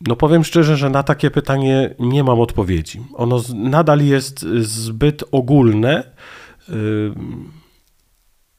No 0.01 0.15
powiem 0.15 0.43
szczerze, 0.43 0.77
że 0.77 0.89
na 0.89 1.03
takie 1.03 1.31
pytanie 1.31 1.95
nie 1.99 2.23
mam 2.23 2.39
odpowiedzi. 2.39 3.03
Ono 3.13 3.41
nadal 3.55 4.05
jest 4.05 4.45
zbyt 4.61 5.23
ogólne 5.31 6.11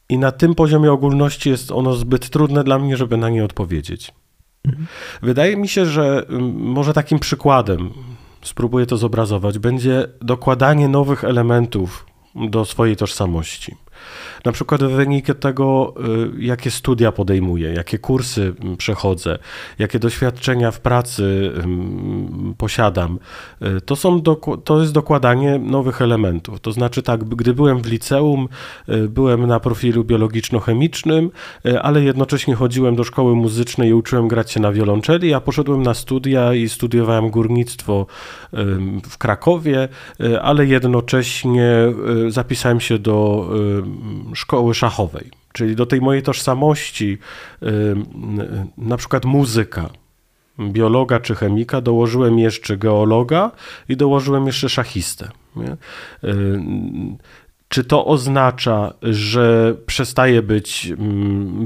i 0.09 0.18
na 0.18 0.32
tym 0.32 0.55
poziomie 0.55 0.92
ogólności 0.92 1.51
jest 1.51 1.72
ono 1.72 1.94
zbyt 1.94 2.30
trudne 2.30 2.64
dla 2.64 2.78
mnie, 2.78 2.96
żeby 2.96 3.16
na 3.16 3.28
nie 3.28 3.44
odpowiedzieć. 3.44 4.12
Mhm. 4.64 4.86
Wydaje 5.22 5.57
mi 5.57 5.68
się, 5.68 5.86
że 5.86 6.26
może 6.53 6.92
takim 6.92 7.18
przykładem, 7.18 7.90
spróbuję 8.42 8.86
to 8.86 8.96
zobrazować, 8.96 9.59
będzie 9.59 10.09
dokładanie 10.20 10.88
nowych 10.88 11.24
elementów 11.24 12.07
do 12.34 12.64
swojej 12.64 12.96
tożsamości. 12.96 13.76
Na 14.44 14.53
przykład 14.53 14.84
wynik 14.84 15.26
tego, 15.40 15.94
y, 16.36 16.42
jakie 16.42 16.70
studia 16.70 17.12
podejmuję, 17.12 17.72
jakie 17.72 17.99
kursy 17.99 18.55
przechodzę, 18.78 19.38
jakie 19.78 19.99
doświadczenia 19.99 20.70
w 20.70 20.80
pracy 20.80 21.53
posiadam, 22.59 23.18
y, 23.62 23.80
to, 23.80 23.96
są 23.96 24.22
to 24.64 24.80
jest 24.80 24.92
dokładanie 24.92 25.59
nowych 25.59 26.03
elementów. 26.03 26.61
To 26.61 26.72
znaczy 26.72 27.03
tak, 27.03 27.24
gdy 27.24 27.55
byłem 27.55 27.82
w 27.82 27.86
liceum, 27.86 28.49
y, 28.88 29.09
byłem 29.09 29.46
na 29.46 29.61
profilu 29.61 30.05
biologiczno-chemicznym, 30.05 31.30
ale 31.82 32.03
jednocześnie 32.03 32.55
chodziłem 32.55 32.96
do 32.96 33.05
szkoły 33.05 33.34
muzycznej 33.34 33.88
i 33.88 33.94
uczyłem 33.94 34.28
grać 34.28 34.53
się 34.53 34.61
na 34.61 34.72
wiolonczeli. 34.72 35.28
Ja 35.28 35.40
poszedłem 35.40 35.82
na 35.82 35.94
studia 35.94 36.55
i 36.55 36.68
studiowałem 36.68 37.30
górnictwo 37.30 38.07
w 39.09 39.18
Krakowie, 39.18 39.88
ale 40.42 40.66
jednocześnie 40.66 41.70
zapisałem 42.28 42.80
się 42.80 42.99
do 42.99 43.49
szkoły 44.34 44.74
szachowej, 44.74 45.30
czyli 45.53 45.76
do 45.76 45.86
tej 45.86 46.01
mojej 46.01 46.22
tożsamości, 46.22 47.18
na 48.78 48.97
przykład 48.97 49.24
muzyka, 49.24 49.91
biologa 50.61 51.20
czy 51.20 51.34
chemika, 51.34 51.80
dołożyłem 51.80 52.39
jeszcze 52.39 52.76
geologa 52.76 53.51
i 53.89 53.97
dołożyłem 53.97 54.47
jeszcze 54.47 54.68
szachistę. 54.68 55.28
Nie? 55.57 55.76
Czy 57.68 57.84
to 57.84 58.07
oznacza, 58.07 58.95
że 59.03 59.76
przestaję 59.86 60.43
być 60.43 60.93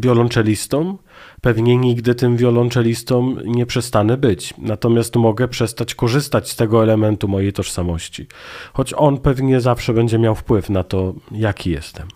wiolonczelistą? 0.01 0.99
Pewnie 1.43 1.77
nigdy 1.77 2.15
tym 2.15 2.37
wiolonczelistą 2.37 3.37
nie 3.45 3.67
przestanę 3.67 4.17
być. 4.17 4.55
Natomiast 4.59 5.17
mogę 5.17 5.49
przestać 5.49 5.95
korzystać 5.95 6.51
z 6.51 6.57
tego 6.57 6.83
elementu 6.83 7.29
mojej 7.29 7.53
tożsamości. 7.53 8.27
Choć 8.73 8.95
on 8.97 9.19
pewnie 9.19 9.61
zawsze 9.61 9.95
będzie 9.95 10.19
miał 10.19 10.35
wpływ 10.35 10.71
na 10.71 10.85
to, 10.85 11.15
jaki 11.33 11.71
jestem. 11.71 12.09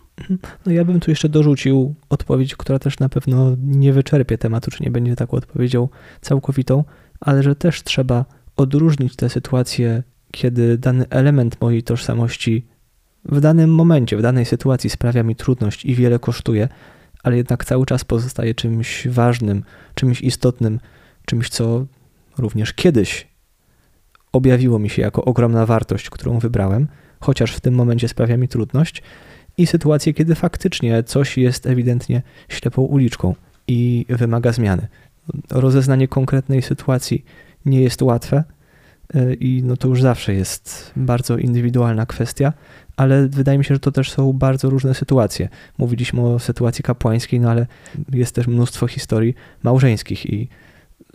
No 0.66 0.72
ja 0.72 0.84
bym 0.84 1.00
tu 1.00 1.10
jeszcze 1.10 1.28
dorzucił 1.28 1.94
odpowiedź, 2.08 2.56
która 2.56 2.78
też 2.78 2.98
na 2.98 3.08
pewno 3.08 3.56
nie 3.62 3.92
wyczerpie 3.92 4.38
tematu, 4.38 4.70
czy 4.70 4.82
nie 4.82 4.90
będzie 4.90 5.16
taką 5.16 5.36
odpowiedzią 5.36 5.88
całkowitą, 6.20 6.84
ale 7.20 7.42
że 7.42 7.54
też 7.54 7.82
trzeba 7.82 8.24
odróżnić 8.56 9.16
te 9.16 9.28
sytuacje, 9.28 10.02
kiedy 10.30 10.78
dany 10.78 11.08
element 11.10 11.60
mojej 11.60 11.82
tożsamości 11.82 12.66
w 13.24 13.40
danym 13.40 13.74
momencie, 13.74 14.16
w 14.16 14.22
danej 14.22 14.44
sytuacji 14.44 14.90
sprawia 14.90 15.22
mi 15.22 15.36
trudność 15.36 15.84
i 15.84 15.94
wiele 15.94 16.18
kosztuje, 16.18 16.68
ale 17.26 17.36
jednak 17.36 17.64
cały 17.64 17.86
czas 17.86 18.04
pozostaje 18.04 18.54
czymś 18.54 19.08
ważnym, 19.08 19.62
czymś 19.94 20.20
istotnym, 20.20 20.80
czymś, 21.24 21.48
co 21.48 21.86
również 22.38 22.72
kiedyś 22.72 23.26
objawiło 24.32 24.78
mi 24.78 24.90
się 24.90 25.02
jako 25.02 25.24
ogromna 25.24 25.66
wartość, 25.66 26.10
którą 26.10 26.38
wybrałem, 26.38 26.88
chociaż 27.20 27.54
w 27.54 27.60
tym 27.60 27.74
momencie 27.74 28.08
sprawia 28.08 28.36
mi 28.36 28.48
trudność, 28.48 29.02
i 29.58 29.66
sytuacje, 29.66 30.14
kiedy 30.14 30.34
faktycznie 30.34 31.02
coś 31.02 31.38
jest 31.38 31.66
ewidentnie 31.66 32.22
ślepą 32.48 32.82
uliczką 32.82 33.34
i 33.68 34.06
wymaga 34.08 34.52
zmiany. 34.52 34.88
Rozeznanie 35.50 36.08
konkretnej 36.08 36.62
sytuacji 36.62 37.24
nie 37.64 37.80
jest 37.80 38.02
łatwe 38.02 38.44
e, 39.14 39.34
i 39.34 39.62
no 39.62 39.76
to 39.76 39.88
już 39.88 40.02
zawsze 40.02 40.34
jest 40.34 40.92
bardzo 40.96 41.38
indywidualna 41.38 42.06
kwestia, 42.06 42.52
ale 42.96 43.28
wydaje 43.28 43.58
mi 43.58 43.64
się, 43.64 43.74
że 43.74 43.80
to 43.80 43.92
też 43.92 44.10
są 44.10 44.32
bardzo 44.32 44.70
różne 44.70 44.94
sytuacje. 44.94 45.48
Mówiliśmy 45.78 46.20
o 46.20 46.38
sytuacji 46.38 46.84
kapłańskiej, 46.84 47.40
no 47.40 47.50
ale 47.50 47.66
jest 48.12 48.34
też 48.34 48.46
mnóstwo 48.46 48.86
historii 48.86 49.34
małżeńskich 49.62 50.26
i 50.26 50.48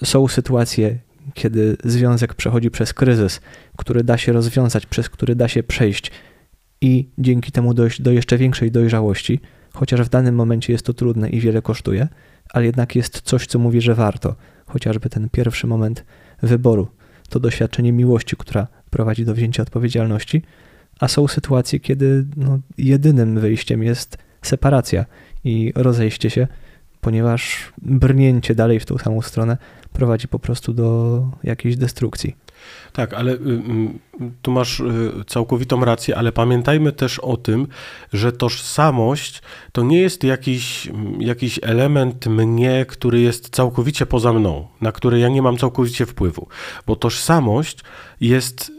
są 0.04 0.28
sytuacje, 0.28 0.98
kiedy 1.34 1.78
związek 1.84 2.34
przechodzi 2.34 2.72
przez 2.72 2.94
kryzys, 2.94 3.42
który 3.78 4.04
da 4.04 4.18
się 4.18 4.34
rozwiązać, 4.34 4.86
przez 4.86 5.10
który 5.10 5.36
da 5.36 5.48
się 5.48 5.64
przejść 5.64 6.12
i 6.82 7.10
dzięki 7.18 7.52
temu 7.52 7.74
dojść 7.74 8.02
do 8.02 8.12
jeszcze 8.12 8.38
większej 8.38 8.72
dojrzałości, 8.72 9.40
chociaż 9.74 10.02
w 10.02 10.10
danym 10.10 10.36
momencie 10.36 10.74
jest 10.74 10.86
to 10.86 10.94
trudne 10.94 11.30
i 11.30 11.40
wiele 11.40 11.62
kosztuje, 11.62 12.08
ale 12.50 12.66
jednak 12.66 12.96
jest 12.96 13.22
coś, 13.22 13.48
co 13.48 13.60
mówi, 13.60 13.82
że 13.82 13.96
warto, 13.96 14.36
chociażby 14.66 15.10
ten 15.10 15.30
pierwszy 15.30 15.68
moment 15.68 16.06
wyboru, 16.42 16.88
to 17.30 17.40
doświadczenie 17.40 17.92
miłości, 17.92 18.36
która 18.40 18.68
prowadzi 18.90 19.26
do 19.26 19.34
wzięcia 19.34 19.64
odpowiedzialności, 19.64 20.42
a 21.00 21.08
są 21.08 21.28
sytuacje, 21.28 21.80
kiedy 21.80 22.26
no, 22.38 22.60
jedynym 22.78 23.40
wyjściem 23.40 23.84
jest 23.84 24.18
separacja 24.42 25.06
i 25.44 25.74
rozejście 25.76 26.30
się, 26.30 26.48
ponieważ 27.02 27.72
brnięcie 27.82 28.56
dalej 28.56 28.80
w 28.80 28.86
tą 28.86 28.98
samą 28.98 29.22
stronę 29.22 29.58
prowadzi 29.94 30.28
po 30.28 30.40
prostu 30.40 30.74
do 30.74 31.24
jakiejś 31.44 31.78
destrukcji. 31.78 32.36
Tak, 32.94 33.14
ale 33.14 33.32
y, 33.32 33.36
y, 33.36 34.32
tu 34.42 34.52
masz 34.52 34.80
y, 34.80 35.12
całkowitą 35.28 35.86
rację, 35.86 36.18
ale 36.18 36.32
pamiętajmy 36.32 36.92
też 36.92 37.20
o 37.20 37.38
tym, 37.38 37.68
że 38.14 38.32
tożsamość 38.32 39.42
to 39.72 39.84
nie 39.84 40.02
jest 40.02 40.24
jakiś, 40.24 40.90
jakiś 41.20 41.60
element 41.64 42.28
mnie, 42.28 42.86
który 42.88 43.20
jest 43.20 43.50
całkowicie 43.50 44.06
poza 44.06 44.34
mną, 44.34 44.68
na 44.82 44.92
który 44.92 45.20
ja 45.20 45.30
nie 45.30 45.42
mam 45.42 45.58
całkowicie 45.58 46.06
wpływu, 46.06 46.48
bo 46.88 46.96
tożsamość 46.96 47.80
jest 48.22 48.72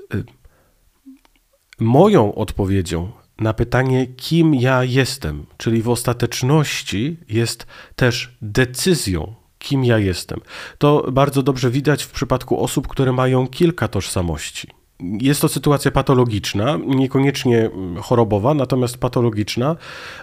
moją 1.80 2.34
odpowiedzią 2.34 3.12
na 3.38 3.54
pytanie, 3.54 4.06
kim 4.06 4.54
ja 4.54 4.84
jestem, 4.84 5.46
czyli 5.56 5.82
w 5.82 5.88
ostateczności 5.88 7.16
jest 7.28 7.66
też 7.96 8.36
decyzją 8.42 9.34
kim 9.62 9.84
ja 9.84 9.98
jestem. 9.98 10.40
To 10.78 11.06
bardzo 11.12 11.42
dobrze 11.42 11.70
widać 11.70 12.02
w 12.02 12.10
przypadku 12.10 12.64
osób, 12.64 12.88
które 12.88 13.12
mają 13.12 13.46
kilka 13.46 13.88
tożsamości. 13.88 14.68
Jest 15.00 15.40
to 15.40 15.48
sytuacja 15.48 15.90
patologiczna, 15.90 16.78
niekoniecznie 16.86 17.70
chorobowa, 18.00 18.54
natomiast 18.54 18.98
patologiczna, 18.98 19.76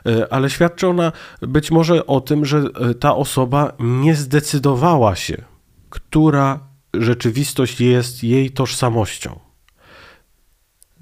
e, 0.05 0.33
ale 0.33 0.49
świadczy 0.49 0.87
ona 0.87 1.11
być 1.41 1.71
może 1.71 2.05
o 2.05 2.21
tym, 2.21 2.45
że 2.45 2.57
e, 2.57 2.93
ta 2.93 3.15
osoba 3.15 3.73
nie 3.79 4.15
zdecydowała 4.15 5.15
się, 5.15 5.43
która 5.89 6.59
rzeczywistość 6.93 7.81
jest 7.81 8.23
jej 8.23 8.51
tożsamością. 8.51 9.48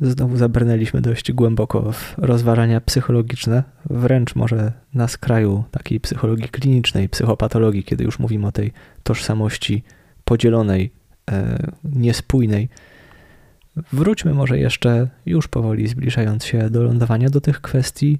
Znowu 0.01 0.37
zabrnęliśmy 0.37 1.01
dość 1.01 1.31
głęboko 1.31 1.91
w 1.91 2.15
rozważania 2.17 2.81
psychologiczne, 2.81 3.63
wręcz 3.89 4.35
może 4.35 4.71
na 4.93 5.07
skraju 5.07 5.63
takiej 5.71 5.99
psychologii 5.99 6.49
klinicznej, 6.49 7.09
psychopatologii, 7.09 7.83
kiedy 7.83 8.03
już 8.03 8.19
mówimy 8.19 8.47
o 8.47 8.51
tej 8.51 8.71
tożsamości 9.03 9.83
podzielonej, 10.23 10.91
e, 11.31 11.71
niespójnej. 11.83 12.69
Wróćmy 13.93 14.33
może 14.33 14.59
jeszcze, 14.59 15.07
już 15.25 15.47
powoli 15.47 15.87
zbliżając 15.87 16.45
się 16.45 16.69
do 16.69 16.83
lądowania, 16.83 17.29
do 17.29 17.41
tych 17.41 17.61
kwestii 17.61 18.17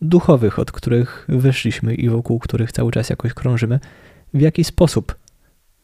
duchowych, 0.00 0.58
od 0.58 0.72
których 0.72 1.26
wyszliśmy 1.28 1.94
i 1.94 2.08
wokół 2.08 2.38
których 2.38 2.72
cały 2.72 2.92
czas 2.92 3.10
jakoś 3.10 3.34
krążymy. 3.34 3.80
W 4.34 4.40
jaki 4.40 4.64
sposób 4.64 5.14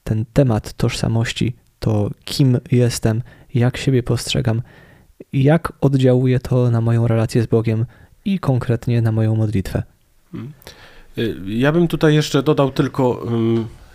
ten 0.05 0.25
temat 0.33 0.73
tożsamości, 0.73 1.57
to 1.79 2.11
kim 2.25 2.59
jestem, 2.73 3.23
jak 3.55 3.77
siebie 3.77 4.03
postrzegam, 4.03 4.63
jak 5.33 5.73
oddziałuje 5.81 6.41
to 6.41 6.71
na 6.71 6.81
moją 6.81 7.09
relację 7.09 7.43
z 7.43 7.47
Bogiem 7.47 7.87
i 8.25 8.39
konkretnie 8.39 9.03
na 9.03 9.13
moją 9.13 9.37
modlitwę. 9.37 9.83
Hmm. 10.33 10.53
Y, 11.19 11.37
ja 11.47 11.73
bym 11.73 11.89
tutaj 11.89 12.15
jeszcze 12.15 12.43
dodał 12.43 12.71
tylko 12.71 13.27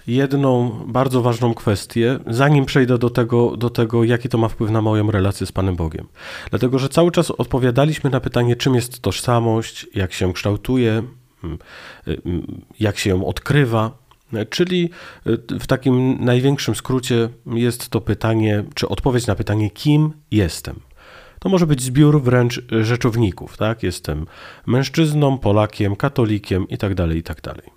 jedną 0.08 0.70
bardzo 0.88 1.22
ważną 1.22 1.54
kwestię, 1.54 2.20
zanim 2.28 2.66
przejdę 2.66 2.98
do 2.98 3.10
tego, 3.10 3.58
do 3.58 3.70
tego, 3.70 4.04
jaki 4.04 4.30
to 4.30 4.38
ma 4.38 4.48
wpływ 4.48 4.72
na 4.72 4.82
moją 4.82 5.12
relację 5.12 5.48
z 5.48 5.52
Panem 5.52 5.76
Bogiem. 5.76 6.08
Dlatego, 6.50 6.80
że 6.80 6.90
cały 6.90 7.12
czas 7.12 7.32
odpowiadaliśmy 7.32 8.10
na 8.10 8.20
pytanie, 8.20 8.56
czym 8.56 8.76
jest 8.76 9.00
tożsamość, 9.00 9.88
jak 9.96 10.14
się 10.14 10.34
kształtuje, 10.34 11.04
mm, 11.44 11.58
mm, 12.08 12.62
jak 12.80 12.98
się 12.98 13.10
ją 13.10 13.26
odkrywa. 13.26 14.04
Czyli 14.50 14.90
y, 15.28 15.60
w 15.60 15.68
takim 15.68 16.26
największym 16.26 16.76
skrócie 16.76 17.30
jest 17.46 17.90
to 17.90 18.02
pytanie, 18.02 18.64
czy 18.76 18.90
odpowiedź 18.90 19.28
na 19.28 19.36
pytanie, 19.36 19.70
kim 19.70 20.12
jestem. 20.32 20.80
To 21.44 21.50
może 21.50 21.68
być 21.68 21.82
zbiór 21.82 22.22
wręcz 22.22 22.62
rzeczowników, 22.82 23.58
tak? 23.58 23.84
Jestem 23.84 24.26
mężczyzną, 24.66 25.38
Polakiem, 25.38 25.96
katolikiem 25.96 26.70
itd., 26.70 26.96
tak 26.96 27.16
itd. 27.16 27.42
Tak 27.42 27.70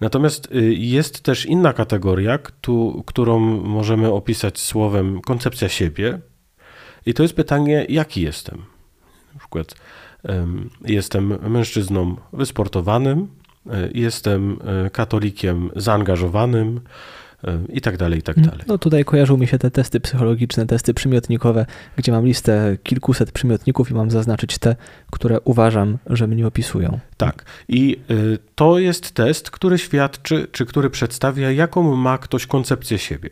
Natomiast 0.00 0.52
y, 0.54 0.74
jest 0.74 1.22
też 1.22 1.46
inna 1.46 1.72
kategoria, 1.72 2.38
którą 3.06 3.40
możemy 3.64 4.12
opisać 4.12 4.58
słowem 4.58 5.20
koncepcja 5.20 5.68
siebie, 5.68 6.18
i 7.06 7.14
to 7.14 7.22
jest 7.22 7.36
pytanie, 7.36 7.86
jaki 7.88 8.22
jestem. 8.22 8.58
Na 9.34 9.40
przykład 9.40 9.74
jestem 10.84 11.50
mężczyzną 11.50 12.16
wysportowanym, 12.32 13.28
y, 13.66 13.90
jestem 13.94 14.58
y, 14.86 14.90
katolikiem 14.90 15.70
zaangażowanym, 15.76 16.80
i 17.68 17.80
tak 17.80 17.96
dalej, 17.96 18.18
i 18.18 18.22
tak 18.22 18.38
mm, 18.38 18.50
dalej. 18.50 18.64
No 18.68 18.78
tutaj 18.78 19.04
kojarzą 19.04 19.36
mi 19.36 19.46
się 19.46 19.58
te 19.58 19.70
testy 19.70 20.00
psychologiczne, 20.00 20.66
testy 20.66 20.94
przymiotnikowe, 20.94 21.66
gdzie 21.96 22.12
mam 22.12 22.26
listę 22.26 22.76
kilkuset 22.82 23.32
przymiotników 23.32 23.90
i 23.90 23.94
mam 23.94 24.10
zaznaczyć 24.10 24.58
te, 24.58 24.76
które 25.10 25.40
uważam, 25.40 25.98
że 26.06 26.26
mnie 26.26 26.46
opisują. 26.46 26.98
Tak. 27.16 27.44
I 27.68 27.96
y, 28.10 28.38
to 28.54 28.78
jest 28.78 29.12
test, 29.12 29.50
który 29.50 29.78
świadczy, 29.78 30.46
czy 30.52 30.66
który 30.66 30.90
przedstawia, 30.90 31.50
jaką 31.50 31.96
ma 31.96 32.18
ktoś 32.18 32.46
koncepcję 32.46 32.98
siebie. 32.98 33.30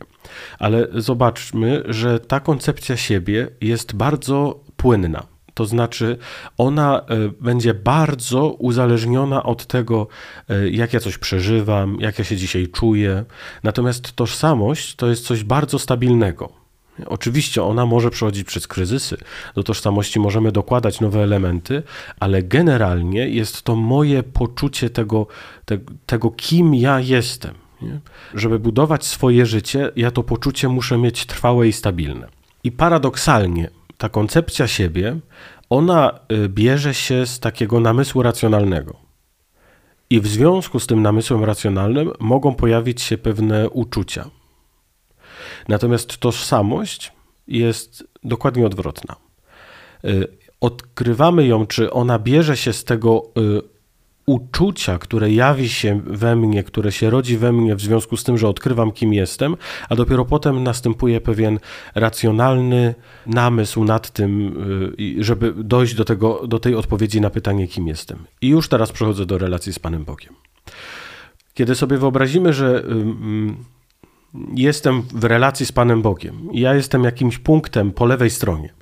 Ale 0.59 0.87
zobaczmy, 0.93 1.83
że 1.85 2.19
ta 2.19 2.39
koncepcja 2.39 2.97
siebie 2.97 3.47
jest 3.61 3.95
bardzo 3.95 4.59
płynna. 4.77 5.38
To 5.59 5.65
znaczy, 5.65 6.17
ona 6.57 6.99
e, 6.99 7.03
będzie 7.41 7.73
bardzo 7.73 8.49
uzależniona 8.49 9.43
od 9.43 9.65
tego, 9.65 10.07
e, 10.49 10.69
jak 10.69 10.93
ja 10.93 10.99
coś 10.99 11.17
przeżywam, 11.17 11.97
jak 11.99 12.19
ja 12.19 12.25
się 12.25 12.37
dzisiaj 12.37 12.67
czuję. 12.67 13.25
Natomiast 13.63 14.15
tożsamość 14.15 14.95
to 14.95 15.07
jest 15.07 15.25
coś 15.25 15.43
bardzo 15.43 15.79
stabilnego. 15.79 16.49
Oczywiście 17.05 17.63
ona 17.63 17.85
może 17.85 18.09
przechodzić 18.09 18.47
przez 18.47 18.67
kryzysy, 18.67 19.17
do 19.55 19.63
tożsamości 19.63 20.19
możemy 20.19 20.51
dokładać 20.51 20.99
nowe 21.01 21.23
elementy, 21.23 21.83
ale 22.19 22.43
generalnie 22.43 23.29
jest 23.29 23.61
to 23.61 23.75
moje 23.75 24.23
poczucie 24.23 24.89
tego, 24.89 25.27
te, 25.65 25.77
tego 26.05 26.31
kim 26.31 26.75
ja 26.75 26.99
jestem. 26.99 27.55
Nie? 27.81 27.99
Żeby 28.33 28.59
budować 28.59 29.05
swoje 29.05 29.45
życie, 29.45 29.91
ja 29.95 30.11
to 30.11 30.23
poczucie 30.23 30.69
muszę 30.69 30.97
mieć 30.97 31.25
trwałe 31.25 31.67
i 31.67 31.73
stabilne. 31.73 32.27
I 32.63 32.71
paradoksalnie 32.71 33.78
ta 33.99 34.09
koncepcja 34.09 34.67
siebie, 34.67 35.19
ona 35.69 36.19
y, 36.31 36.49
bierze 36.49 36.93
się 36.93 37.25
z 37.25 37.39
takiego 37.39 37.79
namysłu 37.79 38.23
racjonalnego. 38.23 38.95
I 40.09 40.21
w 40.21 40.27
związku 40.27 40.79
z 40.79 40.87
tym 40.87 41.01
namysłem 41.01 41.43
racjonalnym 41.43 42.11
mogą 42.19 42.55
pojawić 42.55 43.01
się 43.01 43.17
pewne 43.17 43.69
uczucia. 43.69 44.29
Natomiast 45.67 46.17
tożsamość 46.17 47.11
jest 47.47 48.03
dokładnie 48.23 48.65
odwrotna. 48.65 49.15
Y, 50.05 50.27
odkrywamy 50.61 51.47
ją, 51.47 51.67
czy 51.67 51.91
ona 51.91 52.19
bierze 52.19 52.57
się 52.57 52.73
z 52.73 52.83
tego 52.83 53.31
y, 53.37 53.78
uczucia, 54.29 54.97
które 54.97 55.31
jawi 55.31 55.69
się 55.69 56.01
we 56.05 56.35
mnie, 56.35 56.63
które 56.63 56.91
się 56.91 57.09
rodzi 57.09 57.37
we 57.37 57.51
mnie 57.51 57.75
w 57.75 57.81
związku 57.81 58.17
z 58.17 58.23
tym, 58.23 58.37
że 58.37 58.47
odkrywam, 58.47 58.91
kim 58.91 59.13
jestem, 59.13 59.57
a 59.89 59.95
dopiero 59.95 60.25
potem 60.25 60.63
następuje 60.63 61.21
pewien 61.21 61.59
racjonalny 61.95 62.95
namysł 63.25 63.83
nad 63.83 64.09
tym, 64.09 64.55
y, 64.99 65.23
żeby 65.23 65.53
dojść 65.57 65.93
do, 65.93 66.05
tego, 66.05 66.47
do 66.47 66.59
tej 66.59 66.75
odpowiedzi 66.75 67.21
na 67.21 67.29
pytanie, 67.29 67.67
kim 67.67 67.87
jestem. 67.87 68.17
I 68.41 68.47
już 68.47 68.69
teraz 68.69 68.91
przechodzę 68.91 69.25
do 69.25 69.37
relacji 69.37 69.73
z 69.73 69.79
Panem 69.79 70.05
Bogiem. 70.05 70.33
Kiedy 71.53 71.75
sobie 71.75 71.97
wyobrazimy, 71.97 72.53
że 72.53 72.83
jestem 74.55 75.01
w 75.01 75.23
relacji 75.23 75.65
z 75.65 75.71
Panem 75.71 76.01
Bogiem, 76.01 76.49
ja 76.53 76.73
jestem 76.73 77.03
jakimś 77.03 77.37
punktem 77.37 77.91
po 77.91 78.05
lewej 78.05 78.29
stronie, 78.29 78.73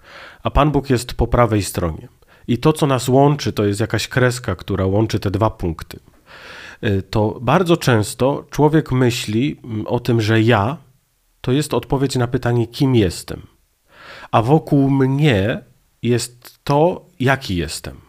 a 0.43 0.52
Pan 0.52 0.72
Bóg 0.72 0.89
jest 0.89 1.14
po 1.14 1.28
prawej 1.28 1.64
stronie 1.64 2.08
i 2.48 2.58
to, 2.58 2.74
co 2.74 2.88
nas 2.88 3.10
łączy, 3.10 3.54
to 3.54 3.66
jest 3.66 3.80
jakaś 3.80 4.08
kreska, 4.08 4.56
która 4.56 4.86
łączy 4.86 5.20
te 5.20 5.32
dwa 5.32 5.50
punkty. 5.50 6.00
Y, 6.84 7.02
to 7.10 7.39
bardzo 7.41 7.78
często 7.78 8.45
człowiek 8.50 8.91
myśli 8.91 9.60
mm, 9.64 9.88
o 9.88 10.00
tym, 10.00 10.22
że 10.22 10.41
ja 10.41 10.78
to 11.41 11.52
jest 11.52 11.74
odpowiedź 11.74 12.16
na 12.16 12.28
pytanie, 12.28 12.68
kim 12.68 12.95
jestem. 12.95 13.41
A 14.32 14.41
wokół 14.41 14.89
mnie 14.89 15.64
jest 16.02 16.60
to, 16.64 17.06
jaki 17.20 17.56
jestem. 17.56 18.08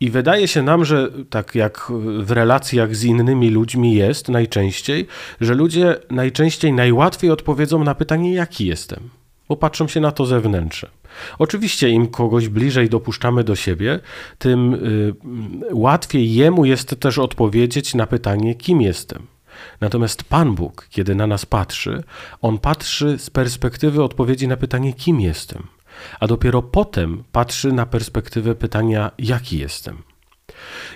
I 0.00 0.10
wydaje 0.10 0.48
się 0.48 0.62
nam, 0.62 0.84
że 0.84 1.10
tak 1.30 1.54
jak 1.54 1.92
w 2.18 2.30
relacjach 2.30 2.96
z 2.96 3.04
innymi 3.04 3.50
ludźmi 3.50 3.94
jest 3.94 4.28
najczęściej, 4.28 5.06
że 5.40 5.54
ludzie 5.54 5.96
najczęściej 6.10 6.72
najłatwiej 6.72 7.30
odpowiedzą 7.30 7.84
na 7.84 7.94
pytanie, 7.94 8.34
jaki 8.34 8.66
jestem, 8.66 9.10
bo 9.48 9.56
patrzą 9.56 9.88
się 9.88 10.00
na 10.00 10.12
to 10.12 10.26
zewnętrzne. 10.26 10.88
Oczywiście 11.38 11.90
im 11.90 12.06
kogoś 12.06 12.48
bliżej 12.48 12.88
dopuszczamy 12.88 13.44
do 13.44 13.56
siebie, 13.56 14.00
tym 14.38 14.74
y, 14.74 15.14
łatwiej 15.72 16.34
jemu 16.34 16.64
jest 16.64 17.00
też 17.00 17.18
odpowiedzieć 17.18 17.94
na 17.94 18.06
pytanie, 18.06 18.54
kim 18.54 18.80
jestem. 18.80 19.26
Natomiast 19.80 20.24
Pan 20.24 20.54
Bóg, 20.54 20.86
kiedy 20.90 21.14
na 21.14 21.26
nas 21.26 21.46
patrzy, 21.46 22.02
on 22.42 22.58
patrzy 22.58 23.18
z 23.18 23.30
perspektywy 23.30 24.02
odpowiedzi 24.02 24.48
na 24.48 24.56
pytanie, 24.56 24.92
kim 24.92 25.20
jestem, 25.20 25.62
a 26.20 26.26
dopiero 26.26 26.62
potem 26.62 27.24
patrzy 27.32 27.72
na 27.72 27.86
perspektywę 27.86 28.54
pytania, 28.54 29.10
jaki 29.18 29.58
jestem. 29.58 30.02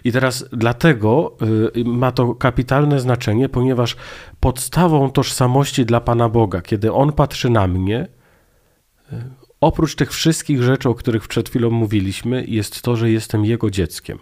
I 0.05 0.13
teraz 0.13 0.45
dlatego 0.53 1.37
y, 1.77 1.85
ma 1.85 2.13
to 2.13 2.35
kapitalne 2.35 3.01
znaczenie, 3.01 3.49
ponieważ 3.49 3.97
podstawą 4.41 5.11
tożsamości 5.11 5.87
dla 5.87 6.01
Pana 6.01 6.29
Boga, 6.29 6.61
kiedy 6.61 6.93
On 6.93 7.13
patrzy 7.13 7.51
na 7.51 7.67
mnie, 7.67 8.09
Oprócz 9.61 9.95
tych 9.95 10.13
wszystkich 10.13 10.63
rzeczy, 10.63 10.89
o 10.89 10.95
których 10.95 11.29
przed 11.29 11.49
chwilą 11.49 11.71
mówiliśmy, 11.71 12.45
jest 12.45 12.83
to, 12.83 12.97
że 12.97 13.11
jestem 13.11 13.45
Jego 13.45 13.71
dzieckiem. 13.71 14.19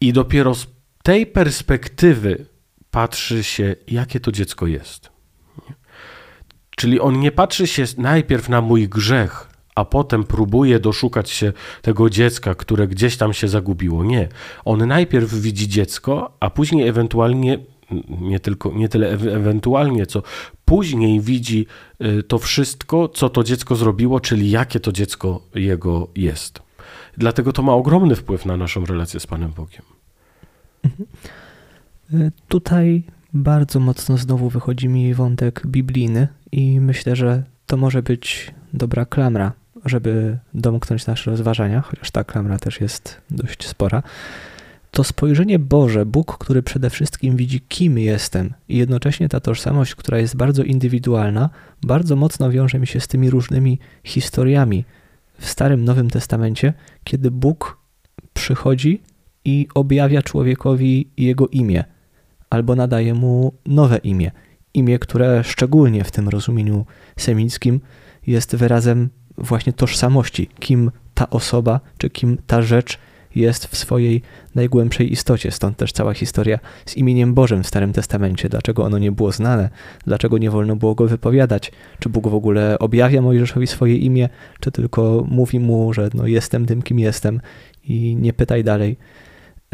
I 0.00 0.12
dopiero 0.12 0.54
z 0.54 0.66
tej 1.02 1.26
perspektywy 1.26 2.46
patrzy 2.90 3.44
się, 3.44 3.76
jakie 3.88 4.20
to 4.20 4.32
dziecko 4.32 4.66
jest. 4.66 5.10
Czyli 6.76 7.00
on 7.00 7.20
nie 7.20 7.32
patrzy 7.32 7.66
się 7.66 7.84
najpierw 7.98 8.48
na 8.48 8.60
mój 8.60 8.88
grzech, 8.88 9.50
a 9.74 9.84
potem 9.84 10.24
próbuje 10.24 10.78
doszukać 10.78 11.30
się 11.30 11.52
tego 11.82 12.10
dziecka, 12.10 12.54
które 12.54 12.88
gdzieś 12.88 13.16
tam 13.16 13.32
się 13.32 13.48
zagubiło. 13.48 14.04
Nie. 14.04 14.28
On 14.64 14.86
najpierw 14.86 15.34
widzi 15.34 15.68
dziecko, 15.68 16.36
a 16.40 16.50
później 16.50 16.88
ewentualnie 16.88 17.58
nie, 18.20 18.40
tylko, 18.40 18.72
nie 18.72 18.88
tyle 18.88 19.10
ewentualnie, 19.10 20.06
co 20.06 20.22
później 20.64 21.20
widzi 21.20 21.66
y, 22.04 22.22
to 22.22 22.38
wszystko, 22.38 23.08
co 23.08 23.28
to 23.28 23.44
dziecko 23.44 23.76
zrobiło, 23.76 24.20
czyli 24.20 24.50
jakie 24.50 24.80
to 24.80 24.92
dziecko 24.92 25.42
jego 25.54 26.08
jest. 26.16 26.62
Dlatego 27.16 27.52
to 27.52 27.62
ma 27.62 27.72
ogromny 27.72 28.16
wpływ 28.16 28.46
na 28.46 28.56
naszą 28.56 28.84
relację 28.84 29.20
z 29.20 29.26
Panem 29.26 29.52
Bogiem. 29.52 29.82
Mhm. 30.84 31.06
Y, 32.14 32.32
tutaj 32.48 33.02
bardzo 33.32 33.80
mocno 33.80 34.16
znowu 34.16 34.48
wychodzi 34.48 34.88
mi 34.88 35.14
wątek 35.14 35.62
biblijny 35.66 36.28
i 36.52 36.80
myślę, 36.80 37.16
że 37.16 37.42
to 37.66 37.76
może 37.76 38.02
być 38.02 38.54
dobra 38.72 39.04
klamra, 39.04 39.52
żeby 39.84 40.38
domknąć 40.54 41.06
nasze 41.06 41.30
rozważania, 41.30 41.80
chociaż 41.80 42.10
ta 42.10 42.24
klamra 42.24 42.58
też 42.58 42.80
jest 42.80 43.20
dość 43.30 43.68
spora 43.68 44.02
to 44.90 45.04
spojrzenie 45.04 45.58
Boże, 45.58 46.06
Bóg, 46.06 46.38
który 46.38 46.62
przede 46.62 46.90
wszystkim 46.90 47.36
widzi, 47.36 47.60
kim 47.60 47.98
jestem, 47.98 48.54
i 48.68 48.76
jednocześnie 48.76 49.28
ta 49.28 49.40
tożsamość, 49.40 49.94
która 49.94 50.18
jest 50.18 50.36
bardzo 50.36 50.62
indywidualna, 50.62 51.50
bardzo 51.82 52.16
mocno 52.16 52.50
wiąże 52.50 52.78
mi 52.78 52.86
się 52.86 53.00
z 53.00 53.08
tymi 53.08 53.30
różnymi 53.30 53.78
historiami 54.04 54.84
w 55.38 55.48
Starym 55.48 55.84
Nowym 55.84 56.10
Testamencie, 56.10 56.72
kiedy 57.04 57.30
Bóg 57.30 57.78
przychodzi 58.32 59.02
i 59.44 59.68
objawia 59.74 60.22
człowiekowi 60.22 61.10
jego 61.16 61.48
imię, 61.48 61.84
albo 62.50 62.76
nadaje 62.76 63.14
mu 63.14 63.52
nowe 63.66 63.98
imię. 63.98 64.30
Imię, 64.74 64.98
które 64.98 65.44
szczególnie 65.44 66.04
w 66.04 66.10
tym 66.10 66.28
rozumieniu 66.28 66.86
semickim 67.16 67.80
jest 68.26 68.56
wyrazem 68.56 69.08
właśnie 69.38 69.72
tożsamości, 69.72 70.48
kim 70.60 70.90
ta 71.14 71.30
osoba, 71.30 71.80
czy 71.98 72.10
kim 72.10 72.38
ta 72.46 72.62
rzecz 72.62 72.98
jest 73.34 73.66
w 73.66 73.76
swojej 73.76 74.22
najgłębszej 74.54 75.12
istocie. 75.12 75.50
Stąd 75.50 75.76
też 75.76 75.92
cała 75.92 76.14
historia 76.14 76.58
z 76.86 76.96
imieniem 76.96 77.34
Bożym 77.34 77.62
w 77.62 77.66
Starym 77.66 77.92
Testamencie. 77.92 78.48
Dlaczego 78.48 78.84
ono 78.84 78.98
nie 78.98 79.12
było 79.12 79.32
znane, 79.32 79.70
dlaczego 80.06 80.38
nie 80.38 80.50
wolno 80.50 80.76
było 80.76 80.94
go 80.94 81.06
wypowiadać, 81.06 81.72
czy 81.98 82.08
Bóg 82.08 82.28
w 82.28 82.34
ogóle 82.34 82.78
objawia 82.78 83.22
Mojżeszowi 83.22 83.66
swoje 83.66 83.96
imię, 83.96 84.28
czy 84.60 84.70
tylko 84.70 85.26
mówi 85.28 85.60
mu, 85.60 85.92
że 85.92 86.10
no 86.14 86.26
jestem 86.26 86.66
tym, 86.66 86.82
kim 86.82 86.98
jestem 86.98 87.40
i 87.84 88.16
nie 88.16 88.32
pytaj 88.32 88.64
dalej. 88.64 88.96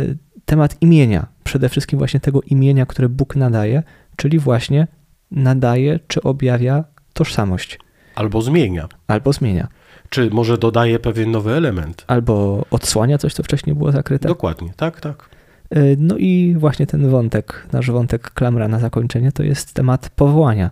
Y, 0.01 0.19
temat 0.45 0.77
imienia, 0.81 1.27
przede 1.45 1.69
wszystkim 1.69 1.99
właśnie 1.99 2.21
tego 2.21 2.41
imienia, 2.43 2.87
które 2.87 3.09
Bóg 3.09 3.37
nadaje, 3.37 3.83
czyli 4.17 4.39
właśnie 4.39 4.87
nadaje 5.31 6.01
czy 6.09 6.23
objawia 6.23 6.85
tożsamość. 7.13 7.79
Albo 8.15 8.43
zmienia. 8.43 8.89
Albo 9.07 9.33
zmienia. 9.33 9.69
Czy 10.11 10.31
może 10.31 10.59
dodaje 10.59 10.99
pewien 10.99 11.31
nowy 11.31 11.53
element. 11.53 12.05
Albo 12.07 12.67
odsłania 12.71 13.19
coś, 13.19 13.35
co 13.35 13.43
wcześniej 13.43 13.77
było 13.77 13.93
zakryte. 13.93 14.29
Dokładnie, 14.29 14.73
tak, 14.77 15.01
tak. 15.01 15.29
Y, 15.77 15.97
no 15.99 16.17
i 16.17 16.55
właśnie 16.59 16.87
ten 16.87 17.11
wątek, 17.11 17.67
nasz 17.73 17.91
wątek 17.91 18.31
klamra 18.31 18.69
na 18.69 18.79
zakończenie, 18.79 19.33
to 19.33 19.43
jest 19.43 19.73
temat 19.73 20.11
powołania 20.11 20.71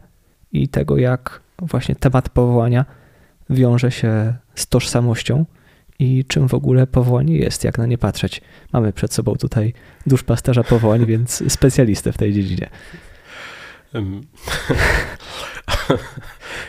i 0.53 0.69
tego, 0.69 0.99
jak 0.99 1.41
właśnie 1.59 1.95
temat 1.95 2.29
powołania 2.29 2.85
wiąże 3.51 3.91
się 3.91 4.35
z 4.55 4.67
tożsamością 4.67 5.45
i 5.99 6.25
czym 6.25 6.49
w 6.49 6.55
ogóle 6.55 6.87
powołanie 6.87 7.37
jest, 7.37 7.65
jak 7.65 7.79
na 7.79 7.87
nie 7.87 7.99
patrzeć. 7.99 8.41
Mamy 8.73 8.93
przed 8.93 9.15
sobą 9.15 9.37
tutaj 9.37 9.73
duszpasterza 10.07 10.65
powołań, 10.65 11.07
więc 11.13 11.53
specjalistę 11.53 12.13
w 12.13 12.19
tej 12.19 12.33
dziedzinie. 12.33 12.71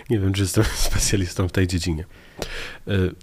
Nie 0.09 0.19
wiem, 0.19 0.33
czy 0.33 0.41
jestem 0.41 0.63
specjalistą 0.89 1.47
w 1.47 1.51
tej 1.51 1.67
dziedzinie. 1.67 2.05
Y, 2.87 3.15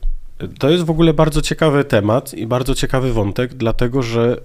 to 0.58 0.70
jest 0.70 0.84
w 0.84 0.90
ogóle 0.90 1.14
bardzo 1.14 1.42
ciekawy 1.42 1.84
temat 1.84 2.34
i 2.34 2.46
bardzo 2.46 2.74
ciekawy 2.74 3.12
wątek, 3.12 3.54
dlatego 3.54 4.02
że 4.02 4.36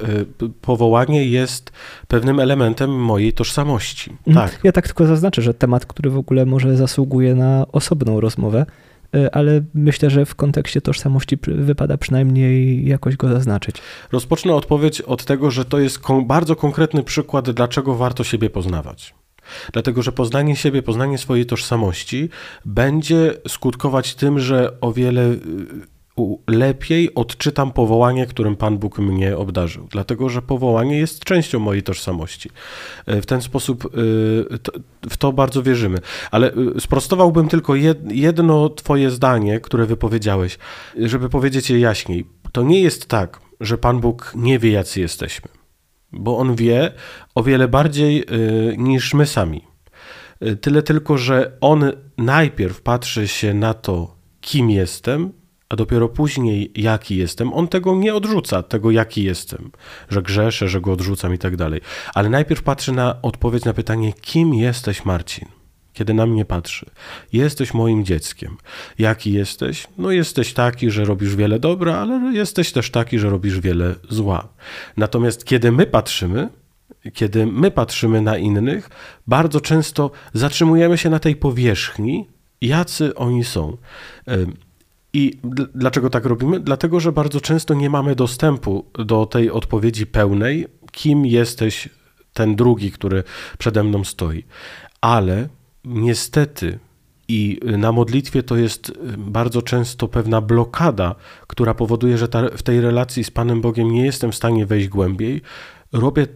y, 0.41 0.49
powołanie 0.61 1.25
jest 1.25 1.71
pewnym 2.07 2.39
elementem 2.39 2.89
mojej 2.91 3.33
tożsamości. 3.33 4.17
Mhm. 4.27 4.49
Tak. 4.49 4.59
Ja 4.63 4.71
tak 4.71 4.87
tylko 4.87 5.05
zaznaczę, 5.05 5.41
że 5.41 5.53
temat, 5.53 5.85
który 5.85 6.09
w 6.09 6.17
ogóle 6.17 6.45
może 6.45 6.77
zasługuje 6.77 7.35
na 7.35 7.65
osobną 7.71 8.19
rozmowę, 8.19 8.65
y, 9.15 9.31
ale 9.31 9.61
myślę, 9.73 10.09
że 10.09 10.25
w 10.25 10.35
kontekście 10.35 10.81
tożsamości 10.81 11.37
wypada 11.47 11.97
przynajmniej 11.97 12.85
jakoś 12.87 13.15
go 13.15 13.29
zaznaczyć. 13.29 13.75
Rozpocznę 14.11 14.55
odpowiedź 14.55 15.01
od 15.01 15.25
tego, 15.25 15.51
że 15.51 15.65
to 15.65 15.79
jest 15.79 15.99
bardzo 16.25 16.55
konkretny 16.55 17.03
przykład, 17.03 17.49
dlaczego 17.49 17.95
warto 17.95 18.23
siebie 18.23 18.49
poznawać. 18.49 19.13
Dlatego, 19.73 20.03
że 20.03 20.11
poznanie 20.11 20.55
siebie, 20.55 20.81
poznanie 20.81 21.17
swojej 21.17 21.45
tożsamości 21.45 22.29
będzie 22.65 23.33
skutkować 23.47 24.15
tym, 24.15 24.39
że 24.39 24.81
o 24.81 24.93
wiele 24.93 25.21
y, 25.21 25.37
lepiej 26.47 27.15
odczytam 27.15 27.71
powołanie, 27.71 28.25
którym 28.25 28.55
Pan 28.55 28.77
Bóg 28.77 28.99
mnie 28.99 29.37
obdarzył. 29.37 29.87
Dlatego, 29.91 30.29
że 30.29 30.41
powołanie 30.41 30.97
jest 30.97 31.23
częścią 31.23 31.59
mojej 31.59 31.83
tożsamości. 31.83 32.49
E, 33.05 33.21
w 33.21 33.25
ten 33.25 33.41
sposób 33.41 33.85
y, 33.85 33.89
w 35.09 35.17
to 35.17 35.33
bardzo 35.33 35.63
wierzymy. 35.63 35.97
Ale 36.31 36.53
y, 36.77 36.81
sprostowałbym 36.81 37.47
tylko 37.47 37.75
jedno 38.11 38.69
Twoje 38.69 39.11
zdanie, 39.11 39.59
które 39.59 39.85
wypowiedziałeś, 39.85 40.57
żeby 40.99 41.29
powiedzieć 41.29 41.69
je 41.69 41.79
jaśniej. 41.79 42.25
To 42.51 42.63
nie 42.63 42.81
jest 42.81 43.07
tak, 43.07 43.39
że 43.59 43.77
Pan 43.77 43.99
Bóg 43.99 44.33
nie 44.35 44.59
wie, 44.59 44.71
jacy 44.71 44.99
jesteśmy 44.99 45.56
bo 46.11 46.37
on 46.37 46.55
wie 46.55 46.91
o 47.35 47.43
wiele 47.43 47.67
bardziej 47.67 48.21
y, 48.21 48.75
niż 48.77 49.13
my 49.13 49.25
sami. 49.25 49.61
Y, 50.45 50.55
tyle 50.55 50.83
tylko, 50.83 51.17
że 51.17 51.57
on 51.61 51.91
najpierw 52.17 52.81
patrzy 52.81 53.27
się 53.27 53.53
na 53.53 53.73
to, 53.73 54.15
kim 54.41 54.69
jestem, 54.69 55.31
a 55.69 55.75
dopiero 55.75 56.09
później 56.09 56.71
jaki 56.75 57.17
jestem. 57.17 57.53
On 57.53 57.67
tego 57.67 57.95
nie 57.95 58.15
odrzuca, 58.15 58.63
tego 58.63 58.91
jaki 58.91 59.23
jestem, 59.23 59.71
że 60.09 60.21
grzeszę, 60.21 60.67
że 60.67 60.81
go 60.81 60.91
odrzucam 60.91 61.33
i 61.33 61.37
tak 61.37 61.55
dalej. 61.55 61.81
Ale 62.13 62.29
najpierw 62.29 62.63
patrzy 62.63 62.91
na 62.91 63.21
odpowiedź 63.21 63.65
na 63.65 63.73
pytanie, 63.73 64.13
kim 64.13 64.53
jesteś, 64.53 65.05
Marcin 65.05 65.56
kiedy 65.97 66.13
na 66.13 66.25
mnie 66.25 66.45
patrzy. 66.45 66.85
Jesteś 67.33 67.73
moim 67.73 68.05
dzieckiem. 68.05 68.57
Jaki 68.99 69.33
jesteś? 69.33 69.87
No 69.97 70.11
jesteś 70.11 70.53
taki, 70.53 70.91
że 70.91 71.05
robisz 71.05 71.35
wiele 71.35 71.59
dobra, 71.59 71.97
ale 71.97 72.33
jesteś 72.33 72.71
też 72.71 72.91
taki, 72.91 73.19
że 73.19 73.29
robisz 73.29 73.59
wiele 73.59 73.95
zła. 74.09 74.47
Natomiast 74.97 75.45
kiedy 75.45 75.71
my 75.71 75.85
patrzymy, 75.85 76.49
kiedy 77.13 77.45
my 77.45 77.71
patrzymy 77.71 78.21
na 78.21 78.37
innych, 78.37 78.89
bardzo 79.27 79.61
często 79.61 80.11
zatrzymujemy 80.33 80.97
się 80.97 81.09
na 81.09 81.19
tej 81.19 81.35
powierzchni, 81.35 82.27
jacy 82.61 83.15
oni 83.15 83.43
są. 83.43 83.77
I 85.13 85.39
dlaczego 85.75 86.09
tak 86.09 86.25
robimy? 86.25 86.59
Dlatego, 86.59 86.99
że 86.99 87.11
bardzo 87.11 87.41
często 87.41 87.73
nie 87.73 87.89
mamy 87.89 88.15
dostępu 88.15 88.85
do 89.05 89.25
tej 89.25 89.51
odpowiedzi 89.51 90.07
pełnej, 90.07 90.67
kim 90.91 91.25
jesteś 91.25 91.89
ten 92.33 92.55
drugi, 92.55 92.91
który 92.91 93.23
przede 93.57 93.83
mną 93.83 94.03
stoi. 94.03 94.43
Ale 95.01 95.49
niestety 95.87 96.79
i 97.27 97.59
na 97.77 97.91
modlitwie 97.91 98.43
to 98.43 98.57
jest 98.57 98.89
y, 98.89 98.93
bardzo 99.17 99.61
często 99.61 100.07
pewna 100.07 100.41
blokada, 100.41 101.15
która 101.47 101.73
powoduje, 101.73 102.17
że 102.17 102.27
ta, 102.27 102.49
w 102.49 102.63
tej 102.63 102.81
relacji 102.81 103.23
z 103.23 103.31
Panem 103.31 103.61
Bogiem 103.61 103.91
nie 103.91 104.05
jestem 104.05 104.31
w 104.31 104.35
stanie 104.35 104.65
wejść 104.65 104.87
głębiej. 104.87 105.41
Robię, 105.93 106.27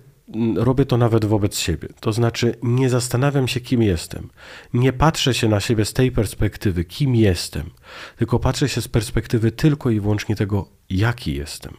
robię 0.56 0.86
to 0.86 0.98
nawet 0.98 1.26
wobec 1.26 1.58
siebie. 1.58 1.88
To 2.00 2.14
znaczy, 2.14 2.56
nie 2.64 2.90
zastanawiam 2.90 3.48
się, 3.48 3.60
kim 3.60 3.84
jestem. 3.84 4.30
Nie 4.74 4.94
patrzę 4.94 5.34
się 5.34 5.50
na 5.50 5.60
siebie 5.60 5.86
z 5.86 5.94
tej 5.94 6.12
perspektywy, 6.12 6.86
kim 6.86 7.16
jestem, 7.16 7.70
tylko 8.18 8.40
patrzę 8.40 8.70
się 8.70 8.82
z 8.82 8.88
perspektywy 8.88 9.52
tylko 9.52 9.90
i 9.90 10.00
wyłącznie 10.00 10.36
tego, 10.36 10.68
jaki 10.90 11.36
jestem. 11.36 11.74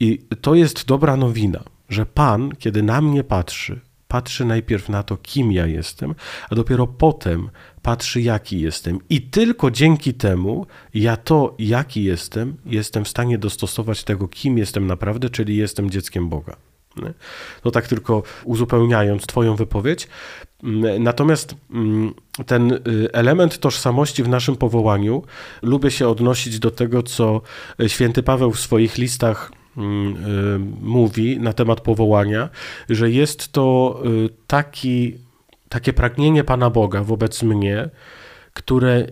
I 0.00 0.18
to 0.40 0.54
jest 0.54 0.86
dobra 0.86 1.16
nowina, 1.16 1.64
że 1.88 2.06
Pan, 2.06 2.50
kiedy 2.58 2.82
na 2.82 3.00
mnie 3.00 3.24
patrzy, 3.24 3.80
patrzy 4.08 4.44
najpierw 4.44 4.88
na 4.88 5.02
to, 5.02 5.16
kim 5.16 5.52
ja 5.52 5.66
jestem, 5.66 6.14
a 6.50 6.54
dopiero 6.54 6.86
potem 6.86 7.50
patrzy, 7.82 8.20
jaki 8.20 8.60
jestem. 8.60 8.98
I 9.10 9.22
tylko 9.22 9.70
dzięki 9.70 10.14
temu 10.14 10.66
ja 10.94 11.16
to, 11.16 11.54
jaki 11.58 12.04
jestem, 12.04 12.56
jestem 12.66 13.04
w 13.04 13.08
stanie 13.08 13.38
dostosować 13.38 14.04
tego, 14.04 14.28
kim 14.28 14.58
jestem 14.58 14.86
naprawdę, 14.86 15.30
czyli 15.30 15.56
jestem 15.56 15.90
dzieckiem 15.90 16.28
Boga. 16.28 16.56
To 17.62 17.70
tak 17.70 17.88
tylko 17.88 18.22
uzupełniając 18.44 19.26
Twoją 19.26 19.56
wypowiedź. 19.56 20.08
Mm, 20.62 21.02
natomiast 21.02 21.54
mm, 21.70 22.14
ten 22.46 22.72
y, 22.72 22.80
element 23.12 23.58
tożsamości 23.58 24.22
w 24.22 24.28
naszym 24.28 24.56
powołaniu 24.56 25.22
lubię 25.62 25.90
się 25.90 26.08
odnosić 26.08 26.58
do 26.58 26.70
tego, 26.70 27.02
co 27.02 27.40
święty 27.86 28.22
Paweł 28.22 28.52
w 28.52 28.60
swoich 28.60 28.98
listach 28.98 29.52
y, 29.52 29.67
mówi 30.80 31.40
na 31.40 31.52
temat 31.52 31.80
powołania, 31.80 32.48
że 32.88 33.10
jest 33.10 33.52
to 33.52 33.98
y, 34.06 34.28
taki, 34.46 35.14
takie 35.68 35.92
pragnienie 35.92 36.44
Pana 36.44 36.70
Boga 36.70 37.04
wobec 37.04 37.42
mnie, 37.42 37.90
które 38.52 39.06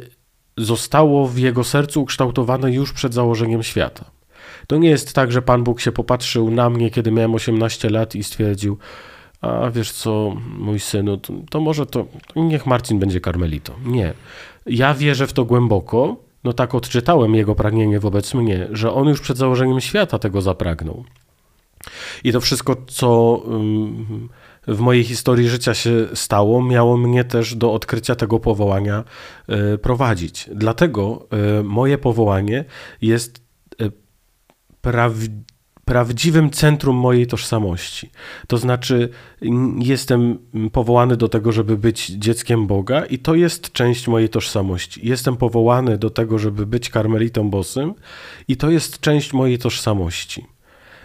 zostało 0.56 1.28
w 1.28 1.38
jego 1.38 1.64
sercu 1.64 2.02
ukształtowane 2.02 2.72
już 2.72 2.92
przed 2.92 3.14
założeniem 3.14 3.62
świata. 3.62 4.04
To 4.66 4.76
nie 4.76 4.88
jest 4.88 5.14
tak, 5.14 5.32
że 5.32 5.42
Pan 5.42 5.64
Bóg 5.64 5.80
się 5.80 5.92
popatrzył 5.92 6.50
na 6.50 6.70
mnie, 6.70 6.90
kiedy 6.90 7.10
miałem 7.10 7.34
18 7.34 7.90
lat 7.90 8.14
i 8.14 8.24
stwierdził, 8.24 8.78
a 9.40 9.70
wiesz 9.70 9.92
co, 9.92 10.36
mój 10.58 10.80
synu, 10.80 11.16
to, 11.16 11.32
to 11.50 11.60
może 11.60 11.86
to 11.86 12.06
niech 12.36 12.66
Marcin 12.66 12.98
będzie 12.98 13.20
karmelito. 13.20 13.72
Nie. 13.84 14.14
Ja 14.66 14.94
wierzę 14.94 15.26
w 15.26 15.32
to 15.32 15.44
głęboko 15.44 16.25
no 16.46 16.52
tak 16.52 16.74
odczytałem 16.74 17.34
jego 17.34 17.54
pragnienie 17.54 18.00
wobec 18.00 18.34
mnie, 18.34 18.68
że 18.70 18.92
on 18.92 19.08
już 19.08 19.20
przed 19.20 19.36
założeniem 19.36 19.80
świata 19.80 20.18
tego 20.18 20.42
zapragnął. 20.42 21.04
I 22.24 22.32
to 22.32 22.40
wszystko, 22.40 22.76
co 22.86 23.42
w 24.66 24.78
mojej 24.78 25.04
historii 25.04 25.48
życia 25.48 25.74
się 25.74 26.06
stało, 26.14 26.62
miało 26.62 26.96
mnie 26.96 27.24
też 27.24 27.54
do 27.54 27.72
odkrycia 27.72 28.14
tego 28.14 28.40
powołania 28.40 29.04
e, 29.48 29.78
prowadzić. 29.78 30.50
Dlatego 30.54 31.26
e, 31.30 31.62
moje 31.62 31.98
powołanie 31.98 32.64
jest 33.02 33.42
e, 33.80 33.90
prawdziwe 34.80 35.55
prawdziwym 35.86 36.50
centrum 36.50 36.96
mojej 36.96 37.26
tożsamości. 37.26 38.10
To 38.46 38.58
znaczy, 38.58 39.08
jestem 39.78 40.38
powołany 40.72 41.16
do 41.16 41.28
tego, 41.28 41.52
żeby 41.52 41.76
być 41.76 42.06
dzieckiem 42.06 42.66
Boga, 42.66 43.04
i 43.04 43.18
to 43.18 43.34
jest 43.34 43.72
część 43.72 44.08
mojej 44.08 44.28
tożsamości. 44.28 45.08
Jestem 45.08 45.36
powołany 45.36 45.98
do 45.98 46.10
tego, 46.10 46.38
żeby 46.38 46.66
być 46.66 46.90
karmelitą 46.90 47.50
bosym, 47.50 47.94
i 48.48 48.56
to 48.56 48.70
jest 48.70 49.00
część 49.00 49.32
mojej 49.32 49.58
tożsamości. 49.58 50.46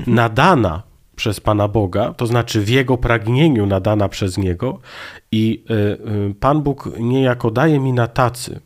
Nadana 0.08 0.84
przez 1.16 1.40
Pana 1.40 1.68
Boga, 1.68 2.14
to 2.14 2.28
znaczy 2.28 2.62
w 2.62 2.70
Jego 2.70 2.98
pragnieniu 2.98 3.66
nadana 3.66 4.10
przez 4.10 4.38
Niego, 4.38 4.80
i 5.32 5.64
y, 5.72 5.74
y, 6.32 6.36
Pan 6.40 6.62
Bóg 6.62 6.90
niejako 7.00 7.52
daje 7.52 7.80
mi 7.80 7.94
na 7.94 8.08
tacy 8.08 8.60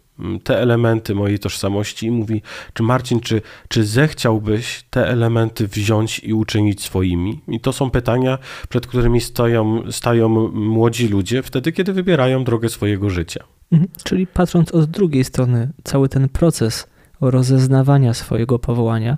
te 0.44 0.62
elementy 0.62 1.16
mojej 1.16 1.40
tożsamości 1.40 2.06
i 2.06 2.12
mówi, 2.12 2.42
czy 2.74 2.84
Marcin, 2.84 3.20
czy, 3.20 3.42
czy 3.68 3.84
zechciałbyś 3.86 4.84
te 4.90 5.08
elementy 5.08 5.68
wziąć 5.68 6.20
i 6.20 6.34
uczynić 6.34 6.84
swoimi? 6.84 7.42
I 7.48 7.60
to 7.60 7.74
są 7.74 7.90
pytania, 7.90 8.38
przed 8.70 8.88
którymi 8.88 9.22
stoją, 9.22 9.92
stają 9.92 10.30
młodzi 10.52 11.08
ludzie 11.08 11.44
wtedy, 11.44 11.72
kiedy 11.72 11.94
wybierają 11.94 12.44
drogę 12.44 12.70
swojego 12.70 13.10
życia. 13.10 13.44
Mhm. 13.72 13.92
Czyli 14.04 14.28
patrząc 14.28 14.72
od 14.72 14.86
drugiej 14.86 15.24
strony, 15.24 15.72
cały 15.84 16.10
ten 16.10 16.30
proces 16.30 16.88
rozeznawania 17.22 18.14
swojego 18.14 18.60
powołania, 18.60 19.18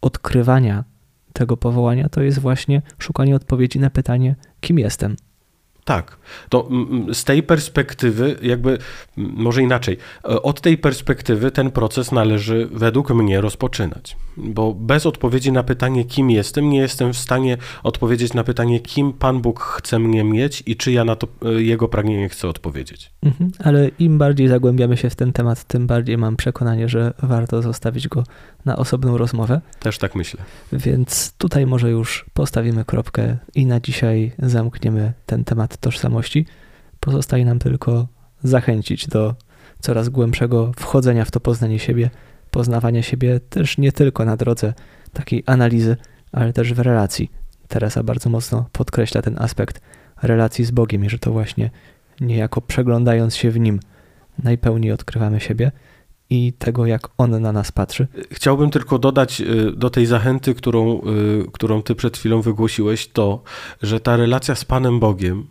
odkrywania 0.00 0.84
tego 1.32 1.56
powołania, 1.56 2.08
to 2.08 2.22
jest 2.22 2.38
właśnie 2.38 2.82
szukanie 2.98 3.36
odpowiedzi 3.36 3.78
na 3.78 3.90
pytanie, 3.90 4.36
kim 4.60 4.78
jestem. 4.78 5.16
Tak. 5.86 6.16
To 6.48 6.68
z 7.12 7.24
tej 7.24 7.42
perspektywy, 7.42 8.36
jakby, 8.42 8.78
może 9.16 9.62
inaczej, 9.62 9.96
e, 10.24 10.42
od 10.42 10.60
tej 10.60 10.78
perspektywy 10.78 11.50
ten 11.50 11.70
proces 11.70 12.12
należy 12.12 12.68
według 12.72 13.10
mnie 13.10 13.40
rozpoczynać. 13.40 14.16
Bo 14.36 14.74
bez 14.74 15.06
odpowiedzi 15.06 15.52
na 15.52 15.62
pytanie, 15.62 16.04
kim 16.04 16.30
jestem, 16.30 16.70
nie 16.70 16.78
jestem 16.78 17.12
w 17.12 17.18
stanie 17.18 17.56
odpowiedzieć 17.82 18.34
na 18.34 18.44
pytanie, 18.44 18.80
kim 18.80 19.12
Pan 19.12 19.40
Bóg 19.40 19.60
chce 19.60 19.98
mnie 19.98 20.24
mieć 20.24 20.62
i 20.66 20.76
czy 20.76 20.92
ja 20.92 21.04
na 21.04 21.16
to 21.16 21.28
e, 21.44 21.62
Jego 21.62 21.88
pragnienie 21.88 22.28
chcę 22.28 22.48
odpowiedzieć. 22.48 23.10
Mhm, 23.22 23.50
ale 23.58 23.88
im 23.98 24.18
bardziej 24.18 24.48
zagłębiamy 24.48 24.96
się 24.96 25.10
w 25.10 25.16
ten 25.16 25.32
temat, 25.32 25.64
tym 25.64 25.86
bardziej 25.86 26.18
mam 26.18 26.36
przekonanie, 26.36 26.88
że 26.88 27.14
warto 27.22 27.62
zostawić 27.62 28.08
go 28.08 28.24
na 28.64 28.76
osobną 28.76 29.18
rozmowę. 29.18 29.60
Też 29.80 29.98
tak 29.98 30.14
myślę. 30.14 30.40
Więc 30.72 31.32
tutaj 31.38 31.66
może 31.66 31.90
już 31.90 32.24
postawimy 32.34 32.84
kropkę 32.84 33.36
i 33.54 33.66
na 33.66 33.80
dzisiaj 33.80 34.32
zamkniemy 34.38 35.12
ten 35.26 35.44
temat 35.44 35.75
tożsamości. 35.76 36.46
Pozostaje 37.00 37.44
nam 37.44 37.58
tylko 37.58 38.08
zachęcić 38.42 39.06
do 39.06 39.34
coraz 39.80 40.08
głębszego 40.08 40.72
wchodzenia 40.76 41.24
w 41.24 41.30
to 41.30 41.40
poznanie 41.40 41.78
siebie, 41.78 42.10
poznawania 42.50 43.02
siebie 43.02 43.40
też 43.40 43.78
nie 43.78 43.92
tylko 43.92 44.24
na 44.24 44.36
drodze 44.36 44.74
takiej 45.12 45.42
analizy, 45.46 45.96
ale 46.32 46.52
też 46.52 46.74
w 46.74 46.78
relacji. 46.78 47.30
Teresa 47.68 48.02
bardzo 48.02 48.30
mocno 48.30 48.68
podkreśla 48.72 49.22
ten 49.22 49.38
aspekt 49.38 49.80
relacji 50.22 50.64
z 50.64 50.70
Bogiem 50.70 51.04
i 51.04 51.10
że 51.10 51.18
to 51.18 51.32
właśnie 51.32 51.70
niejako 52.20 52.60
przeglądając 52.60 53.36
się 53.36 53.50
w 53.50 53.60
nim 53.60 53.80
najpełniej 54.42 54.92
odkrywamy 54.92 55.40
siebie 55.40 55.72
i 56.30 56.52
tego, 56.52 56.86
jak 56.86 57.08
on 57.18 57.42
na 57.42 57.52
nas 57.52 57.72
patrzy. 57.72 58.06
Chciałbym 58.30 58.70
tylko 58.70 58.98
dodać 58.98 59.40
y, 59.40 59.72
do 59.72 59.90
tej 59.90 60.06
zachęty, 60.06 60.54
którą, 60.54 61.00
y, 61.00 61.46
którą 61.52 61.82
ty 61.82 61.94
przed 61.94 62.16
chwilą 62.16 62.42
wygłosiłeś, 62.42 63.08
to, 63.08 63.42
że 63.82 64.00
ta 64.00 64.16
relacja 64.16 64.54
z 64.54 64.64
Panem 64.64 65.00
Bogiem, 65.00 65.46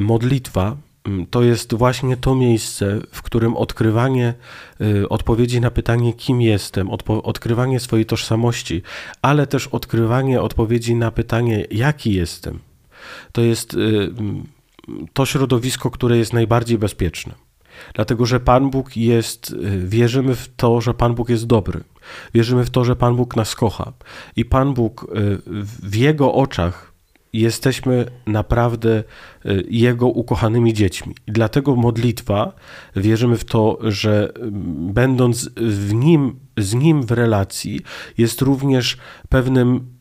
modlitwa, 0.00 0.76
mm, 1.04 1.26
to 1.26 1.42
jest 1.42 1.74
właśnie 1.74 2.16
to 2.16 2.34
miejsce, 2.34 3.00
w 3.12 3.22
którym 3.22 3.56
odkrywanie 3.56 4.34
y, 4.80 5.08
odpowiedzi 5.08 5.60
na 5.60 5.70
pytanie, 5.70 6.12
kim 6.12 6.40
jestem, 6.42 6.88
odkrywanie 7.22 7.80
swojej 7.80 8.06
tożsamości, 8.06 8.82
ale 9.22 9.46
też 9.46 9.66
odkrywanie 9.66 10.40
odpowiedzi 10.40 10.94
na 10.94 11.10
pytanie, 11.10 11.66
jaki 11.70 12.14
jestem, 12.14 12.58
to 13.32 13.40
jest 13.40 13.74
mm, 13.74 14.46
to 15.12 15.26
środowisko, 15.26 15.90
które 15.90 16.18
jest 16.18 16.32
najbardziej 16.32 16.78
bezpieczne. 16.78 17.34
Dlatego, 17.94 18.26
że 18.26 18.40
Pan 18.40 18.70
Bóg 18.70 18.96
jest, 18.96 19.50
y, 19.50 19.88
wierzymy 19.88 20.34
w 20.34 20.48
to, 20.56 20.80
że 20.80 20.94
Pan 20.94 21.14
Bóg 21.14 21.28
jest 21.28 21.46
dobry. 21.46 21.80
Wierzymy 22.34 22.64
w 22.64 22.70
to, 22.70 22.84
że 22.84 22.96
Pan 22.96 23.16
Bóg 23.16 23.36
nas 23.36 23.54
kocha. 23.54 23.92
I 24.36 24.44
Pan 24.44 24.74
Bóg 24.74 25.04
y, 25.04 25.38
w 25.82 25.96
Jego 25.96 26.34
oczach 26.34 26.91
jesteśmy 27.32 28.06
naprawdę 28.26 29.04
y, 29.46 29.64
Jego 29.68 30.06
ukochanymi 30.06 30.74
dziećmi. 30.74 31.14
I 31.26 31.32
dlatego 31.32 31.76
modlitwa, 31.76 32.52
wierzymy 32.96 33.36
w 33.36 33.44
to, 33.44 33.78
że 33.82 34.32
będąc 34.92 35.50
w 35.56 35.94
nim, 35.94 36.40
z 36.58 36.74
Nim 36.74 37.02
w 37.02 37.10
relacji, 37.10 37.80
jest 38.18 38.42
również 38.42 38.96
pewnym, 39.28 39.96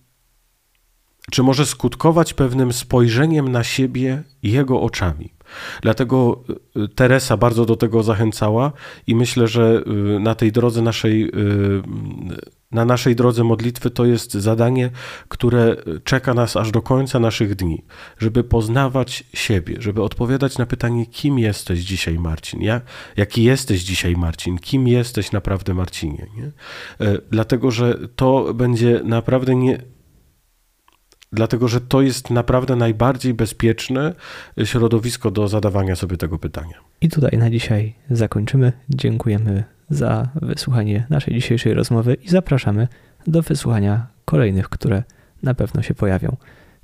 czy 1.31 1.43
może 1.43 1.65
skutkować 1.65 2.33
pewnym 2.33 2.73
spojrzeniem 2.73 3.47
na 3.47 3.63
siebie 3.63 4.23
Jego 4.43 4.81
oczami. 4.81 5.33
Dlatego 5.81 6.43
y, 6.77 6.87
Teresa 6.87 7.37
bardzo 7.37 7.65
do 7.65 7.75
tego 7.75 8.03
zachęcała 8.03 8.71
i 9.07 9.15
myślę, 9.15 9.47
że 9.47 9.83
y, 10.15 10.19
na 10.19 10.35
tej 10.35 10.51
drodze 10.51 10.81
naszej, 10.81 11.23
y, 11.25 11.81
na 12.71 12.85
naszej 12.85 13.15
drodze 13.15 13.43
modlitwy 13.43 13.89
to 13.89 14.05
jest 14.05 14.33
zadanie, 14.33 14.89
które 15.27 15.75
czeka 16.03 16.33
nas 16.33 16.57
aż 16.57 16.71
do 16.71 16.81
końca 16.81 17.19
naszych 17.19 17.55
dni, 17.55 17.83
żeby 18.17 18.43
poznawać 18.43 19.23
siebie, 19.33 19.75
żeby 19.79 20.03
odpowiadać 20.03 20.57
na 20.57 20.65
pytanie, 20.65 21.05
kim 21.05 21.39
jesteś 21.39 21.79
dzisiaj, 21.79 22.19
Marcin? 22.19 22.61
Ja, 22.61 22.81
jaki 23.17 23.43
jesteś 23.43 23.83
dzisiaj, 23.83 24.15
Marcin? 24.15 24.57
Kim 24.57 24.87
jesteś 24.87 25.31
naprawdę, 25.31 25.73
Marcinie? 25.73 26.27
Nie? 26.37 26.51
Dlatego, 27.31 27.71
że 27.71 27.99
to 28.15 28.53
będzie 28.53 29.01
naprawdę 29.03 29.55
nie 29.55 29.81
dlatego 31.33 31.67
że 31.67 31.81
to 31.81 32.01
jest 32.01 32.29
naprawdę 32.29 32.75
najbardziej 32.75 33.33
bezpieczne 33.33 34.13
środowisko 34.63 35.31
do 35.31 35.47
zadawania 35.47 35.95
sobie 35.95 36.17
tego 36.17 36.39
pytania. 36.39 36.73
I 37.01 37.09
tutaj 37.09 37.37
na 37.37 37.49
dzisiaj 37.49 37.93
zakończymy. 38.09 38.73
Dziękujemy 38.89 39.63
za 39.89 40.29
wysłuchanie 40.41 41.05
naszej 41.09 41.33
dzisiejszej 41.33 41.73
rozmowy 41.73 42.13
i 42.13 42.29
zapraszamy 42.29 42.87
do 43.27 43.41
wysłuchania 43.41 44.07
kolejnych, 44.25 44.69
które 44.69 45.03
na 45.43 45.53
pewno 45.53 45.81
się 45.81 45.93
pojawią. 45.93 46.37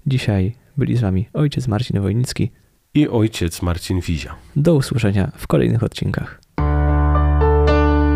Dzisiaj 0.08 0.56
byli 0.78 0.98
z 0.98 1.02
Wami 1.02 1.30
ojciec 1.34 1.68
Marcin 1.68 2.02
Wojnicki 2.02 2.52
i 2.93 3.08
ojciec 3.08 3.62
Marcin 3.62 4.00
Wizia. 4.02 4.36
Do 4.56 4.76
usłyszenia 4.76 5.32
w 5.36 5.48
kolejnych 5.48 5.84
odcinkach. 5.84 6.41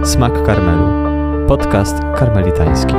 Smak 0.04 0.44
Karmelu. 0.46 0.88
Podcast 1.48 2.00
karmelitański. 2.16 2.94